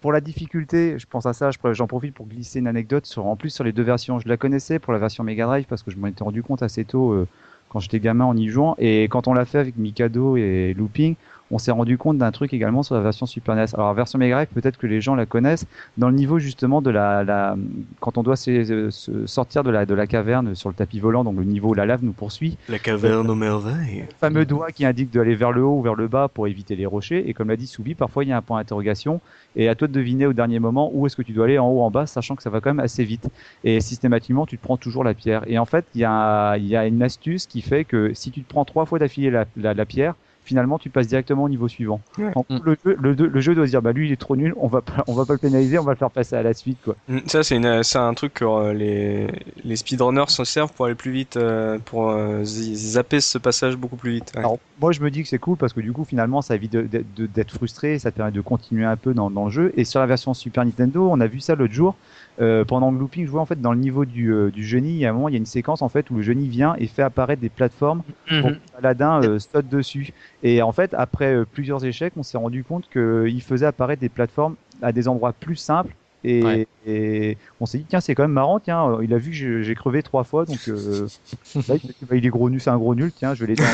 [0.00, 3.36] pour la difficulté, je pense à ça, j'en profite pour glisser une anecdote sur, en
[3.36, 4.18] plus sur les deux versions.
[4.18, 6.62] Je la connaissais pour la version Mega Drive parce que je m'en étais rendu compte
[6.62, 7.28] assez tôt euh,
[7.68, 8.74] quand j'étais gamin en y jouant.
[8.78, 11.14] Et quand on l'a fait avec Mikado et Looping,
[11.52, 13.66] on s'est rendu compte d'un truc également sur la version Super NES.
[13.74, 15.66] Alors la version Mega peut-être que les gens la connaissent
[15.98, 17.56] dans le niveau justement de la, la
[18.00, 21.24] quand on doit se, se sortir de la, de la caverne sur le tapis volant,
[21.24, 22.56] donc le niveau où la lave nous poursuit.
[22.68, 24.00] La caverne aux merveilles.
[24.00, 26.74] Le fameux doigt qui indique d'aller vers le haut ou vers le bas pour éviter
[26.74, 27.28] les rochers.
[27.28, 29.20] Et comme l'a dit Soubi, parfois il y a un point d'interrogation.
[29.54, 31.68] Et à toi de deviner au dernier moment où est-ce que tu dois aller, en
[31.68, 33.28] haut, en bas, sachant que ça va quand même assez vite.
[33.64, 35.42] Et systématiquement, tu te prends toujours la pierre.
[35.46, 38.42] Et en fait, il y a, y a une astuce qui fait que si tu
[38.42, 41.68] te prends trois fois d'affilée la, la, la pierre, finalement, tu passes directement au niveau
[41.68, 42.00] suivant.
[42.18, 42.30] Ouais.
[42.34, 44.54] En- le, jeu, le, le jeu doit se dire, bah lui, il est trop nul,
[44.56, 46.52] on va pas, on va pas le pénaliser, on va le faire passer à la
[46.54, 46.96] suite, quoi.
[47.08, 49.28] Mm, Ça, c'est une- c'est un truc que euh, les,
[49.64, 53.96] les speedrunners s'en servent pour aller plus vite, euh, pour euh, zapper ce passage beaucoup
[53.96, 54.32] plus vite.
[54.34, 54.40] ouais.
[54.40, 56.72] Alors, moi, je me dis que c'est cool parce que du coup, finalement, ça évite
[56.76, 59.72] d'être frustré, ça te permet de continuer un peu dans, dans le jeu.
[59.76, 61.94] Et sur la version Super Nintendo, on a vu ça l'autre jour.
[62.40, 64.92] Euh, pendant le looping, je vois en fait dans le niveau du, euh, du génie,
[64.92, 66.48] il y a un moment, il y a une séquence en fait où le génie
[66.48, 68.02] vient et fait apparaître des plateformes
[68.40, 70.12] pour que Aladdin euh, saute dessus.
[70.42, 74.08] Et en fait, après euh, plusieurs échecs, on s'est rendu compte qu'il faisait apparaître des
[74.08, 75.94] plateformes à des endroits plus simples.
[76.24, 76.66] Et, Ouais.
[76.86, 79.62] et on s'est dit tiens c'est quand même marrant tiens euh, il a vu que
[79.62, 81.08] j'ai crevé trois fois donc euh,
[81.68, 83.64] là, il, bah, il est gros nul c'est un gros nul tiens je vais l'aider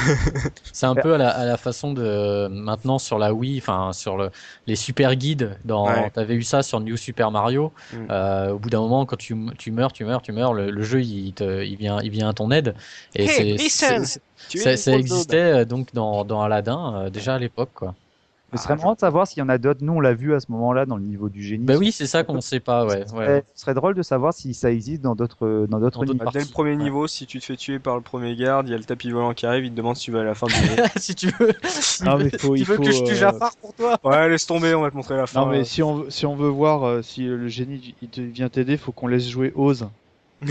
[0.72, 4.16] C'est un peu à la, à la façon de maintenant sur la Wii, enfin sur
[4.16, 4.30] le,
[4.66, 5.58] les super guides.
[5.64, 6.10] Dans, Ouais.
[6.10, 7.72] t'avais eu ça sur New Super Mario.
[7.92, 7.96] Mm.
[8.10, 10.82] Euh, au bout d'un moment, quand tu, tu meurs, tu meurs, tu meurs, le, le
[10.82, 12.74] jeu il, te, il vient, il vient à ton aide.
[13.14, 14.20] Et Hey, c'est-
[14.76, 17.94] ça, existait euh, donc dans, dans Aladdin euh, déjà à l'époque quoi.
[18.54, 19.80] Ce serait marrant de savoir s'il y en a d'autres.
[19.82, 21.66] Nous, on l'a vu à ce moment-là dans le niveau du génie.
[21.66, 23.04] Bah oui, c'est ça qu'on sait pas, ouais.
[23.06, 23.26] Ce ouais.
[23.26, 26.30] serait, ce serait drôle de savoir si ça existe dans d'autres dans d'autres niveaux.
[26.32, 26.76] Dès le premier ouais.
[26.76, 29.10] niveau, si tu te fais tuer par le premier garde, il y a le tapis
[29.10, 30.82] volant qui arrive, il te demande si tu vas à la fin du niveau.
[30.96, 31.52] si tu veux,
[32.04, 33.98] Non, mais faut, tu il veux faut, que je tue euh, Jafar pour toi?
[34.02, 35.40] Ouais, laisse tomber, on va te montrer la fin.
[35.40, 38.48] Non, mais si on, si on veut voir euh, si le génie il te vient
[38.48, 39.88] t'aider, faut qu'on laisse jouer Oz.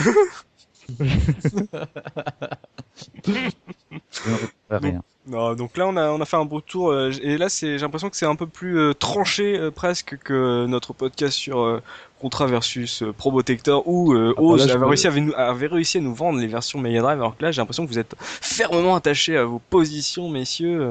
[4.70, 5.02] Rien.
[5.30, 6.92] Non, donc là, on a, on a fait un beau tour.
[6.92, 10.18] euh, et là, c'est, j'ai l'impression que c'est un peu plus euh, tranché euh, presque
[10.24, 11.82] que notre podcast sur euh,
[12.22, 15.34] Contra versus euh, Probotector où euh, Ah, bah Oz là, avait, me- réussi à, nous-
[15.36, 17.92] avait réussi à nous vendre les versions Mega Drive, alors que là, j'ai l'impression que
[17.92, 20.82] vous êtes fermement attachés à vos positions, messieurs.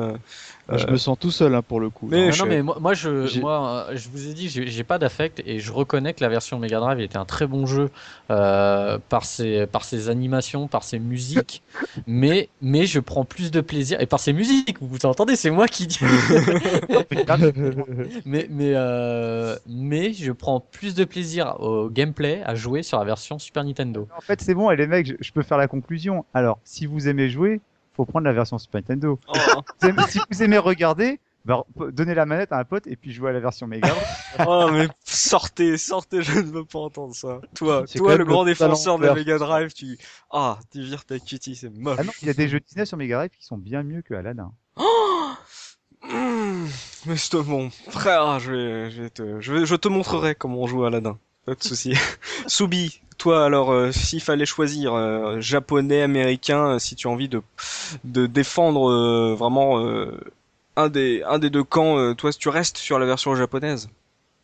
[0.70, 0.78] Euh.
[0.78, 2.08] Je me sens tout seul hein, pour le coup.
[2.10, 4.98] Mais- Non, je- non, mais moi, moi, je, moi, je vous ai dit, j'ai pas
[4.98, 7.88] d'affect et je reconnais que la version Mega Drive était un très bon jeu
[8.30, 11.62] euh, par ses par ses animations, par ses musiques,
[12.06, 15.50] mais mais je prends plus de plaisir et par ses c'est musique, vous entendez, c'est
[15.50, 16.00] moi qui dis.
[18.24, 23.04] mais mais euh, mais je prends plus de plaisir au gameplay à jouer sur la
[23.04, 24.08] version Super Nintendo.
[24.16, 26.24] En fait, c'est bon, et les mecs, je, je peux faire la conclusion.
[26.34, 27.60] Alors, si vous aimez jouer,
[27.96, 29.18] faut prendre la version Super Nintendo.
[29.28, 29.32] Oh.
[29.80, 33.12] Vous aimez- si vous aimez regarder, bah, donnez la manette à un pote et puis
[33.12, 33.88] jouez à la version Mega.
[33.88, 34.02] Drive.
[34.46, 37.40] Oh mais sortez, sortez, je ne veux pas entendre ça.
[37.54, 39.14] Toi, toi le grand le défenseur de la.
[39.14, 39.96] Mega Drive, tu
[40.30, 41.96] ah, tu vires ta cutie, c'est moche.
[41.98, 44.02] ah non, il y a des jeux Disney sur Mega Drive qui sont bien mieux
[44.02, 44.52] que Aladdin.
[46.08, 46.66] Mmh,
[47.06, 50.58] mais c'est bon, frère, je vais, je vais te, je vais, je te montrerai comment
[50.60, 51.18] on joue à Aladdin.
[51.46, 51.94] Pas de souci.
[52.48, 57.28] Soubi, toi alors, euh, s'il fallait choisir euh, japonais, américain, euh, si tu as envie
[57.28, 57.40] de,
[58.04, 59.80] de défendre euh, vraiment
[60.76, 63.88] un des, un des deux camps, toi, tu restes sur la version japonaise?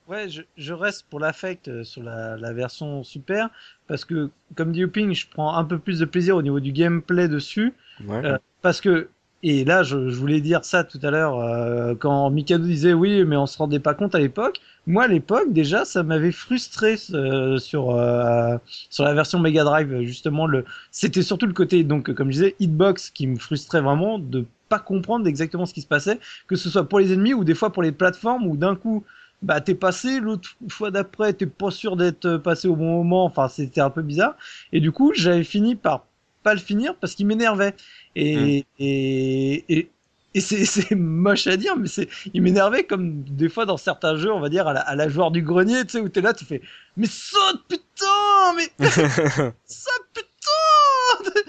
[0.09, 3.51] Ouais, je, je reste pour l'affect sur la, la version super
[3.89, 6.73] parce que, comme dit Hopping, je prends un peu plus de plaisir au niveau du
[6.73, 7.75] gameplay dessus.
[8.07, 8.23] Ouais.
[8.63, 9.09] Parce que,
[9.43, 13.25] et là, je, je voulais dire ça tout à l'heure, euh, quand Mikado disait oui,
[13.25, 14.61] mais on se rendait pas compte à l'époque.
[14.87, 18.57] Moi, à l'époque, déjà, ça m'avait frustré euh, sur euh,
[18.91, 20.03] sur la version Mega Drive.
[20.03, 24.19] Justement, le, c'était surtout le côté, donc, comme je disais, hitbox qui me frustrait vraiment
[24.19, 27.45] de pas comprendre exactement ce qui se passait, que ce soit pour les ennemis ou
[27.45, 29.05] des fois pour les plateformes où d'un coup,
[29.43, 33.25] bah t'es passé, l'autre fois d'après, t'es pas sûr d'être passé au bon moment.
[33.25, 34.37] Enfin, c'était un peu bizarre.
[34.73, 36.07] Et du coup, j'avais fini par
[36.43, 37.75] pas le finir parce qu'il m'énervait.
[38.17, 39.91] Et, et, et,
[40.35, 44.33] et c'est, moche à dire, mais c'est, il m'énervait comme des fois dans certains jeux,
[44.33, 46.33] on va dire, à la, à la joueur du grenier, tu sais, où t'es là,
[46.33, 46.63] tu fais,
[46.97, 48.87] mais saute, putain, mais,
[49.67, 51.41] saute, putain!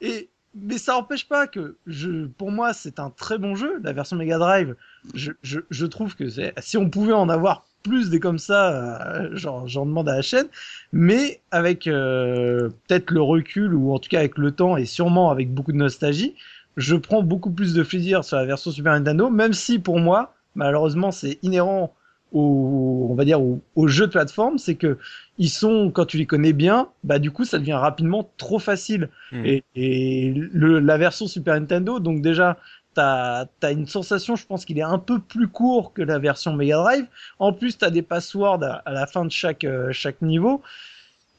[0.00, 3.92] Et, mais ça empêche pas que je, pour moi, c'est un très bon jeu, la
[3.92, 4.76] version Mega Drive.
[5.14, 9.16] Je, je, je trouve que c'est, si on pouvait en avoir plus des comme ça,
[9.16, 10.46] euh, j'en, demande à la chaîne,
[10.92, 15.30] mais avec euh, peut-être le recul ou en tout cas avec le temps et sûrement
[15.30, 16.34] avec beaucoup de nostalgie,
[16.76, 20.34] je prends beaucoup plus de plaisir sur la version Super Nintendo, même si pour moi,
[20.54, 21.94] malheureusement, c'est inhérent
[22.32, 24.98] au, on va dire, au, au jeu de plateforme, c'est que
[25.38, 29.08] ils sont, quand tu les connais bien, bah du coup, ça devient rapidement trop facile.
[29.32, 29.44] Hmm.
[29.44, 32.58] Et, et le, la version Super Nintendo, donc déjà,
[32.94, 36.54] t'as as une sensation, je pense qu'il est un peu plus court que la version
[36.54, 37.06] Mega Drive.
[37.38, 40.62] En plus, t'as des passwords à, à la fin de chaque euh, chaque niveau.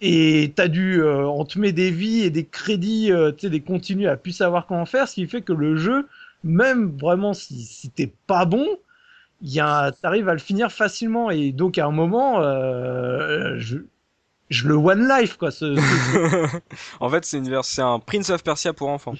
[0.01, 3.49] Et t'as dû, euh, on te met des vies et des crédits, euh, tu sais,
[3.49, 6.07] des continues à plus savoir comment faire, ce qui fait que le jeu,
[6.43, 8.67] même vraiment si, si t'es pas bon,
[9.41, 11.31] il y a, t'arrives à le finir facilement.
[11.31, 13.77] Et donc à un moment, euh, je,
[14.49, 15.51] je le one life quoi.
[15.51, 16.57] Ce, ce-
[16.99, 19.15] en fait, c'est une c'est un Prince of Persia pour enfants.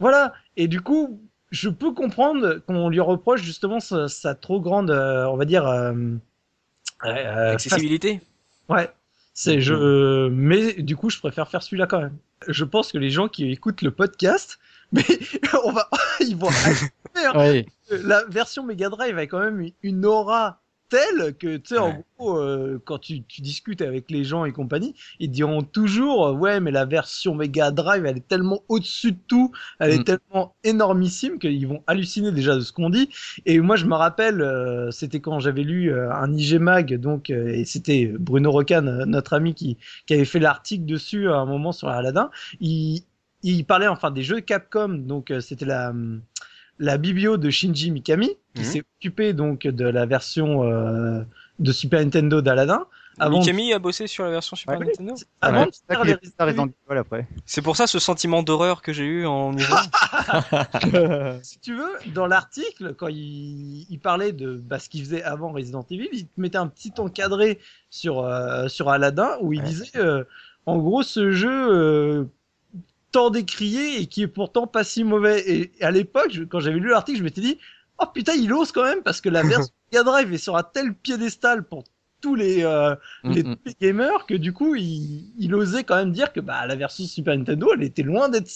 [0.00, 0.32] Voilà.
[0.56, 1.20] Et du coup,
[1.50, 5.66] je peux comprendre qu'on lui reproche justement sa, sa trop grande, euh, on va dire,
[5.66, 5.92] euh,
[7.04, 8.20] euh, Accessibilité.
[8.68, 8.90] Ouais.
[9.34, 12.16] C'est je, mais du coup, je préfère faire celui-là quand même.
[12.48, 14.58] Je pense que les gens qui écoutent le podcast,
[14.92, 15.04] mais
[15.64, 15.88] on va,
[16.20, 16.48] ils vont.
[17.16, 17.38] hein.
[17.38, 17.66] Ouais.
[17.90, 22.38] La version Mega Drive a quand même une aura telle que tu sais en gros
[22.38, 26.32] euh, quand tu, tu discutes avec les gens et compagnie ils te diront toujours euh,
[26.32, 30.04] ouais mais la version Mega Drive elle est tellement au-dessus de tout elle est Mm.
[30.04, 33.08] tellement énormissime qu'ils vont halluciner déjà de ce qu'on dit.
[33.46, 37.30] Et moi je me rappelle euh, c'était quand j'avais lu euh, un IG Mag donc
[37.30, 39.76] euh, et c'était Bruno Rocan notre ami qui,
[40.06, 42.30] qui avait fait l'article dessus à un moment sur Aladdin.
[42.60, 43.02] Il,
[43.42, 45.92] il parlait enfin des jeux Capcom donc euh, c'était la
[46.78, 48.64] la biblio de Shinji Mikami qui Mhm.
[48.64, 51.22] s'est occupé donc de la version euh,
[51.58, 52.84] de Super Nintendo d'Aladdin
[53.18, 54.84] avant Mikami a bossé sur la version Super Ouais.
[54.86, 55.14] Nintendo.
[55.40, 57.26] avant Ouais, de faire les plus tard Resident Evil après.
[57.46, 59.76] C'est pour ça ce sentiment d'horreur que j'ai eu en y jouant.
[61.42, 65.52] si tu veux, dans l'article, quand il, il parlait de bah, ce qu'il faisait avant
[65.52, 67.58] Resident Evil, il te mettait un petit encadré
[67.90, 69.66] sur, euh, sur Aladdin où il Ouais.
[69.66, 70.24] disait euh,
[70.66, 72.24] en gros ce jeu euh,
[73.16, 75.42] tant décrié et qui est pourtant pas si mauvais.
[75.50, 77.58] Et à l'époque, quand j'avais lu l'article, je m'étais dit
[77.98, 80.62] oh putain, il ose quand même parce que la version Mega Drive est sur un
[80.62, 81.84] tel piédestal pour
[82.20, 82.94] tous les, euh,
[83.24, 83.56] les, Mm, mm.
[83.56, 86.74] tous les gamers que du coup il, il osait quand même dire que bah, la
[86.74, 88.50] version Super Nintendo elle était loin d'être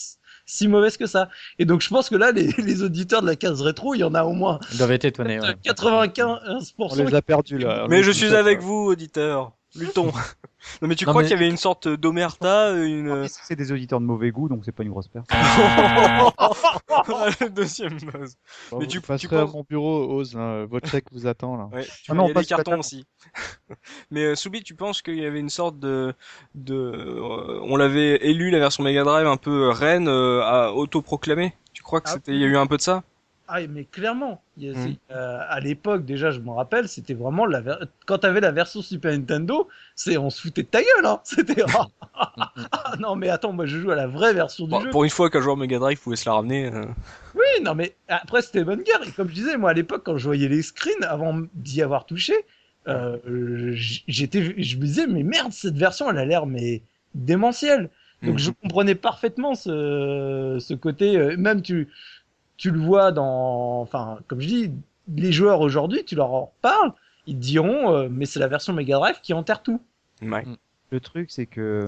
[0.45, 1.31] si mauvaise que ça.
[1.59, 4.05] Et donc je pense que là les, les auditeurs de la case rétro, il y
[4.05, 5.41] en a au moins Ils doivent être étonnés.
[5.41, 5.55] ouais.
[5.65, 6.75] 95%.
[6.79, 7.87] On les a perdus là.
[7.89, 9.53] Mais je suis avec vous, auditeur.
[9.77, 10.07] Luttons.
[10.83, 13.73] non mais tu Non, crois mais- qu'il y avait une sorte d'omerta, une C'est des
[13.73, 15.27] auditeurs de mauvais goût, donc c'est pas une grosse perte.
[15.31, 15.31] le
[17.51, 18.37] deuxième buzz.
[18.71, 20.65] Bon, Mais tu- tu passerez à mon bureau, Oz, là.
[20.67, 21.69] votre chèque vous attend là.
[21.73, 23.07] Ouais, tu Ah non, il y a des cartons aussi.
[24.11, 26.15] Mais euh, Soubi, tu penses qu'il y avait une sorte de,
[26.55, 31.55] de, euh, on l'avait élu la version Mega Drive un peu reine euh, à autoproclamer.
[31.73, 33.03] Tu crois que Ah c'était, il y a eu un peu de ça?
[33.53, 34.73] Ah mais clairement, Mm.
[34.75, 38.53] c'est, euh, à l'époque déjà, je m'en rappelle, c'était vraiment la ver- quand t'avais la
[38.53, 39.67] version Super Nintendo,
[39.97, 41.21] c'est on se foutait de ta gueule, hein.
[41.25, 41.89] C'était ah,
[42.73, 44.91] ah, non mais attends, moi je joue à la vraie version du Bon, jeu.
[44.91, 46.67] Pour une fois qu'un joueur Mega Drive pouvait se la ramener.
[46.73, 46.85] euh,
[47.35, 49.01] Oui, non, mais après, c'était bonne guerre.
[49.07, 52.07] Et comme je disais, moi, à l'époque, quand je voyais les screens, avant d'y avoir
[52.07, 52.35] touché,
[52.89, 53.17] euh,
[53.75, 56.83] j'étais, je me disais, mais merde, cette version, elle a l'air, mais
[57.15, 57.91] démentielle.
[58.23, 61.89] Donc, je comprenais parfaitement ce, ce côté, euh, même tu,
[62.61, 64.71] tu le vois dans, enfin, comme je dis,
[65.17, 66.93] les joueurs aujourd'hui, tu leur en parles,
[67.27, 69.81] ils te diront, euh, mais c'est la version Mega Drive qui enterre tout.
[70.21, 70.45] Ouais.
[70.91, 71.87] Le truc, c'est que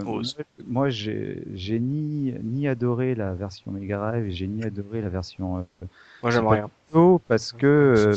[0.67, 5.59] moi, j'ai j'ai ni, ni adoré la version Mega Drive, j'ai ni adoré la version
[5.59, 5.87] euh,
[6.23, 6.71] Moi, j'aime rien.
[7.29, 8.17] Parce que euh,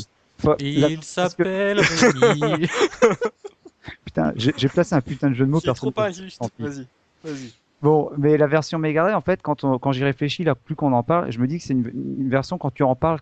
[0.60, 1.82] Il que- s'appelle
[4.06, 5.60] putain, j'ai placé un putain de jeu de mots.
[5.60, 6.41] C'est trop injuste.
[6.57, 6.88] Vas-y,
[7.22, 7.52] vas-y.
[7.86, 11.03] Bon, mais la version Mega en fait, quand, quand j'y réfléchis, là, plus qu'on en
[11.03, 13.20] parle, je me dis que c'est une, version, quand tu en parles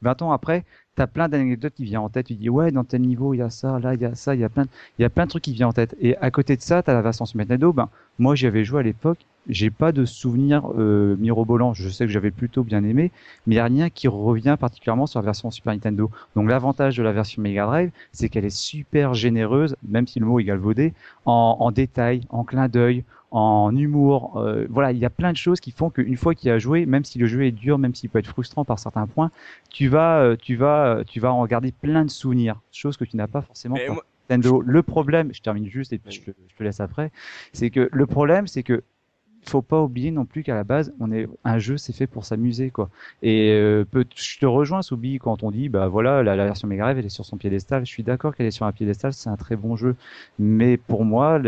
[0.00, 2.28] 20 ans après, t'as plein d'anecdotes qui viennent en tête.
[2.28, 4.34] Tu dis, ouais, dans tel niveau, il y a ça, là, il y a ça,
[4.34, 4.64] il y a plein,
[4.98, 5.94] il y a plein de trucs qui viennent en tête.
[6.00, 7.74] Et à côté de ça, t'as la version Super Nintendo.
[7.74, 9.18] Ben, moi, j'y avais joué à l'époque.
[9.48, 11.74] J'ai pas de souvenirs euh, mirobolants.
[11.74, 13.12] Je sais que j'avais plutôt bien aimé,
[13.46, 16.10] mais il y a rien qui revient particulièrement sur la version Super Nintendo.
[16.34, 20.26] Donc, l'avantage de la version Mega Drive, c'est qu'elle est super généreuse, même si le
[20.26, 20.94] mot est galvaudé,
[21.26, 24.36] en, en détails, en clin d'œil, en humour.
[24.38, 26.86] euh, voilà, il y a plein de choses qui font qu'une fois qu'il a joué,
[26.86, 29.30] même si le jeu est dur, même s'il peut être frustrant par certains points,
[29.70, 33.04] tu vas, euh, tu vas, euh, tu vas en garder plein de souvenirs, chose que
[33.04, 33.76] tu n'as pas forcément
[34.30, 34.60] Nintendo.
[34.60, 37.10] Le problème, je termine juste et puis je te, je te laisse après,
[37.52, 38.82] c'est que le problème, c'est que
[39.48, 42.24] faut pas oublier non plus qu'à la base, on est un jeu, c'est fait pour
[42.24, 42.90] s'amuser quoi.
[43.22, 46.84] Et euh, peut- je te rejoins Soubi quand on dit bah voilà la, version Mega
[46.84, 47.84] Drive elle est sur son piédestal.
[47.86, 49.96] Je suis d'accord qu'elle est sur un piédestal, c'est un très bon jeu,
[50.38, 51.40] mais pour moi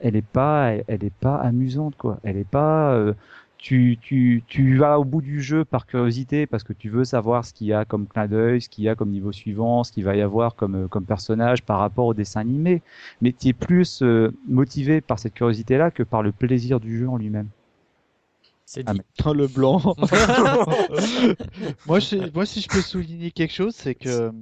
[0.00, 2.18] elle est pas elle est pas amusante quoi.
[2.22, 3.14] Elle est pas euh,
[3.58, 7.44] tu, tu, tu vas au bout du jeu par curiosité parce que tu veux savoir
[7.44, 9.92] ce qu'il y a comme clin d'œil, ce qu'il y a comme niveau suivant, ce
[9.92, 12.82] qu'il va y avoir comme, euh, comme personnage par rapport au dessin animé.
[13.20, 17.08] Mais tu es plus euh, motivé par cette curiosité-là que par le plaisir du jeu
[17.08, 17.48] en lui-même.
[18.66, 19.00] C'est Ah, dit.
[19.16, 19.80] Putain, le blanc.
[21.86, 24.32] moi, je, moi, si je peux souligner quelque chose, c'est que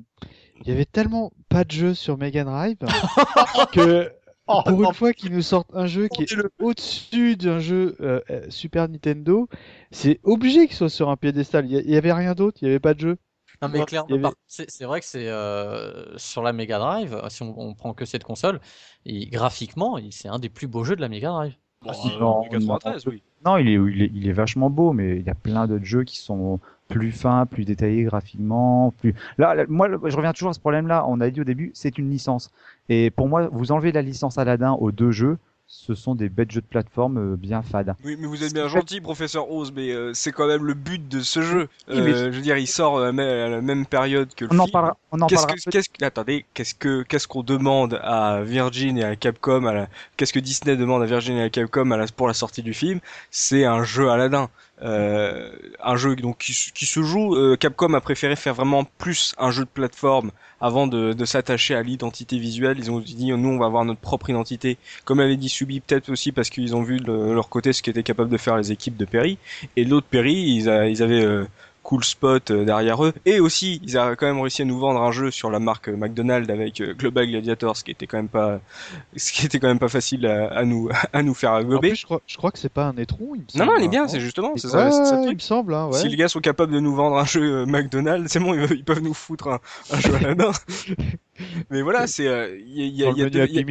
[0.60, 2.78] il y avait tellement pas de jeux sur Mega Drive
[3.72, 4.10] que
[4.46, 7.60] Oh, pour non, une fois qu'ils nous sortent un jeu qui est le- au-dessus d'un
[7.60, 9.48] jeu euh, euh, Super Nintendo,
[9.90, 11.64] c'est obligé qu'il soit sur un piédestal.
[11.66, 13.16] Il y, a- il y avait rien d'autre, il y avait pas de jeu.
[13.62, 17.42] Non mais clairement, avait- c'est c'est vrai que c'est euh, sur la Mega Drive, si
[17.42, 18.60] on, on prend que cette console,
[19.06, 21.54] et graphiquement, c'est un des plus beaux jeux de la Mega Drive.
[21.80, 23.12] Bon, si, euh, non, 93, non.
[23.12, 23.22] oui.
[23.46, 25.84] Non, il est, il est, il est vachement beau, mais il y a plein d'autres
[25.84, 29.14] jeux qui sont plus fins, plus détaillés graphiquement, plus.
[29.38, 31.04] Là, là, moi, je reviens toujours à ce problème-là.
[31.08, 32.50] On a dit au début, c'est une licence.
[32.88, 36.50] Et pour moi, vous enlevez la licence Aladdin aux deux jeux, ce sont des bêtes
[36.52, 37.94] jeux de plateforme euh, bien fades.
[38.04, 41.08] Oui, mais vous êtes bien gentil, professeur Oz, mais euh, c'est quand même le but
[41.08, 41.68] de ce jeu.
[41.88, 44.72] Euh, Je veux dire, il sort à la même, période que le On en film.
[44.72, 44.96] parlera.
[45.10, 45.56] On en Qu'est-ce parlera.
[45.56, 49.72] que, qu'est-ce que- attendez, qu'est-ce que, qu'est-ce qu'on demande à Virgin et à Capcom, à
[49.72, 49.88] la-
[50.18, 52.74] qu'est-ce que Disney demande à Virgin et à Capcom à la- pour la sortie du
[52.74, 53.00] film?
[53.30, 54.50] C'est un jeu Aladdin,
[54.84, 55.50] euh,
[55.82, 57.34] un jeu donc qui, se- qui se joue.
[57.36, 60.30] euh, Capcom a préféré faire vraiment plus un jeu de plateforme
[60.60, 62.78] avant de, de s'attacher à l'identité visuelle.
[62.78, 66.10] Ils ont dit nous on va avoir notre propre identité, comme l'avait dit Subi, peut-être
[66.10, 68.96] aussi parce qu'ils ont vu de leur côté ce qu'étaient capables de faire les équipes
[68.96, 69.38] de Perry.
[69.76, 71.44] Et l'autre Perry, ils, a- ils avaient euh,
[71.84, 73.12] Cool Spot euh, derrière eux.
[73.26, 75.88] Et aussi, ils avaient quand même réussi à nous vendre un jeu sur la marque
[75.88, 78.58] McDonald's avec euh, Global Gladiator, ce qui était quand même pas,
[79.16, 81.90] ce qui était quand même pas facile à, à nous, à nous faire En gober.
[81.90, 83.34] plus, je crois, je crois que c'est pas un étron.
[83.34, 85.20] Il me Non, semble, non, il est hein, bien, c'est justement, c'est ça, c'est ça
[85.24, 85.98] il me semble, hein, ouais.
[85.98, 88.82] Si les gars sont capables de nous vendre un jeu euh, McDonald's, c'est bon, ils,
[88.84, 89.60] peuvent nous foutre un,
[89.92, 90.50] un jeu Aladdin.
[91.70, 93.62] Mais voilà, c'est, euh, il y a, il y a- y a y a-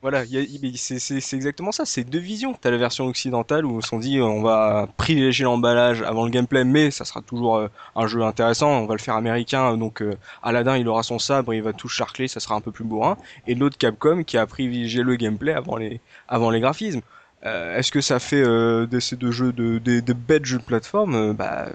[0.00, 2.54] voilà, y a- mais c'est exactement ça, c'est deux visions.
[2.60, 6.30] T'as la version occidentale où on s'en dit euh, on va privilégier l'emballage avant le
[6.30, 10.02] gameplay, mais ça sera toujours euh, un jeu intéressant, on va le faire américain, donc
[10.02, 12.84] euh, Aladdin il aura son sabre, il va tout charcler, ça sera un peu plus
[12.84, 13.16] bourrin.
[13.46, 17.02] Et l'autre Capcom qui a privilégié le gameplay avant les, avant les graphismes.
[17.46, 20.58] Euh, Est-ce que ça fait euh, de ces deux jeux de, de, de bêtes jeux
[20.58, 21.14] de plateforme?
[21.14, 21.68] Euh, Bah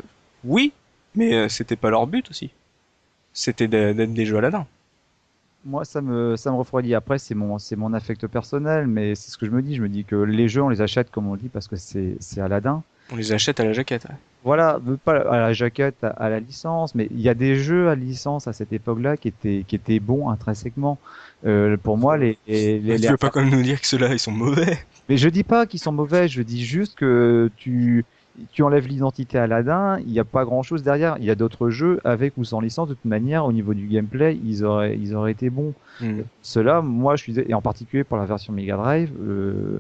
[0.44, 0.74] oui,
[1.16, 2.52] mais euh, c'était pas leur but aussi.
[3.34, 4.68] C'était d'être des jeux Aladdin.
[5.66, 6.94] Moi, ça me, ça me refroidit.
[6.96, 9.76] Après, c'est mon, c'est mon affect personnel, mais c'est ce que je me dis.
[9.76, 12.16] Je me dis que les jeux, on les achète comme on dit parce que c'est,
[12.20, 12.84] c'est Aladdin.
[13.12, 14.06] On les achète à la jaquette.
[14.06, 14.16] ouais.
[14.44, 17.90] Voilà, pas à la jaquette, à, à la licence, mais il y a des jeux
[17.90, 21.00] à licence à cette époque-là qui étaient, qui étaient bons intrinsèquement.
[21.46, 23.88] Euh, pour moi, les, les, les- tu les- veux pas quand même nous dire que
[23.88, 24.78] ceux-là ils sont mauvais
[25.10, 28.04] mais je dis pas qu'ils sont mauvais, je dis juste que tu,
[28.52, 31.18] tu enlèves l'identité Aladdin, il n'y a pas grand-chose derrière.
[31.20, 32.88] Il y a d'autres jeux avec ou sans licence.
[32.90, 35.74] De toute manière, au niveau du gameplay, ils auraient, ils auraient été bons.
[36.02, 36.22] Hmm.
[36.42, 39.12] Cela, moi, je suis et en particulier pour la version Mega Drive.
[39.22, 39.80] euh,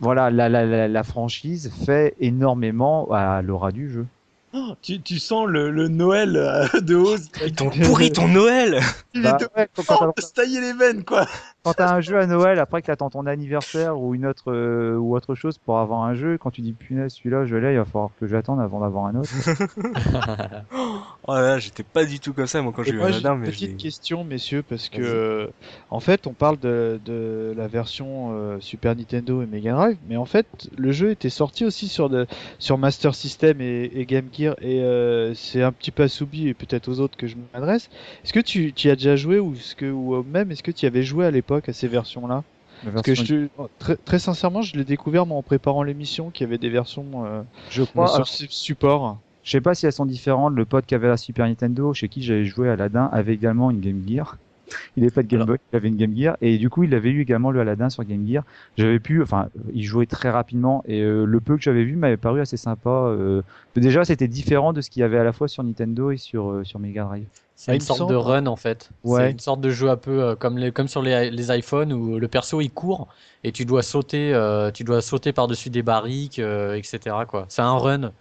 [0.00, 4.06] voilà, la, la, la, la franchise fait énormément à l'aura du jeu.
[4.52, 7.28] Oh, tu, tu sens le, le Noël euh, de Oz.
[7.44, 8.80] Ils t'ont pourri ton Noël
[9.14, 9.48] Il Bah, est de...
[9.56, 11.26] ouais, Oh, se tailler les veines, quoi.
[11.64, 14.96] Quand t'as un jeu à Noël, après que t'attends ton anniversaire ou une autre euh,
[14.96, 17.78] ou autre chose pour avoir un jeu, quand tu dis punaise celui-là je l'ai, il
[17.78, 19.30] va falloir que j'attende avant d'avoir un autre.
[21.26, 23.46] Oh là, j'étais pas du tout comme ça moi quand j'ai eu Aladdin, une mais
[23.46, 25.46] petite question, messieurs, parce que euh,
[25.88, 30.18] en fait, on parle de, de la version euh, Super Nintendo et Mega Drive, mais
[30.18, 30.46] en fait,
[30.76, 32.26] le jeu était sorti aussi sur de,
[32.58, 36.48] sur Master System et, et Game Gear, et euh, c'est un petit peu à Soubi
[36.48, 37.88] et peut-être aux autres que je m'adresse.
[38.22, 40.72] Est-ce que tu, tu y as déjà joué ou est-ce que ou même est-ce que
[40.72, 41.53] tu y avais joué à l'époque?
[41.68, 42.42] À ces versions-là
[42.82, 43.48] Parce que je, te-
[43.78, 47.24] très, très sincèrement, je l'ai découvert moi en préparant l'émission qu'il y avait des versions
[47.24, 49.18] euh, je crois, sur alors, support.
[49.42, 50.54] je sais pas si elles sont différentes.
[50.54, 53.70] Le pote qui avait la Super Nintendo, chez qui j'avais joué à Aladdin, avait également
[53.70, 54.36] une Game Gear.
[54.96, 55.44] Il n'avait pas de Game.
[55.44, 57.90] Boy, il avait une Game Gear et du coup il avait eu également le Aladdin
[57.90, 58.44] sur Game Gear.
[58.78, 62.16] J'avais pu, enfin, il jouait très rapidement et euh, le peu que j'avais vu m'avait
[62.16, 62.88] paru assez sympa.
[62.88, 63.42] euh,
[63.76, 66.50] déjà c'était différent de ce qu'il y avait à la fois sur Nintendo et sur
[66.50, 67.28] euh, sur Mega Drive.
[67.56, 68.10] C'est Ah, une me sorte semble.
[68.10, 68.90] de run en fait.
[69.04, 69.26] Ouais.
[69.26, 71.92] C'est une sorte de jeu un peu euh, comme les, comme sur les, les iPhones
[71.92, 73.08] où le perso il court
[73.44, 77.26] et tu dois sauter, euh, tu dois sauter par-dessus des barriques, euh, etc.
[77.26, 77.46] quoi.
[77.48, 78.12] C'est un run.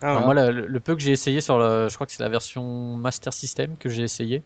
[0.00, 0.26] Ah, Enfin, ouais.
[0.26, 2.96] moi, le, le peu que j'ai essayé sur le, je crois que c'est la version
[2.96, 4.44] Master System que j'ai essayé.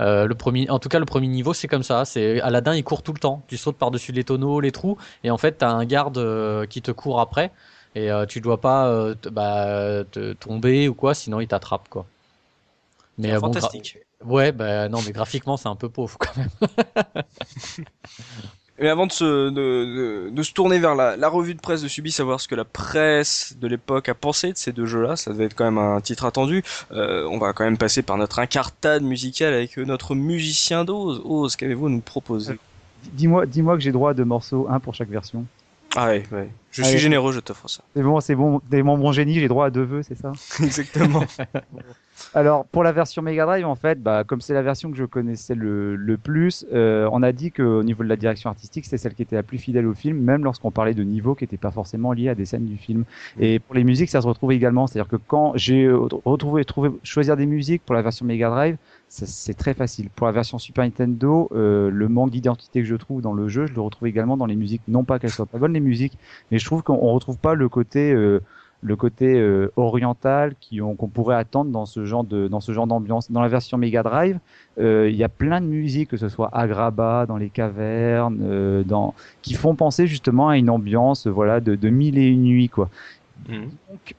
[0.00, 2.04] Euh, le premier, en tout cas, le premier niveau, c'est comme ça.
[2.04, 3.44] C'est Aladdin, il court tout le temps.
[3.48, 6.82] Tu sautes par-dessus les tonneaux, les trous, et en fait, t'as un garde euh, qui
[6.82, 7.52] te court après,
[7.94, 11.88] et euh, tu dois pas euh, te, bah, te tomber ou quoi, sinon il t'attrape
[11.88, 12.06] quoi.
[13.18, 13.98] Mais C'est euh, bon, fantastique.
[14.24, 16.50] ouais, bah non, mais graphiquement, c'est un peu pauvre quand même.
[18.78, 21.80] Mais avant de se, de, de, de se tourner vers la, la revue de presse
[21.80, 25.16] de Subi, savoir ce que la presse de l'époque a pensé de ces deux jeux-là,
[25.16, 26.62] ça devait être quand même un titre attendu.
[26.92, 31.22] Euh, on va quand même passer par notre incartade musicale avec notre musicien d'Oz.
[31.24, 32.60] Oz, qu'avez-vous à nous proposer?
[33.02, 35.48] Dis-moi, dis-moi que j'ai droit à deux morceaux, un pour chaque version.
[35.96, 36.22] Ah ouais.
[36.70, 36.90] Je Allez.
[36.90, 37.82] suis généreux, je t'offre ça.
[37.94, 40.32] C'est bon, c'est bon, mon bon génie, j'ai droit à deux vœux, c'est ça
[40.62, 41.24] Exactement.
[42.34, 45.04] Alors pour la version Mega Drive, en fait, bah, comme c'est la version que je
[45.04, 48.98] connaissais le, le plus, euh, on a dit qu'au niveau de la direction artistique, c'était
[48.98, 51.56] celle qui était la plus fidèle au film, même lorsqu'on parlait de niveaux qui n'étaient
[51.56, 53.04] pas forcément liés à des scènes du film.
[53.38, 56.90] Et pour les musiques, ça se retrouve également, c'est-à-dire que quand j'ai euh, retrouvé, trouvé,
[57.02, 58.76] choisir des musiques pour la version Mega Drive,
[59.08, 60.10] c'est très facile.
[60.10, 63.66] Pour la version Super Nintendo, euh, le manque d'identité que je trouve dans le jeu,
[63.66, 64.82] je le retrouve également dans les musiques.
[64.88, 66.18] Non pas qu'elles soient pas bonnes les musiques,
[66.50, 68.40] mais je trouve qu'on on retrouve pas le côté euh,
[68.82, 73.30] le côté euh, oriental qu'on pourrait attendre dans ce genre de dans ce genre d'ambiance.
[73.30, 74.38] Dans la version Mega Drive,
[74.78, 78.84] euh, il y a plein de musiques, que ce soit Agrabah, dans les cavernes, euh,
[78.84, 82.68] dans qui font penser justement à une ambiance, voilà, de, de mille et une nuits,
[82.68, 82.90] quoi.
[83.48, 83.70] Mhm.
[83.90, 84.14] Donc,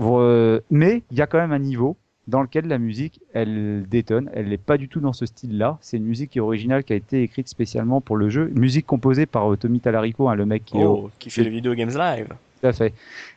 [0.00, 1.96] euh, mais il y a quand même un niveau
[2.28, 4.30] dans lequel la musique, elle détonne.
[4.34, 5.78] Elle n'est pas du tout dans ce style-là.
[5.80, 8.50] C'est une musique qui est originale, qui a été écrite spécialement pour le jeu.
[8.54, 11.44] Musique composée par euh, Tommy Talarico, hein, le mec qui est au, Oh, qui fait
[11.44, 12.28] les vidéo games live.
[12.60, 12.92] tout à fait.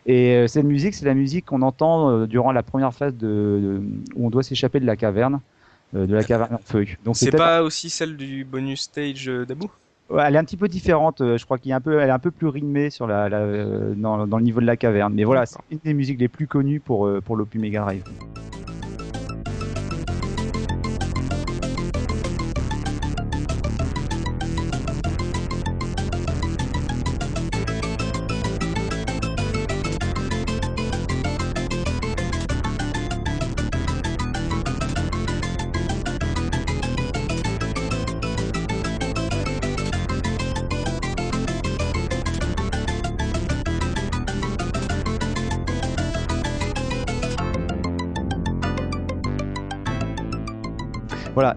[0.05, 3.27] Et euh, cette musique, c'est la musique qu'on entend euh, durant la première phase de,
[3.61, 3.81] de-
[4.15, 5.39] où on doit s'échapper de la caverne,
[5.95, 6.85] euh, de la caverne en feu.
[7.05, 9.67] Donc C'est pas aussi celle du bonus stage euh, d'Abu
[10.09, 11.21] Ouais, elle est un petit peu différente.
[11.21, 13.29] euh, Je crois qu'il est un peu, elle est un peu plus rythmée sur la,
[13.29, 15.13] la- euh, dans, dans le niveau de la caverne.
[15.13, 18.03] Mais voilà, c'est une des musiques les plus connues pour euh, pour l'Opus Mega Drive.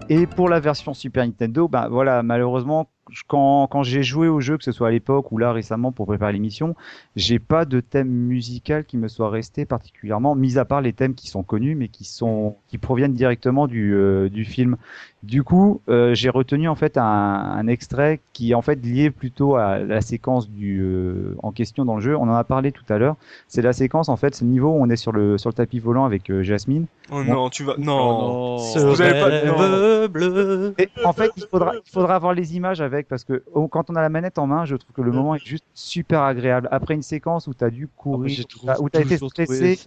[0.09, 2.89] Et pour la version Super Nintendo, bah voilà, malheureusement,
[3.27, 6.05] quand, quand j'ai joué au jeu, que ce soit à l'époque ou là récemment pour
[6.05, 6.75] préparer l'émission,
[7.15, 11.15] j'ai pas de thème musical qui me soit resté particulièrement, mis à part les thèmes
[11.15, 14.77] qui sont connus, mais qui sont qui proviennent directement du, euh, du film.
[15.23, 19.09] Du coup, euh, j'ai retenu en fait un, un extrait qui est en fait lié
[19.09, 22.17] plutôt à la séquence du euh, en question dans le jeu.
[22.17, 23.15] On en a parlé tout à l'heure.
[23.47, 25.53] C'est la séquence en fait, c'est le niveau où on est sur le sur le
[25.53, 26.87] tapis volant avec euh, Jasmine.
[27.09, 27.75] Oh non, tu vas.
[27.77, 28.57] Non.
[28.57, 30.75] Ce Vous avez pas- rêve bleu.
[30.77, 33.89] Et en fait, il faudra, il faudra avoir les images avec parce que oh, quand
[33.89, 36.67] on a la manette en main, je trouve que le moment est juste super agréable.
[36.69, 38.43] Après une séquence où tu as dû courir, J'ai
[38.79, 39.79] où tu as été stressé,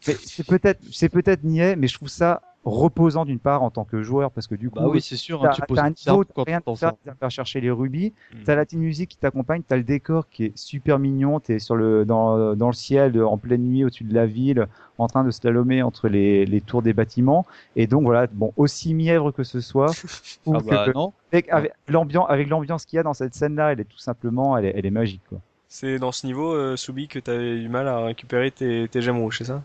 [0.00, 4.02] c'est peut-être, c'est peut-être niais, mais je trouve ça reposant d'une part en tant que
[4.02, 6.24] joueur parce que du coup, Bah oui, c'est sûr, hein, tu poses t'as un niveau,
[6.36, 6.96] rien tu de faire, ça.
[7.02, 8.12] tu vas faire chercher les rubis.
[8.32, 8.36] Mm.
[8.44, 11.76] T'as la petite musique qui t'accompagne, t'as le décor qui est super mignon, t'es sur
[11.76, 14.66] le dans, dans le ciel en pleine nuit au-dessus de la ville,
[14.98, 17.44] en train de slalomer entre les, les tours des bâtiments.
[17.76, 19.90] Et donc voilà, bon aussi mièvre que ce soit,
[20.46, 21.12] Ah bah que- non.
[21.32, 24.56] avec, avec l'ambiance avec l'ambiance qu'il y a dans cette scène-là, elle est tout simplement,
[24.56, 25.38] elle est, elle est magique quoi.
[25.68, 29.18] C'est dans ce niveau, euh, Soubi, que t'avais du mal à récupérer tes, tes gemmes
[29.18, 29.60] rouges, c'est ça?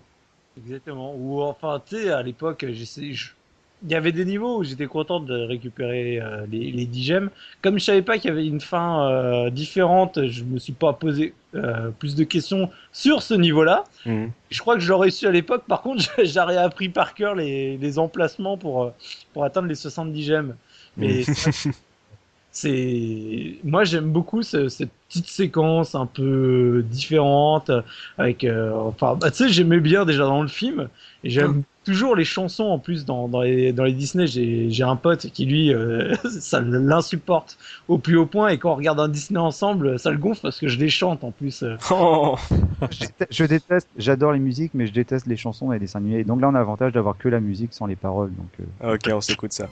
[0.66, 1.14] Exactement.
[1.16, 3.32] Ou enfin, tu sais, à l'époque, j'essayais, je-
[3.84, 7.30] il y avait des niveaux où j'étais content de récupérer euh, les, les 10 gemmes.
[7.62, 10.92] Comme je savais pas qu'il y avait une fin euh, différente, je me suis pas
[10.92, 13.86] posé euh, plus de questions sur ce niveau-là.
[14.06, 14.32] Mhm.
[14.52, 15.64] Je crois que je l'aurais su à l'époque.
[15.66, 18.92] Par contre, j'aurais appris par cœur les, les emplacements pour,
[19.34, 20.56] pour atteindre les 70 gemmes.
[20.98, 21.24] Mais
[22.52, 27.72] c'est moi j'aime beaucoup ce- cette petite séquence un peu différente
[28.18, 30.90] avec euh, enfin bah, tu sais j'aimais bien déjà dans le film
[31.24, 34.84] et j'aime toujours les chansons en plus dans, dans les dans les Disney j'ai j'ai
[34.84, 37.58] un pote qui lui euh, ça l'insupporte
[37.88, 40.60] au plus haut point et quand on regarde un Disney ensemble ça le gonfle parce
[40.60, 41.76] que je les chante en plus euh.
[41.92, 42.36] Oh.
[42.92, 46.00] Je déteste- Je déteste, j'adore les musiques, mais je déteste les chansons et les dessins
[46.00, 46.24] animés.
[46.24, 48.32] Donc là, on a l'avantage d'avoir que la musique sans les paroles.
[48.36, 49.68] Donc, euh, ok, on s'écoute ça.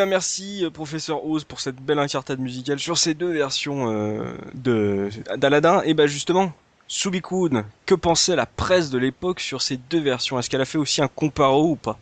[0.00, 4.32] Bien merci euh, professeur Oz pour cette belle incartade musicale sur ces deux versions euh,
[4.54, 5.82] de d'Aladin.
[5.84, 6.52] Et ben justement,
[6.88, 10.38] Subikun, que pensait la presse de l'époque sur ces deux versions?
[10.38, 11.98] Est-ce qu'elle a fait aussi un comparo ou pas?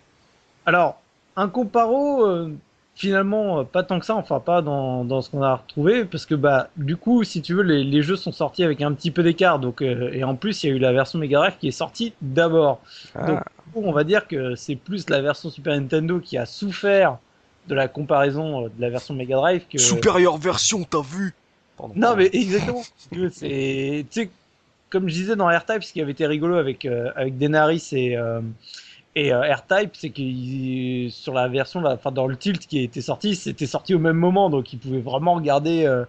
[0.65, 1.01] Alors,
[1.35, 2.53] un comparo, euh,
[2.95, 6.37] finalement, pas tant que ça, enfin pas dans, dans ce qu'on a retrouvé, parce que
[6.37, 9.25] bah du coup, si tu veux, les, les jeux sont sortis avec un petit peu
[9.25, 11.67] d'écart, donc euh, et en plus, il y a eu la version Mega Drive qui
[11.67, 12.81] est sortie d'abord.
[13.17, 16.47] Donc, du coup, on va dire que c'est plus la version Super Nintendo qui a
[16.47, 17.19] souffert
[17.69, 19.79] de la comparaison euh, de la version Mega Drive que.
[19.79, 21.35] Supérieure version, t'as vu
[21.77, 21.95] Pardon.
[21.97, 22.83] Non, mais exactement.
[23.13, 24.31] tu veux, c'est, tu sais,
[24.91, 28.17] comme je disais dans R-Type, ce qui avait été rigolo avec, euh, avec Denaris et,
[28.17, 28.41] euh,
[29.15, 33.01] et euh, R-Type, c'est que sur la version, là, enfin, dans le tilt qui était
[33.01, 36.05] sorti, c'était sorti au même moment, donc ils pouvaient vraiment regarder euh,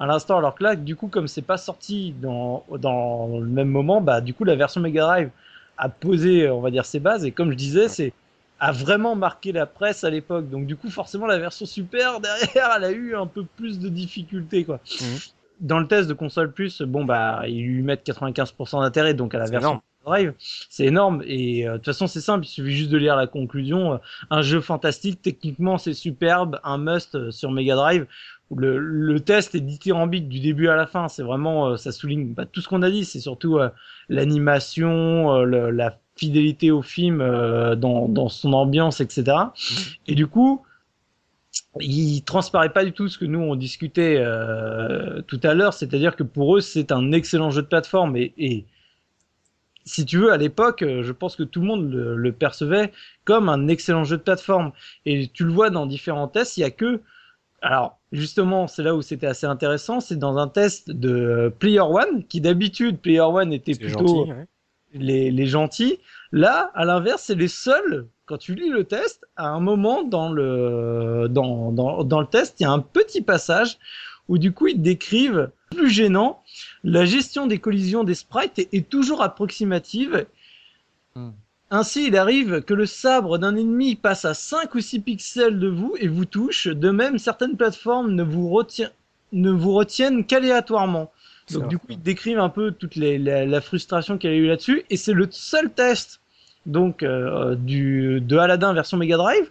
[0.00, 0.38] à l'instant.
[0.38, 4.20] Alors que là, du coup, comme c'est pas sorti dans, dans le même moment, bah,
[4.20, 5.30] du coup, la version Mega Drive
[5.76, 8.12] a posé, on va dire, ses bases, et comme je disais, c'est
[8.60, 10.48] a vraiment marqué la presse à l'époque.
[10.48, 13.88] Donc du coup, forcément, la version Super derrière, elle a eu un peu plus de
[13.88, 14.80] difficultés, quoi.
[15.00, 15.18] Mhm.
[15.60, 19.38] Dans le test de console plus, bon bah ils lui mettent 95% d'intérêt, donc à
[19.38, 19.80] la version énorme.
[20.04, 20.34] Drive,
[20.68, 21.22] c'est énorme.
[21.24, 23.94] Et euh, de toute façon, c'est simple, il suffit juste de lire la conclusion.
[23.94, 23.98] Euh,
[24.30, 28.06] Un jeu fantastique, techniquement, c'est superbe, un must euh, sur Mega Drive.
[28.54, 31.08] Le, le test est dithyrambique du début à la fin.
[31.08, 33.04] C'est vraiment, euh, ça souligne bah, tout ce qu'on a dit.
[33.04, 33.70] C'est surtout euh,
[34.10, 39.52] l'animation, euh, la fidélité au film euh, dans, dans son ambiance, etc.
[40.06, 40.62] Et du coup,
[41.80, 46.16] il transparaît pas du tout ce que nous on discutait euh, tout à l'heure, c'est-à-dire
[46.16, 48.66] que pour eux c'est un excellent jeu de plateforme et, et
[49.86, 52.92] si tu veux à l'époque, euh, je pense que tout le monde le, le percevait
[53.24, 54.72] comme un excellent jeu de plateforme
[55.04, 57.02] et tu le vois dans différents tests, il y a que
[57.62, 62.24] alors justement c'est là où c'était assez intéressant, c'est dans un test de Player One
[62.26, 64.32] qui d'habitude Player One était plutôt gentil.
[64.32, 64.46] ouais.
[64.94, 65.98] Les, les gentils.
[66.32, 68.06] Là, à l'inverse, c'est les seuls.
[68.26, 72.56] Quand tu lis le test, à un moment dans le dans, dans, dans le test,
[72.58, 73.78] il y a un petit passage
[74.28, 76.42] où du coup ils décrivent plus gênant.
[76.82, 80.26] La gestion des collisions des sprites est, est toujours approximative.
[81.14, 81.30] Hmm.
[81.70, 85.68] Ainsi, il arrive que le sabre d'un ennemi passe à 5 ou 6 pixels de
[85.68, 86.68] vous et vous touche.
[86.68, 88.90] De même, certaines plateformes ne vous, retient-
[89.34, 91.12] ne vous retiennent qu'aléatoirement.
[91.50, 91.68] Donc vrai.
[91.68, 94.84] du coup, ils décrivent un peu toute les, la, la frustration qu'elle a eu là-dessus,
[94.88, 96.20] et c'est le seul test
[96.66, 99.50] donc euh, du de Aladdin version Mega Drive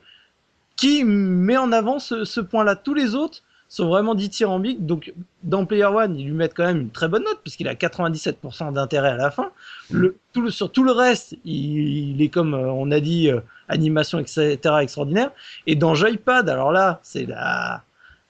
[0.76, 2.76] qui met en avant ce, ce point-là.
[2.76, 4.86] Tous les autres sont vraiment dithyrambiques.
[4.86, 7.76] Donc dans Player One, ils lui mettent quand même une très bonne note puisqu'il a
[7.76, 9.52] 97% d'intérêt à la fin.
[9.92, 13.30] Le, tout le, sur tout le reste, il, il est comme euh, on a dit
[13.30, 15.32] euh, animation etc extraordinaire.
[15.68, 17.84] Et dans Joypad, alors là, c'est la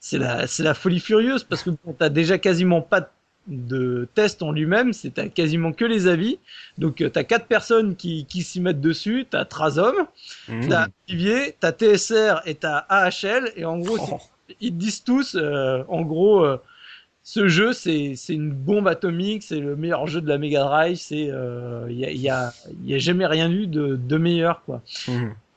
[0.04, 3.10] c'est la folie furieuse parce que t'as déjà quasiment pas
[3.48, 6.40] de test en lui-même, c'est t'as quasiment que les avis.
[6.78, 9.96] Donc euh, t'as quatre personnes qui, qui s'y mettent dessus, t'as Trazom,
[10.48, 10.70] Mhm.
[10.70, 14.18] t'as Olivier, t'as TSR et t'as AHL, et en gros Oh.
[14.62, 16.58] ils disent tous, euh, en gros, euh,
[17.24, 21.30] ce jeu c'est une bombe atomique, c'est le meilleur jeu de la Mega Drive, c'est
[21.90, 22.54] il y, a, y, a,
[22.86, 24.82] y a jamais rien eu de, de meilleur quoi.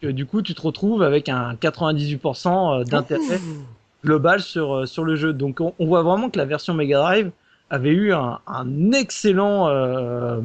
[0.05, 3.41] Euh, du coup, tu te retrouves avec un 98% d'intérêt
[4.07, 5.33] global sur, sur le jeu.
[5.33, 7.31] Donc on, on voit vraiment que la version Mega Drive
[7.69, 10.41] avait eu un, un excellent euh,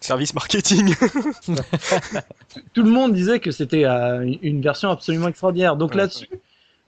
[0.00, 0.94] Service marketing.
[2.72, 5.76] tout le monde disait que c'était euh, une version absolument extraordinaire.
[5.76, 6.28] Donc Ouais, là-dessus,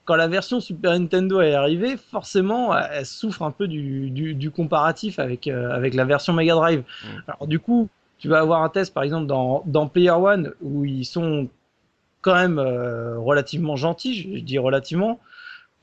[0.05, 4.33] quand la version Super Nintendo est arrivée, forcément, euh, elle souffre un peu du, du,
[4.33, 6.79] du comparatif avec, euh, avec la version Mega Drive.
[6.79, 7.07] Mm.
[7.27, 7.87] Alors du coup,
[8.17, 11.47] tu vas avoir un test, par exemple, dans, dans Player One, où ils sont
[12.21, 15.19] quand même euh, relativement gentils, je, je dis relativement,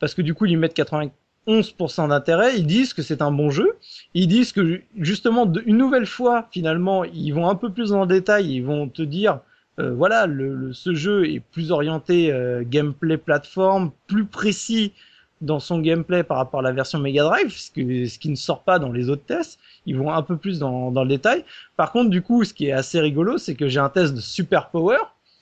[0.00, 3.76] parce que du coup, ils mettent 91% d'intérêt, ils disent que c'est un bon jeu,
[4.14, 8.06] ils disent que justement, une nouvelle fois, finalement, ils vont un peu plus dans le
[8.06, 9.40] détail, ils vont te dire,
[9.78, 14.92] euh, voilà, le, le- ce jeu est plus orienté euh, gameplay plateforme, plus précis
[15.40, 18.62] dans son gameplay par rapport à la version Mega Drive, ce, ce qui ne sort
[18.62, 19.58] pas dans les autres tests.
[19.86, 21.44] Ils vont un peu plus dans, dans le détail.
[21.76, 24.20] Par contre, du coup, ce qui est assez rigolo, c'est que j'ai un test de
[24.20, 24.98] Super Power.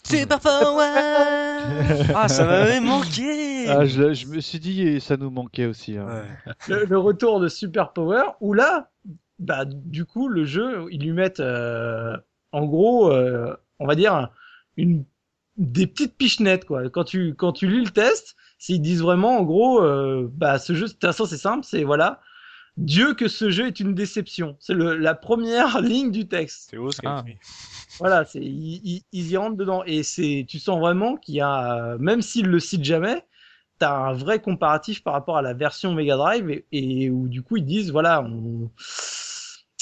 [0.09, 0.85] Super Power
[2.15, 5.97] Ah, ça m'avait manqué Ah, je, je me suis dit, et ça nous manquait aussi.
[5.97, 6.07] hein.
[6.07, 6.53] Ouais.
[6.69, 8.91] le, le retour de Super Power, où là,
[9.39, 12.17] bah, du coup, le jeu, ils lui mettent, euh,
[12.53, 14.31] en gros, euh, on va dire,
[14.77, 15.05] une,
[15.57, 16.89] des petites pichenettes, quoi.
[16.91, 20.73] Quand tu, quand tu lis le test, s'ils disent vraiment, en gros, euh, bah, ce
[20.75, 22.21] jeu, de toute façon, c'est simple, c'est, voilà,
[22.79, 24.57] Dieu que ce jeu est une déception.
[24.61, 26.69] C'est le, la première ligne du texte.
[26.71, 27.25] C'est ce qu'elle Ah.
[27.99, 29.83] Voilà, c'est, ils, ils, ils y rentrent dedans.
[29.85, 33.25] Et c'est, tu sens vraiment qu'il y a, euh, même s'ils le citent jamais,
[33.79, 37.43] t'as un vrai comparatif par rapport à la version Mega Drive et, et où du
[37.43, 38.71] coup ils disent, voilà, on...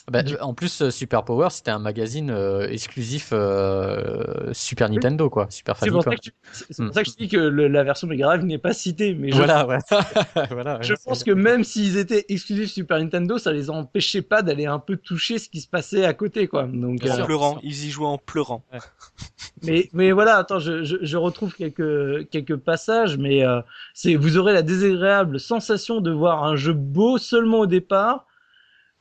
[0.09, 5.49] Bah, en plus, euh, Super Power, c'était un magazine euh, exclusif euh, Super Nintendo, quoi.
[5.51, 6.31] Super c'est pour, ça que
[6.79, 6.93] Hmm.
[6.93, 9.15] ça que je dis que le- la version Mega Drive n'est pas citée.
[9.15, 9.79] Mais je, Voilà, ouais.
[10.53, 14.67] voilà, je pense que même s'ils étaient exclusifs Super Nintendo, ça les empêchait pas d'aller
[14.67, 16.65] un peu toucher ce qui se passait à côté, quoi.
[16.65, 18.63] Donc, En euh, pleurant, ils y jouaient en pleurant.
[19.63, 23.61] Mais, mais voilà, attends, je, je, je retrouve quelques, quelques passages, mais euh,
[23.95, 28.27] c'est, vous aurez la désagréable sensation de voir un jeu beau seulement au départ,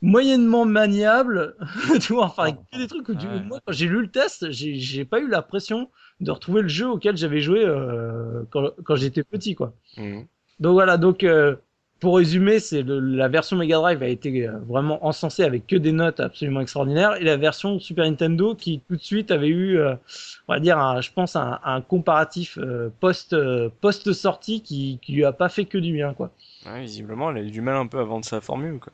[0.05, 1.55] moyennement maniable,
[2.01, 3.39] tu vois, enfin, avec que des trucs où tu- Ouais.
[3.43, 5.89] moi, quand j'ai lu le test, j'ai, j'ai pas eu l'impression
[6.21, 9.73] de retrouver le jeu auquel j'avais joué euh, quand, quand j'étais petit, quoi.
[9.97, 10.25] Mhm.
[10.59, 11.55] Donc voilà, donc euh,
[11.99, 15.91] pour résumer, c'est la version Mega Drive a été euh, vraiment encensée avec que des
[15.91, 19.95] notes absolument extraordinaires et la version Super Nintendo qui tout de suite avait eu, euh,
[20.47, 22.57] on va dire, un- je pense un, un comparatif
[22.99, 23.35] post
[23.81, 26.31] post sortie qui qui lui a pas fait que du bien quoi.
[26.65, 28.91] Ouais, visiblement, elle a eu du mal un peu à vendre sa formule, quoi.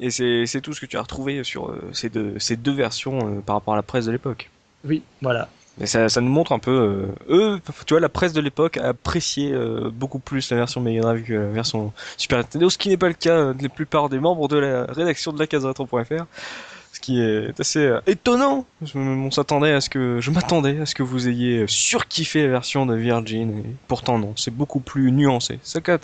[0.00, 3.18] Et c'est tout ce que tu as retrouvé sur euh, ces, deux, ces deux versions
[3.18, 4.50] euh, par rapport à la presse de l'époque.
[4.84, 5.48] Oui, voilà.
[5.78, 8.76] Mais ça, ça nous montre un peu, euh, eux, tu vois, la presse de l'époque
[8.76, 9.54] a apprécié
[9.92, 13.08] beaucoup plus la version Mega Drive que la version Super Nintendo, ce qui n'est pas
[13.08, 16.26] le cas de la plupart des membres de la rédaction de la case retro.fr.
[16.92, 18.66] Ce qui est assez étonnant.
[18.82, 22.50] Je, on s'attendait à ce que, je m'attendais à ce que vous ayez surkiffé la
[22.50, 25.58] version de Virgin, et pourtant non, c'est beaucoup plus nuancé.
[25.64, 25.98] C'était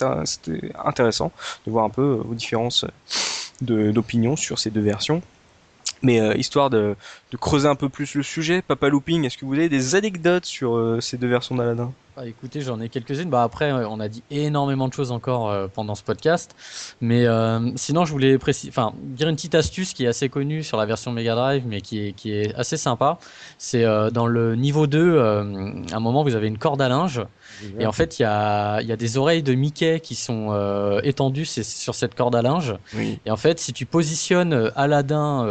[0.84, 1.30] intéressant
[1.64, 2.84] de voir un peu vos différences
[3.60, 5.22] d'opinion sur ces deux versions.
[6.02, 6.96] Mais euh, histoire de,
[7.38, 10.76] creuser un peu plus le sujet, Papa Looping, est-ce que vous avez des anecdotes sur
[10.76, 11.92] euh, ces deux versions d'Aladin?
[12.22, 13.30] Ah, écoutez, j'en ai quelques-unes.
[13.30, 16.54] Bah après, euh, on a dit énormément de choses encore euh, pendant ce podcast,
[17.00, 20.62] mais euh, sinon, je voulais préciser, enfin, dire une petite astuce qui est assez connue
[20.62, 23.18] sur la version Mega Drive, mais qui est qui est assez sympa.
[23.56, 26.90] C'est euh, dans le niveau 2, euh, à un moment, vous avez une corde à
[26.90, 27.22] linge,
[27.78, 31.46] et en fait, il y a y a des oreilles de Mickey qui sont étendues
[31.46, 32.74] sur cette corde à linge.
[32.94, 33.18] Oui.
[33.24, 35.46] Et en fait, si tu positionnes Aladdin,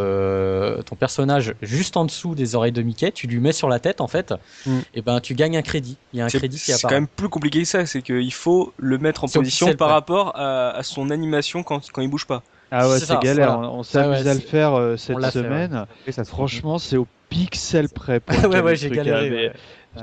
[0.86, 4.02] ton personnage, juste en dessous des oreilles de Mickey, tu lui mets sur la tête,
[4.02, 4.34] en fait,
[4.66, 4.80] Mm.
[4.94, 5.98] et ben tu gagnes un crédit.
[6.14, 8.74] Il y a un crédit c'est quand même plus compliqué que ça, c'est qu'il faut
[8.78, 12.44] le mettre en position par rapport à, à son animation quand, quand il bouge pas.
[12.72, 13.56] Ah ouais, C'est galère.
[13.56, 13.72] voilà.
[13.72, 15.46] On, on s'est ouais, amusé à le faire euh, cette l'a fait, ouais.
[15.46, 15.86] semaine.
[16.06, 18.20] Et ça se Franchement, c'est au pixel près.
[18.20, 19.52] Pour Ouais, ouais, j'ai galéré.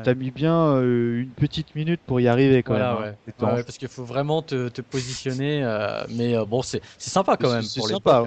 [0.03, 3.17] T'as mis bien euh, une petite minute pour y arriver quand Voilà, même.
[3.41, 3.55] hein.
[3.55, 3.63] ouais.
[3.63, 7.49] Parce qu'il faut vraiment te, te positionner, euh, mais euh, bon, c'est c'est sympa quand
[7.49, 7.63] C'est- même.
[7.63, 8.25] c'est sympa,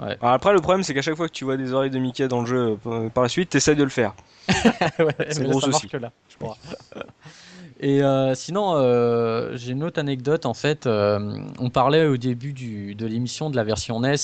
[0.00, 0.16] ouais.
[0.20, 2.26] Alors après, le problème, c'est qu'à chaque fois que tu vois des oreilles de Mickey
[2.28, 4.14] dans le jeu euh, par la suite, t'essayes de le faire.
[4.98, 5.88] Ouais, C'est mais gros ça souci.
[5.88, 6.56] que là, je crois.
[7.80, 10.46] Et euh, sinon, euh, j'ai une autre anecdote.
[10.46, 14.14] En fait, euh, on parlait au début du, de l'émission de la version NES,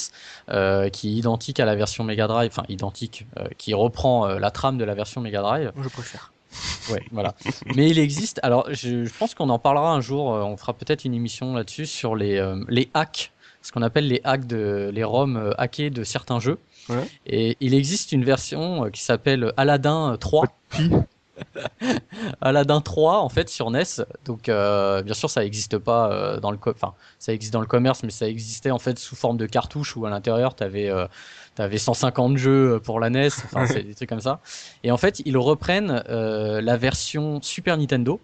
[0.51, 4.39] euh, qui est identique à la version Mega Drive, enfin identique, euh, qui reprend euh,
[4.39, 5.73] la trame de la version Mega Drive.
[5.83, 6.33] Je préfère.
[6.91, 7.35] Ouais, voilà.
[7.75, 8.39] Mais il existe.
[8.45, 10.33] Alors, je, je pense qu'on en parlera un jour.
[10.35, 14.09] euh, On fera peut-être une émission là-dessus sur les euh, les hacks, ce qu'on appelle
[14.09, 16.59] les hacks de les ROM euh, hackés de certains jeux.
[16.89, 17.07] Ouais.
[17.27, 20.47] Et il existe une version euh, qui s'appelle Aladdin 3.
[22.41, 23.85] Aladdin 3 en fait sur NES.
[24.24, 27.66] Donc euh, bien sûr ça n'existe pas euh, dans le enfin ça existe dans le
[27.66, 31.78] commerce mais ça existait en fait sous forme de cartouche où à l'intérieur tu avais
[31.78, 34.41] 150 jeux pour la NES, enfin c'est des trucs comme ça.
[34.85, 38.20] Et en fait, ils reprennent la version Super Nintendo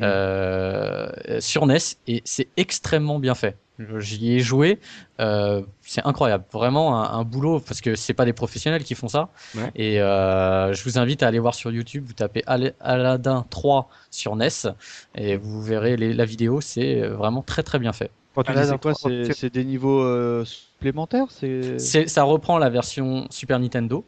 [0.00, 3.56] euh, sur NES et c'est extrêmement bien fait.
[3.98, 4.78] J'y ai joué,
[5.18, 9.08] euh, c'est incroyable, vraiment un, un boulot parce que c'est pas des professionnels qui font
[9.08, 9.30] ça.
[9.56, 9.70] Ouais.
[9.74, 13.88] Et euh, je vous invite à aller voir sur YouTube, vous tapez Al- Aladdin 3
[14.10, 14.50] sur NES
[15.16, 18.10] et vous verrez les- la vidéo, c'est vraiment très très bien fait.
[18.34, 18.94] Quand tu c'est quoi
[19.34, 21.26] C'est des niveaux euh, supplémentaires
[21.78, 24.04] C'est ça reprend la version Super Nintendo,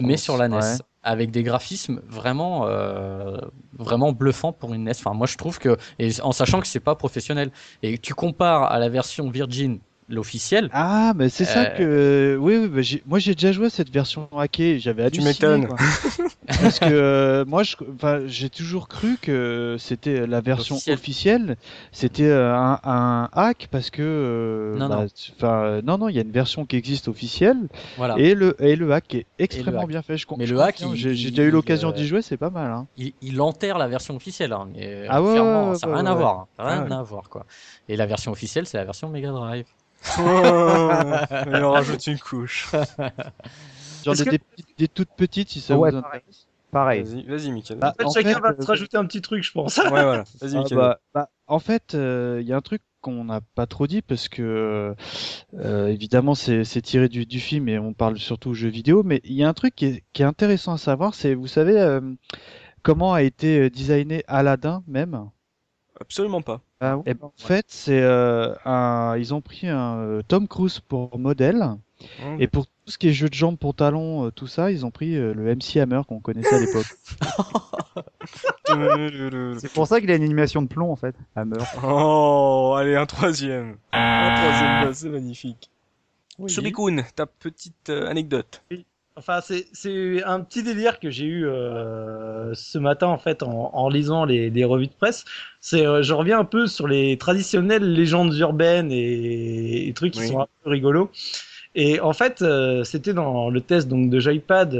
[0.00, 0.76] mais sur la NES, Ouais.
[1.02, 3.38] Avec des graphismes vraiment, euh,
[3.78, 4.92] vraiment bluffants pour une NES.
[4.98, 7.50] Enfin, moi, je trouve que, et en sachant que c'est pas professionnel,
[7.82, 9.80] et tu compares à la version Virgin,
[10.14, 12.36] l'officielle, Ah, mais c'est ça Euh, que.
[12.38, 15.68] Oui, oui, bah, moi j'ai déjà joué à cette version hackée, j'avais Tu m'étonnes.
[16.60, 20.94] Parce que euh, moi, je- enfin, j'ai toujours cru que c'était la version Officielle.
[20.98, 21.56] officielle,
[21.92, 24.02] c'était euh, un, un hack parce que.
[24.02, 25.06] euh, Non, bah,
[25.42, 25.82] non.
[25.84, 28.16] non, non, il y a une version qui existe officielle voilà.
[28.18, 29.88] et le et le hack est extrêmement hack.
[29.88, 30.16] bien fait.
[30.16, 32.70] Je, Mais je le hack, j'ai déjà eu l'occasion d'y jouer, c'est pas mal.
[32.72, 32.86] Hein.
[32.96, 35.98] il, il enterre la version officielle, hein, mais Ah ouais, clairement, ouais, ça ouais, n'a
[36.00, 36.18] rien ouais, à ouais.
[36.20, 37.46] voir, n'a Ah rien à voir, quoi.
[37.88, 39.66] Et la version officielle, c'est la version Mega Drive.
[41.46, 42.68] Il en rajoute une couche.
[44.04, 46.20] Genre des, que- des petites- des toutes petites si ça Ouais, vous pareil.
[46.20, 46.46] intéresse.
[46.70, 47.02] Pareil.
[47.02, 47.78] Vas-y, vas-y, Michael.
[47.80, 49.76] Bah, En fait, en chacun fait, va euh, se rajouter un petit truc, je pense.
[49.78, 50.24] Ouais, voilà.
[50.40, 50.78] Vas-y, Ah Michael.
[50.78, 54.28] bah, bah, en fait, il y a un truc qu'on n'a pas trop dit parce
[54.28, 54.94] que
[55.54, 59.32] euh, évidemment c'est tiré du, du film et on parle surtout jeux vidéo, mais il
[59.32, 62.00] y a un truc qui est, qui est intéressant à savoir, c'est vous savez euh,
[62.82, 65.30] comment a été euh, designé Aladdin même?
[66.00, 66.60] Absolument pas.
[66.80, 66.98] Ah.
[67.06, 71.18] Eh ben, en fait, c'est euh, un, ils ont pris un euh, Tom Cruise pour
[71.18, 71.76] modèle
[72.24, 72.40] Hum.
[72.40, 74.90] et pour tout ce qui est jeu de jambes, pantalon, euh, tout ça, ils ont
[74.90, 76.86] pris euh, le MC Hammer qu'on connaissait à l'époque.
[79.60, 81.14] C'est pour ça qu'il a une animation de plomb en fait.
[81.36, 81.58] Hammer.
[81.84, 83.76] Oh, allez, un troisième.
[83.92, 85.70] Un troisième boss, c'est magnifique.
[86.38, 86.50] Oui.
[86.50, 88.62] Shurikun, ta petite euh, anecdote.
[89.20, 93.88] Enfin, c'est un petit délire que j'ai eu euh, ce matin en fait en, en
[93.90, 95.26] lisant les, revues de presse.
[95.60, 100.20] C'est, euh, je reviens un peu sur les traditionnelles légendes urbaines et, et trucs qui
[100.20, 100.28] Oui.
[100.28, 101.10] sont un peu rigolos.
[101.74, 104.74] Et en fait, euh, c'était dans le test donc de Joypad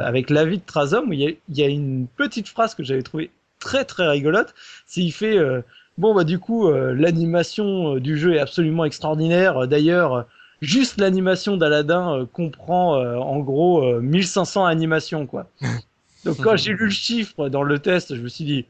[0.00, 3.32] avec l'avis de Trazom où il y, y a une petite phrase que j'avais trouvée
[3.58, 4.54] très très rigolote.
[4.86, 5.38] C'est il fait
[5.98, 9.66] bon bah du coup l'animation du jeu est absolument extraordinaire.
[9.66, 10.26] D'ailleurs,
[10.62, 15.48] juste l'animation d'Aladin euh, comprend euh, en gros euh, 1500 animations quoi.
[16.24, 18.64] Donc quand j'ai lu le chiffre dans le test, je me suis dit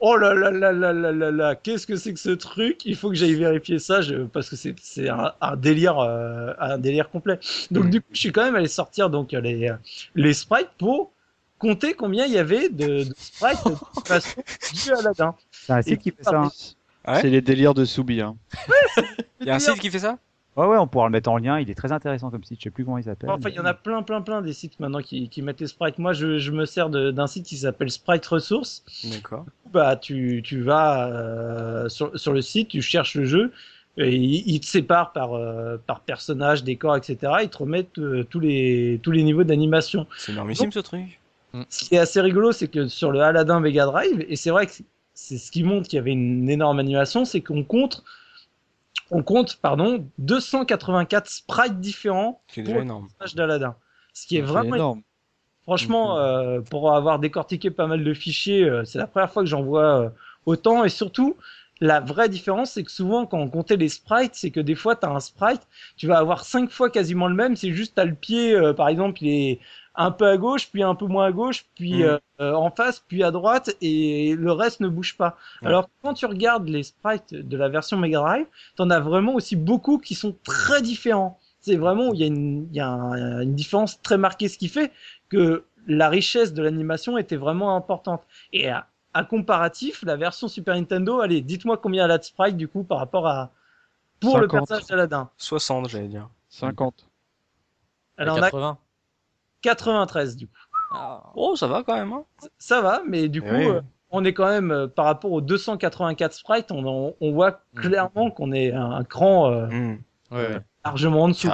[0.00, 2.84] oh là là là là là là là, qu'est-ce que c'est que ce truc?
[2.86, 6.52] Il faut que j'aille vérifier ça je- parce que c'est c'est un, un délire euh,
[6.58, 7.38] un délire complet.
[7.70, 9.70] Donc du coup, je suis quand même allé sortir donc les
[10.14, 11.12] les sprites pour
[11.58, 13.74] compter combien il y avait de, de sprites de
[14.06, 14.42] façon
[14.72, 15.34] du Aladdin.
[15.52, 16.30] C'est un site qui fait ça.
[16.40, 16.50] hein.
[17.06, 18.20] Ouais C'est les délires de Soubi.
[18.22, 18.34] Hein.
[19.40, 20.16] Il y a un site qui fait ça?
[20.56, 21.58] Ouais, ouais, on pourra le mettre en lien.
[21.58, 22.60] Il est très intéressant comme site.
[22.60, 23.30] Je sais plus comment il s'appelle.
[23.30, 25.66] Enfin, il y en a plein, plein, plein des sites maintenant qui, qui mettent les
[25.66, 25.98] sprites.
[25.98, 28.84] Moi, je, je me sers d'un site qui s'appelle Sprite Resource.
[29.12, 29.44] D'accord.
[29.72, 33.52] Bah, tu, tu vas euh, sur, sur le site, tu cherches le jeu,
[33.96, 37.32] et il, il te sépare par, euh, par personnage, décor, etc.
[37.42, 40.06] Ils te remettent euh, tous, les, tous les niveaux d'animation.
[40.16, 41.20] C'est énormissime ce truc.
[41.68, 44.66] Ce qui est assez rigolo, c'est que sur le Aladdin Mega Drive, et c'est vrai
[44.66, 44.72] que
[45.14, 48.02] c'est ce qui montre qu'il y avait une énorme animation, c'est qu'on compte,
[49.10, 53.08] on compte, pardon, 284 sprites différents C'est pour le énorme.
[53.18, 53.76] personnage d'Aladdin.
[54.12, 55.02] Ce qui est vraiment énorme.
[55.62, 59.48] Franchement, euh, pour avoir décortiqué pas mal de fichiers, euh, c'est la première fois que
[59.48, 60.10] j'en vois euh,
[60.46, 60.84] autant.
[60.84, 61.36] Et surtout,
[61.80, 64.94] la vraie différence, c'est que souvent, quand on comptait les sprites, c'est que des fois,
[64.94, 65.66] tu as un sprite,
[65.96, 67.56] tu vas avoir cinq fois quasiment le même.
[67.56, 69.60] C'est juste, tu as le pied, euh, par exemple, il est
[69.96, 72.02] un peu à gauche, puis un peu moins à gauche, puis Mhm.
[72.02, 75.36] euh, euh, en face, puis à droite, et le reste ne bouge pas.
[75.62, 75.68] Ouais.
[75.68, 78.46] Alors, quand tu regardes les sprites de la version Mega Drive,
[78.76, 81.38] t'en as vraiment aussi beaucoup qui sont très différents.
[81.60, 84.58] C'est vraiment, il y a, une, il y a un- une différence très marquée, ce
[84.58, 84.90] qui fait
[85.28, 88.22] que la richesse de l'animation était vraiment importante.
[88.52, 92.56] Et à, à comparatif, la version Super Nintendo, allez, dites-moi combien elle a de sprites
[92.56, 93.50] du coup par rapport à
[94.20, 94.58] pour le 50.
[94.68, 95.30] personnage d'Aladin.
[95.36, 96.28] 60, j'allais dire.
[96.48, 97.06] 50.
[98.16, 98.78] Elle en a 80.
[99.64, 100.52] 93 du coup.
[101.34, 102.12] Oh, ça va quand même.
[102.12, 102.24] Hein
[102.58, 103.66] Ça va, mais du Eh coup, oui.
[103.66, 103.80] euh,
[104.10, 108.30] on est quand même euh, par rapport aux 284 sprites, on, on, on voit clairement
[108.30, 109.94] qu'on est un, un cran euh,
[110.30, 110.58] Ouais.
[110.84, 111.48] largement en dessous.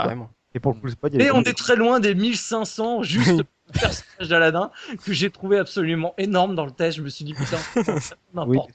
[0.54, 3.42] Et pour le y a Et des on est très loin des 1500 juste
[3.72, 4.70] personnage d'Aladin
[5.04, 6.98] que j'ai trouvé absolument énorme dans le test.
[6.98, 7.58] Je me suis dit putain,
[8.34, 8.74] n'importe Oui.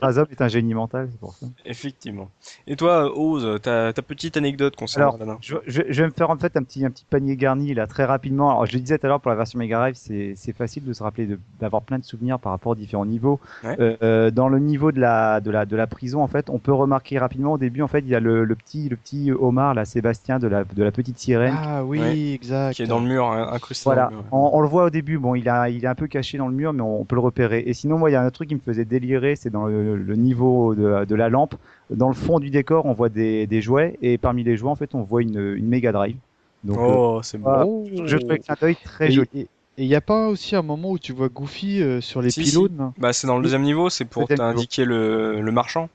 [0.00, 1.46] Razop est un génie mental, c'est pour ça.
[1.64, 2.30] Effectivement.
[2.66, 6.30] Et toi, Oz, ta, ta petite anecdote concernant Alors, Je, je- je vais me faire
[6.30, 8.50] en fait un petit, un petit panier garni là très rapidement.
[8.50, 10.84] Alors, je le disais tout à l'heure pour la version Mega Drive, c'est c'est facile
[10.84, 11.28] de se rappeler
[11.60, 13.40] d'avoir plein de souvenirs par rapport aux différents niveaux.
[13.62, 13.76] Ouais.
[13.80, 16.58] Euh, euh, dans le niveau de la, de la de la prison, en fait, on
[16.58, 19.32] peut remarquer rapidement au début, en fait, il y a le, le petit le petit
[19.32, 21.54] Omar, là, Sébastien de la de la petite sirène.
[21.56, 22.30] Ah oui, Ouais.
[22.32, 22.74] exact.
[22.74, 24.24] Qui est dans le mur, hein, incrusté Voilà, dans le mur.
[24.32, 25.18] on, on le voit au début.
[25.18, 27.20] Bon, il a, il est un peu caché dans le mur, mais on peut le
[27.20, 27.62] repérer.
[27.66, 29.96] Et sinon, moi, il y a un truc qui me faisait délirer, c'est dans le,
[29.96, 31.54] le niveau de, de la lampe.
[31.90, 34.76] Dans le fond du décor, on voit des, des jouets, et parmi les jouets, en
[34.76, 36.16] fait, on voit une, une Mega Drive.
[36.64, 37.50] Donc, euh, Oh, c'est beau.
[37.66, 37.86] Oh.
[38.06, 39.28] je trouve que c'est un œil très Et joli.
[39.34, 42.30] et- il n'y a pas aussi un moment où tu vois Goofy euh, sur les
[42.30, 42.92] Si, pylônes?
[42.96, 45.88] Bah, c'est dans le deuxième niveau, c'est pour t'indiquer le, le marchand.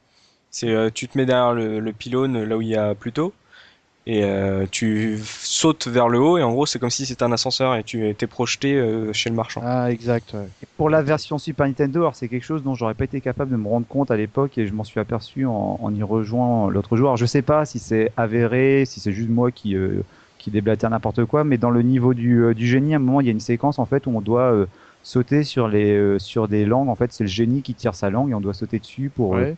[0.52, 3.32] C'est euh, tu te mets derrière le, le pylône là où il y a Pluto
[4.12, 7.32] et euh, tu sautes vers le haut et en gros c'est comme si c'était un
[7.32, 9.62] ascenseur et tu étais projeté euh, chez le marchand.
[9.64, 10.34] Ah, exact.
[10.34, 10.48] ouais.
[10.64, 13.52] Et Pour la version Super Nintendo, alors c'est quelque chose dont j'aurais pas été capable
[13.52, 16.70] de me rendre compte à l'époque et je m'en suis aperçu en, en y rejoignant
[16.72, 17.10] l'autre jour.
[17.10, 20.02] Alors, je sais pas si c'est avéré, si c'est juste moi qui euh,
[20.40, 23.22] qui déblatère n'importe quoi, mais dans le niveau du, euh, du génie, à un moment
[23.22, 24.66] il y a une séquence en fait où on doit euh,
[25.04, 26.90] sauter sur les euh, sur des langues.
[26.90, 29.36] En fait, c'est le génie qui tire sa langue et on doit sauter dessus pour
[29.36, 29.56] euh, Ouais.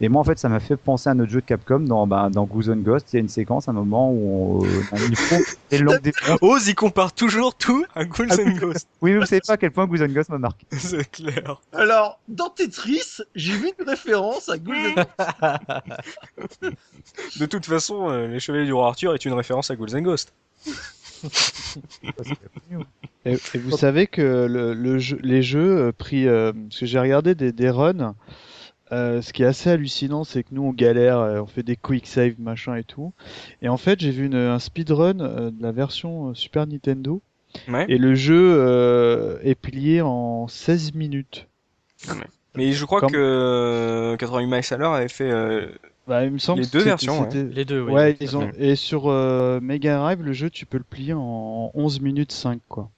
[0.00, 2.28] Et moi en fait, ça m'a fait penser à notre jeu de Capcom dans bah,
[2.30, 3.12] dans Goose and Ghost.
[3.12, 6.12] Il y a une séquence, un moment où on, euh, on des
[6.42, 8.88] Oz il compare toujours tout à Ghouls Ah, and Ghosts.
[9.00, 10.66] Oui, mais vous savez pas à quel point Goose and Ghost m'a marqué.
[10.72, 11.60] c'est clair.
[11.72, 14.94] Alors, dans Tetris, j'ai vu une référence à Golden
[17.38, 20.02] De toute façon, euh, les Chevaliers du Roi Arthur est une référence à Ghouls and
[20.02, 20.32] Ghosts.
[23.26, 26.86] Et, et vous savez que le, le jeu, les jeux euh, pris, euh, parce que
[26.86, 28.14] j'ai regardé des, des runs,
[28.92, 31.76] euh, ce qui est assez hallucinant, c'est que nous on galère, euh, on fait des
[31.76, 33.12] quick save machin et tout,
[33.62, 37.20] et en fait j'ai vu une, un speedrun euh, de la version euh, Super Nintendo,
[37.68, 37.84] Ouais.
[37.88, 41.48] et le jeu euh, est plié en 16 minutes.
[42.56, 45.66] Mais je crois Comme- que euh, 88 miles à l'heure avait fait euh,
[46.06, 47.44] Bah, il me semble Les que deux c'était- versions, ouais.
[47.52, 47.92] Les deux, oui.
[47.92, 48.50] Ouais, ils ont...
[48.52, 48.70] fait.
[48.70, 52.60] et sur euh, Mega Drive, le jeu, tu peux le plier en 11 minutes 5,
[52.68, 52.90] quoi.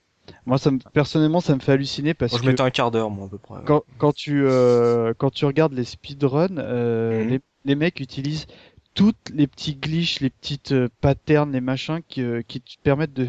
[0.47, 0.79] Moi, ça me...
[0.93, 3.29] personnellement, ça me fait halluciner parce Moi, je que mettais un quart d'heure, moi, à
[3.29, 3.61] peu près.
[3.65, 7.29] quand, quand, tu, euh, quand tu regardes les speedruns, euh, Mhm.
[7.31, 8.47] les, les mecs utilisent
[8.95, 13.15] toutes les petits glitches, les petites euh, patterns, les machins qui, euh, qui te permettent
[13.15, 13.29] de,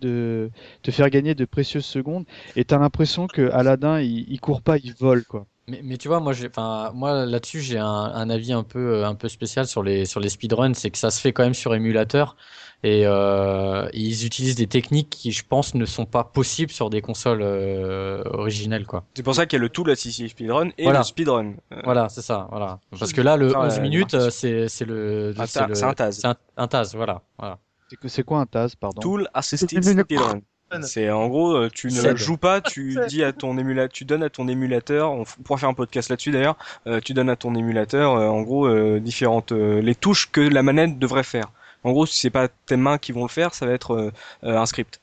[0.00, 0.50] de
[0.82, 2.24] te faire gagner de précieuses secondes.
[2.56, 5.46] Et t'as l'impression que Aladdin, il, il court pas, il vole, quoi.
[5.68, 8.78] Mais, mais tu vois, moi, j'ai, enfin, moi là-dessus, j'ai un, un avis un peu,
[8.94, 11.42] euh, un peu spécial sur les, sur les speedruns, c'est que ça se fait quand
[11.42, 12.36] même sur émulateur
[12.82, 17.00] et euh, ils utilisent des techniques qui, je pense, ne sont pas possibles sur des
[17.00, 19.04] consoles euh, originelles, quoi.
[19.14, 21.00] C'est pour ça qu'il y a le Tool Assistive Speedrun et Voilà.
[21.00, 21.54] le Speedrun.
[21.72, 22.78] Euh, Voilà, c'est ça, voilà.
[22.98, 25.94] Parce que là, le Enfin, 11 euh, minutes, euh, c'est, c'est le, Un c'est un
[25.94, 26.12] TAS.
[26.12, 27.58] C'est un, un TAS, voilà, voilà.
[28.06, 29.00] C'est quoi un TAS, pardon?
[29.00, 30.40] Tool Assisted Speedrun.
[30.82, 34.22] C'est en gros, euh, tu ne joues pas, tu dis à ton émulateur, tu donnes
[34.22, 36.56] à ton émulateur, on, pourra faire un podcast là-dessus d'ailleurs,
[36.86, 40.40] euh, tu donnes à ton émulateur, euh, en gros, euh, différentes, euh, les touches que
[40.40, 41.50] la manette devrait faire.
[41.84, 44.10] En gros, si c'est pas tes mains qui vont le faire, ça va être euh,
[44.42, 45.00] un script.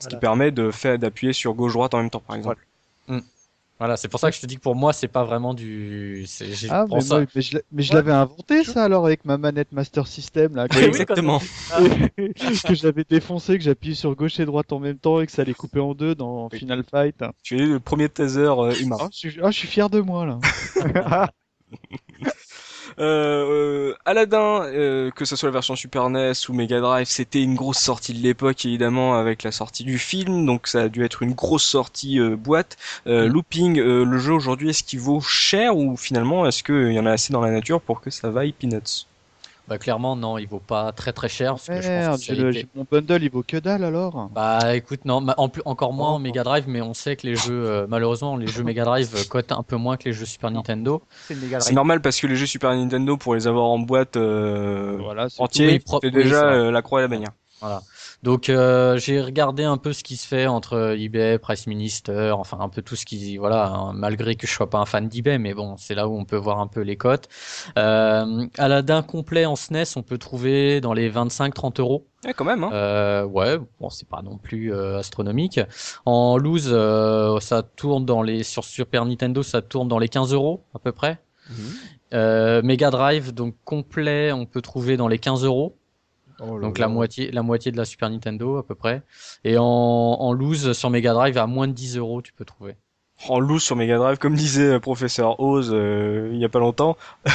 [0.00, 2.64] Ce qui permet de faire, d'appuyer sur gauche-droite en même temps, par exemple.
[3.08, 3.22] Voilà,
[3.96, 6.24] c'est pour ça que je te dis que pour moi, c'est pas vraiment du.
[6.70, 7.96] Ah, mais, ça- moi, mais je, l'ai- mais je Ouais.
[7.96, 11.40] l'avais inventé ça alors avec ma manette Master System là, que, Oui, exactement.
[12.68, 15.42] que j'avais défoncé, que j'appuyais sur gauche et droite en même temps et que ça
[15.42, 16.58] allait couper en deux dans Oui.
[16.58, 17.16] Final Fight.
[17.42, 18.96] Tu es le premier taser euh, humain.
[19.00, 20.38] Ah, je, suis, ah, je suis fier de moi là.
[22.98, 27.42] Euh, euh, Aladdin, euh, que ce soit la version Super NES ou Mega Drive, c'était
[27.42, 31.04] une grosse sortie de l'époque évidemment avec la sortie du film, donc ça a dû
[31.04, 32.76] être une grosse sortie euh, boîte.
[33.06, 36.98] Euh, Looping, euh, le jeu aujourd'hui, est-ce qu'il vaut cher ou finalement est-ce qu'il y
[37.00, 39.06] en a assez dans la nature pour que ça vaille peanuts?
[39.66, 41.52] Bah, clairement, non, il vaut pas très très cher.
[41.52, 44.28] Parce que je pense que le- été- mon bundle il vaut que dalle alors.
[44.34, 47.34] Bah écoute, non, en plus, encore moins en Mega Drive, mais on sait que les
[47.34, 50.26] jeux, euh, malheureusement, les jeux Mega Drive euh, cotent un peu moins que les jeux
[50.26, 51.02] Super Nintendo.
[51.60, 55.28] C'est normal parce que les jeux Super Nintendo, pour les avoir en boîte euh, Voilà,
[55.30, 57.32] c'est entier, c'est oui, déjà euh, la croix et la bannière.
[58.24, 62.56] Donc euh, j'ai regardé un peu ce qui se fait entre eBay, Price Minister, enfin
[62.58, 65.36] un peu tout ce qui, voilà, hein, malgré que je sois pas un fan d'eBay,
[65.36, 67.28] mais bon, c'est là où on peut voir un peu les cotes.
[67.76, 72.06] Euh, Aladdin complet en SNES, on peut trouver dans les 25-30 euros.
[72.24, 72.64] Ouais, quand même.
[72.64, 72.70] Hein.
[72.72, 75.60] Euh, ouais, bon, c'est pas non plus euh, astronomique.
[76.06, 80.32] En loose, euh, ça tourne dans les sur Super Nintendo, ça tourne dans les 15
[80.32, 81.20] euros à peu près.
[81.50, 81.56] Mhm.
[82.14, 85.76] Euh, Mega Drive, donc complet, on peut trouver dans les 15 euros.
[86.40, 89.02] Oh Donc la moitié, la moitié de la Super Nintendo à peu près.
[89.44, 92.76] Et en, en loose sur Mega Drive à moins de 10 euros, tu peux trouver.
[93.28, 96.58] En loose sur Mega Drive, comme disait euh, professeur Oz euh, il y a pas
[96.58, 96.96] longtemps.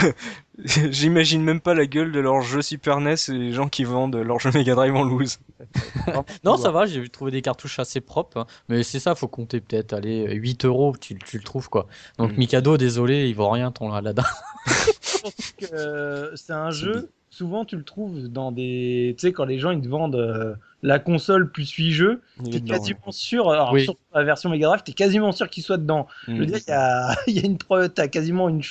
[0.66, 4.18] J'imagine même pas la gueule de leur jeu Super NES et les gens qui vendent
[4.18, 5.40] leur jeu Mega Drive en loose.
[6.44, 8.38] Non, ça va, j'ai trouvé des cartouches assez propres.
[8.40, 8.46] hein.
[8.68, 11.88] Mais c'est ça, faut compter peut-être, allez, 8 euros, tu, tu le trouves quoi.
[12.18, 12.38] Donc Mm.
[12.38, 14.24] Mikado, désolé, il vaut rien ton Aladdin.
[15.58, 17.10] que, euh, c'est un jeu,
[17.40, 19.16] souvent tu le trouves dans des.
[19.18, 22.22] Tu sais, quand les gens ils te vendent euh, la console plus 8 jeux,
[22.52, 23.84] t'es quasiment sûr, alors Oui.
[23.86, 26.06] surtout la version Mega Drive, t'es quasiment sûr qu'il soit dedans.
[26.28, 26.34] ouais.
[26.36, 28.62] Je veux dire, il y a, y a une preuve, t'as quasiment une,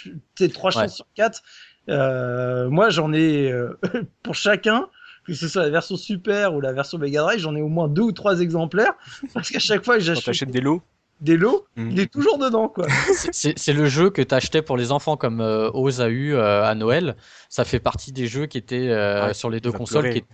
[0.52, 0.82] trois Ouais.
[0.82, 1.42] chances sur quatre.
[1.88, 3.78] Euh, moi, j'en ai euh,
[4.22, 4.86] pour chacun,
[5.24, 7.88] que ce soit la version Super ou la version Mega Drive, j'en ai au moins
[7.88, 8.92] deux ou trois exemplaires,
[9.32, 10.82] parce qu'à chaque fois j'achète des lots.
[11.20, 11.90] Des lots, Mm.
[11.90, 12.86] il est toujours dedans, quoi.
[13.32, 16.74] C'est- le jeu que t'achetais pour les enfants comme euh, Oz a eu euh, à
[16.74, 17.16] Noël.
[17.48, 20.24] Ça fait partie des jeux qui étaient euh, Ouais, sur les deux consoles qui,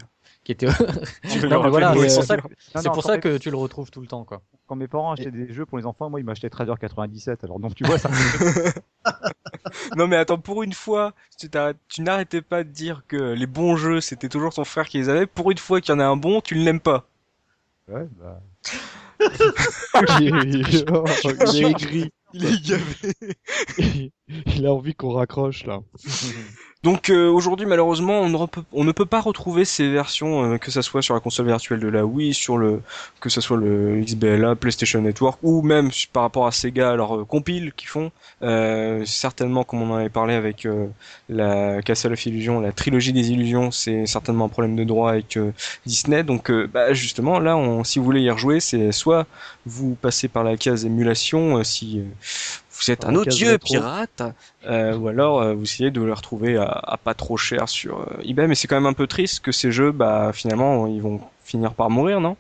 [0.45, 0.67] qui étaient.
[1.49, 3.51] Non, voilà, c'est pour ça que, Non, c'est non, pour quand ça mes- que tu
[3.51, 4.43] le retrouves tout le temps quoi.
[4.67, 7.45] Quand mes parents achetaient des jeux pour les enfants, moi ils m'achetaient Trader 97.
[7.45, 8.11] Alors donc tu vois ça.
[9.97, 11.49] Non mais attends, pour une fois, tu
[12.03, 15.27] n'arrêtais pas de dire que les bons jeux, c'était toujours ton frère qui les avait.
[15.27, 17.07] Pour une fois qu'il y en a un bon, tu ne l'aimes pas.
[17.89, 18.41] Ouais, bah.
[20.21, 20.85] il, est,
[21.51, 22.11] il est aigri.
[22.33, 23.13] Il est gavé.
[24.47, 25.81] il a envie qu'on raccroche là.
[26.85, 31.01] Donc euh, aujourd'hui, malheureusement, on ne, peut pas retrouver ces versions, euh, que ça soit
[31.01, 32.83] sur la console virtuelle de la Wii, sur le,
[33.21, 37.25] que ça soit le XBLA, PlayStation Network, ou même par rapport à Sega, leur euh,
[37.25, 38.13] compile qu'ils font.
[38.43, 40.89] Euh, certainement, comme on en avait parlé avec euh,
[41.31, 45.39] la Castle of Illusion, la trilogie des illusions, c'est certainement un problème de droit avec
[45.87, 46.23] Disney.
[46.23, 49.27] Donc, bah, justement, là, si vous voulez y rejouer, c'est soit
[49.65, 52.03] vous passez par la case émulation, si
[52.81, 53.15] vous êtes un
[53.51, 53.75] rétro.
[53.75, 54.23] pirate,
[54.67, 58.01] euh, ou alors euh, vous essayez de les retrouver à, à pas trop cher sur
[58.01, 58.47] euh, eBay.
[58.49, 61.75] Mais c'est quand même un peu triste que ces jeux, bah, finalement, ils vont finir
[61.75, 62.37] par mourir, non?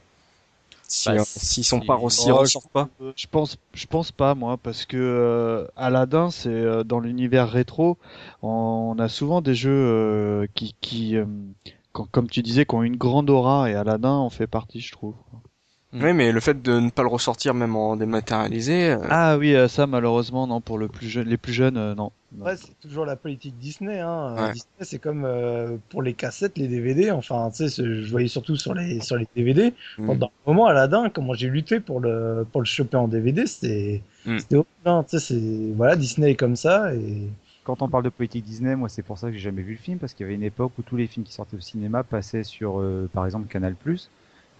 [0.88, 2.88] Si, Bah, S'ils sont si- pas, s'ils Oh, ressortent pas.
[3.16, 7.98] Je pense, je pense pas moi, parce que euh, Aladdin, c'est euh, dans l'univers rétro,
[8.42, 11.26] on a souvent des jeux euh, qui, qui euh,
[11.92, 14.92] quand- comme tu disais, qui ont une grande aura, et Aladdin en fait partie, je
[14.92, 15.14] trouve.
[15.94, 16.02] Mm.
[16.04, 19.54] Oui, mais le fait de ne pas le ressortir même en dématérialisé, euh, Ah oui,
[19.54, 22.10] euh, ça malheureusement non pour le plus jeune, les plus jeunes, euh, non.
[22.36, 22.46] Non.
[22.46, 24.00] Ouais, c'est toujours la politique Disney.
[24.00, 24.34] Hein.
[24.36, 24.52] Ouais.
[24.52, 27.12] Disney, c'est comme euh, pour les cassettes, les DVD.
[27.12, 29.72] Enfin, tu sais, je voyais surtout sur les sur les DVD.
[29.98, 30.06] Mm.
[30.06, 34.02] Pendant un moment, Aladdin, comment j'ai lutté pour le pour le choper en DVD, c'était
[34.26, 34.38] Mm.
[34.38, 34.68] c'était horrible.
[34.86, 35.04] hein.
[35.08, 37.28] Tu sais, c'est voilà, Disney est comme ça et
[37.62, 39.78] Quand on parle de politique Disney, moi c'est pour ça que j'ai jamais vu le
[39.78, 42.02] film parce qu'il y avait une époque où tous les films qui sortaient au cinéma
[42.02, 43.74] passaient sur, euh, par exemple, Canal+.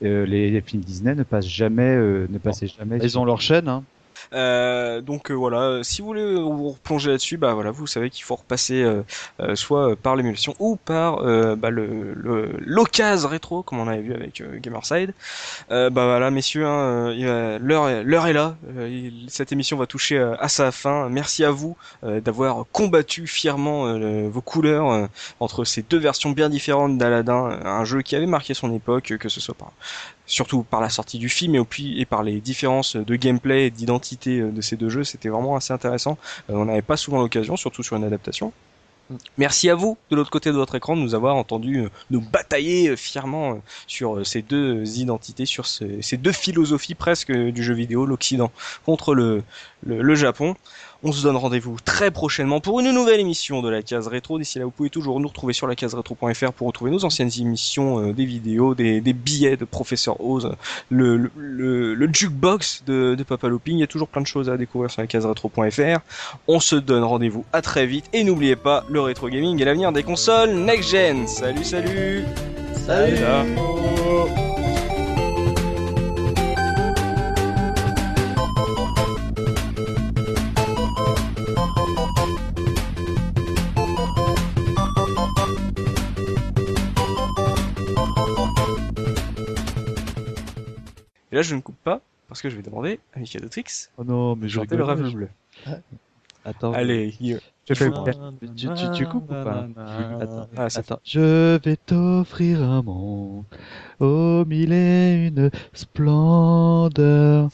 [0.02, 2.98] Euh, les, les films Disney ne passent jamais, euh, ne passaient jamais.
[3.02, 3.86] Ils sur- ont leur chaîne, hein.
[4.32, 8.24] Euh, donc euh, voilà, si vous voulez vous replonger là-dessus, bah voilà, vous savez qu'il
[8.24, 9.03] faut repasser euh,
[9.41, 12.15] euh, soit euh, par l'émulation ou par euh, bah, le
[12.59, 15.12] l'occasion rétro, comme on avait vu avec euh, Gamerside.
[15.70, 18.57] Euh, bah voilà, messieurs, hein, euh, l'heure est- l'heure est là.
[18.77, 21.09] Euh, cette émission va toucher euh, à sa fin.
[21.09, 25.07] Merci à vous euh, d'avoir combattu fièrement euh, vos couleurs euh,
[25.41, 29.12] entre ces deux versions bien différentes d'Aladdin, euh, un jeu qui avait marqué son époque,
[29.12, 29.73] euh, que ce soit par
[30.26, 31.62] surtout par la sortie du film et,
[31.96, 35.56] et par les différences de gameplay et d'identité euh, de ces deux jeux, c'était vraiment
[35.56, 36.16] assez intéressant.
[36.51, 38.52] Euh, on n'avait pas souvent l'occasion, surtout sur une adaptation.
[39.36, 42.22] Merci à vous, de l'autre côté de votre écran, de nous avoir entendu euh, nous
[42.22, 48.06] batailler fièrement sur ces deux identités, sur ce- ces deux philosophies presque du jeu vidéo,
[48.06, 48.51] l'Occident
[48.86, 49.42] contre le,
[49.86, 50.56] le Japon.
[51.06, 54.39] On se donne rendez-vous très prochainement pour une nouvelle émission de la case rétro.
[54.39, 57.31] D'ici là, vous pouvez toujours nous retrouver sur la case rétro.fr pour retrouver nos anciennes
[57.39, 60.56] émissions, euh, des vidéos, des, des billets de Professeur Oz,
[60.89, 63.76] le, le, le, le jukebox de, de Papa Looping.
[63.76, 66.01] Il y a toujours plein de choses à découvrir sur la case rétro.fr.
[66.48, 69.93] On se donne rendez-vous à très vite et n'oubliez pas, le rétro gaming est l'avenir
[69.93, 71.26] des consoles next-gen.
[71.28, 72.24] Salut, salut
[72.86, 73.18] Salut.
[91.35, 93.65] Et là, je ne coupe pas parce que je vais demander à Mikadotrix
[93.98, 95.28] Oh non, mais de je chanter le rêve bleu.
[96.44, 96.73] Attends.
[96.73, 97.12] Allez.
[97.20, 97.90] Je fais
[98.56, 99.66] Tu, tu, tu coupes ou pas
[100.20, 101.01] Attends, Ah, attends.
[101.05, 103.43] Je vais t'offrir un monde
[103.98, 107.48] au mille et une splendeur.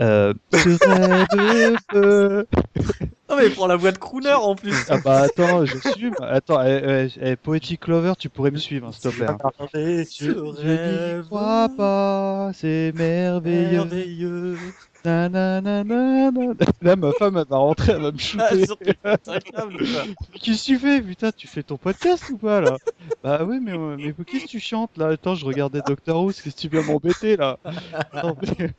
[0.00, 2.46] Euh, ce rêve bleu.
[3.30, 4.74] Non mais prends la voix de crooner en plus.
[4.90, 6.10] Ah bah attends, je suis.
[6.20, 9.26] Attends, eh, eh, eh, Poetic Clover, tu pourrais me suivre, hein, s'il te plaît.
[9.28, 9.38] hein.
[9.72, 13.70] Je, je n'y crois pas, c'est merveilleux.
[13.84, 14.58] merveilleux.
[15.06, 16.30] Nananana.
[16.80, 18.64] Là, ma femme, elle va rentrer, elle va me Ah, shooter.
[18.66, 20.02] surtout, agréable, quoi.
[20.40, 22.76] Qu'est-ce que tu fais, putain Tu fais ton podcast ou pas là?
[23.22, 25.08] Bah oui, mais, euh, mais qu'est-ce que tu chantes là?
[25.08, 27.58] Attends, je regardais Doctor Who, qu'est-ce que tu viens m'embêter là?
[28.22, 28.70] Non, mais-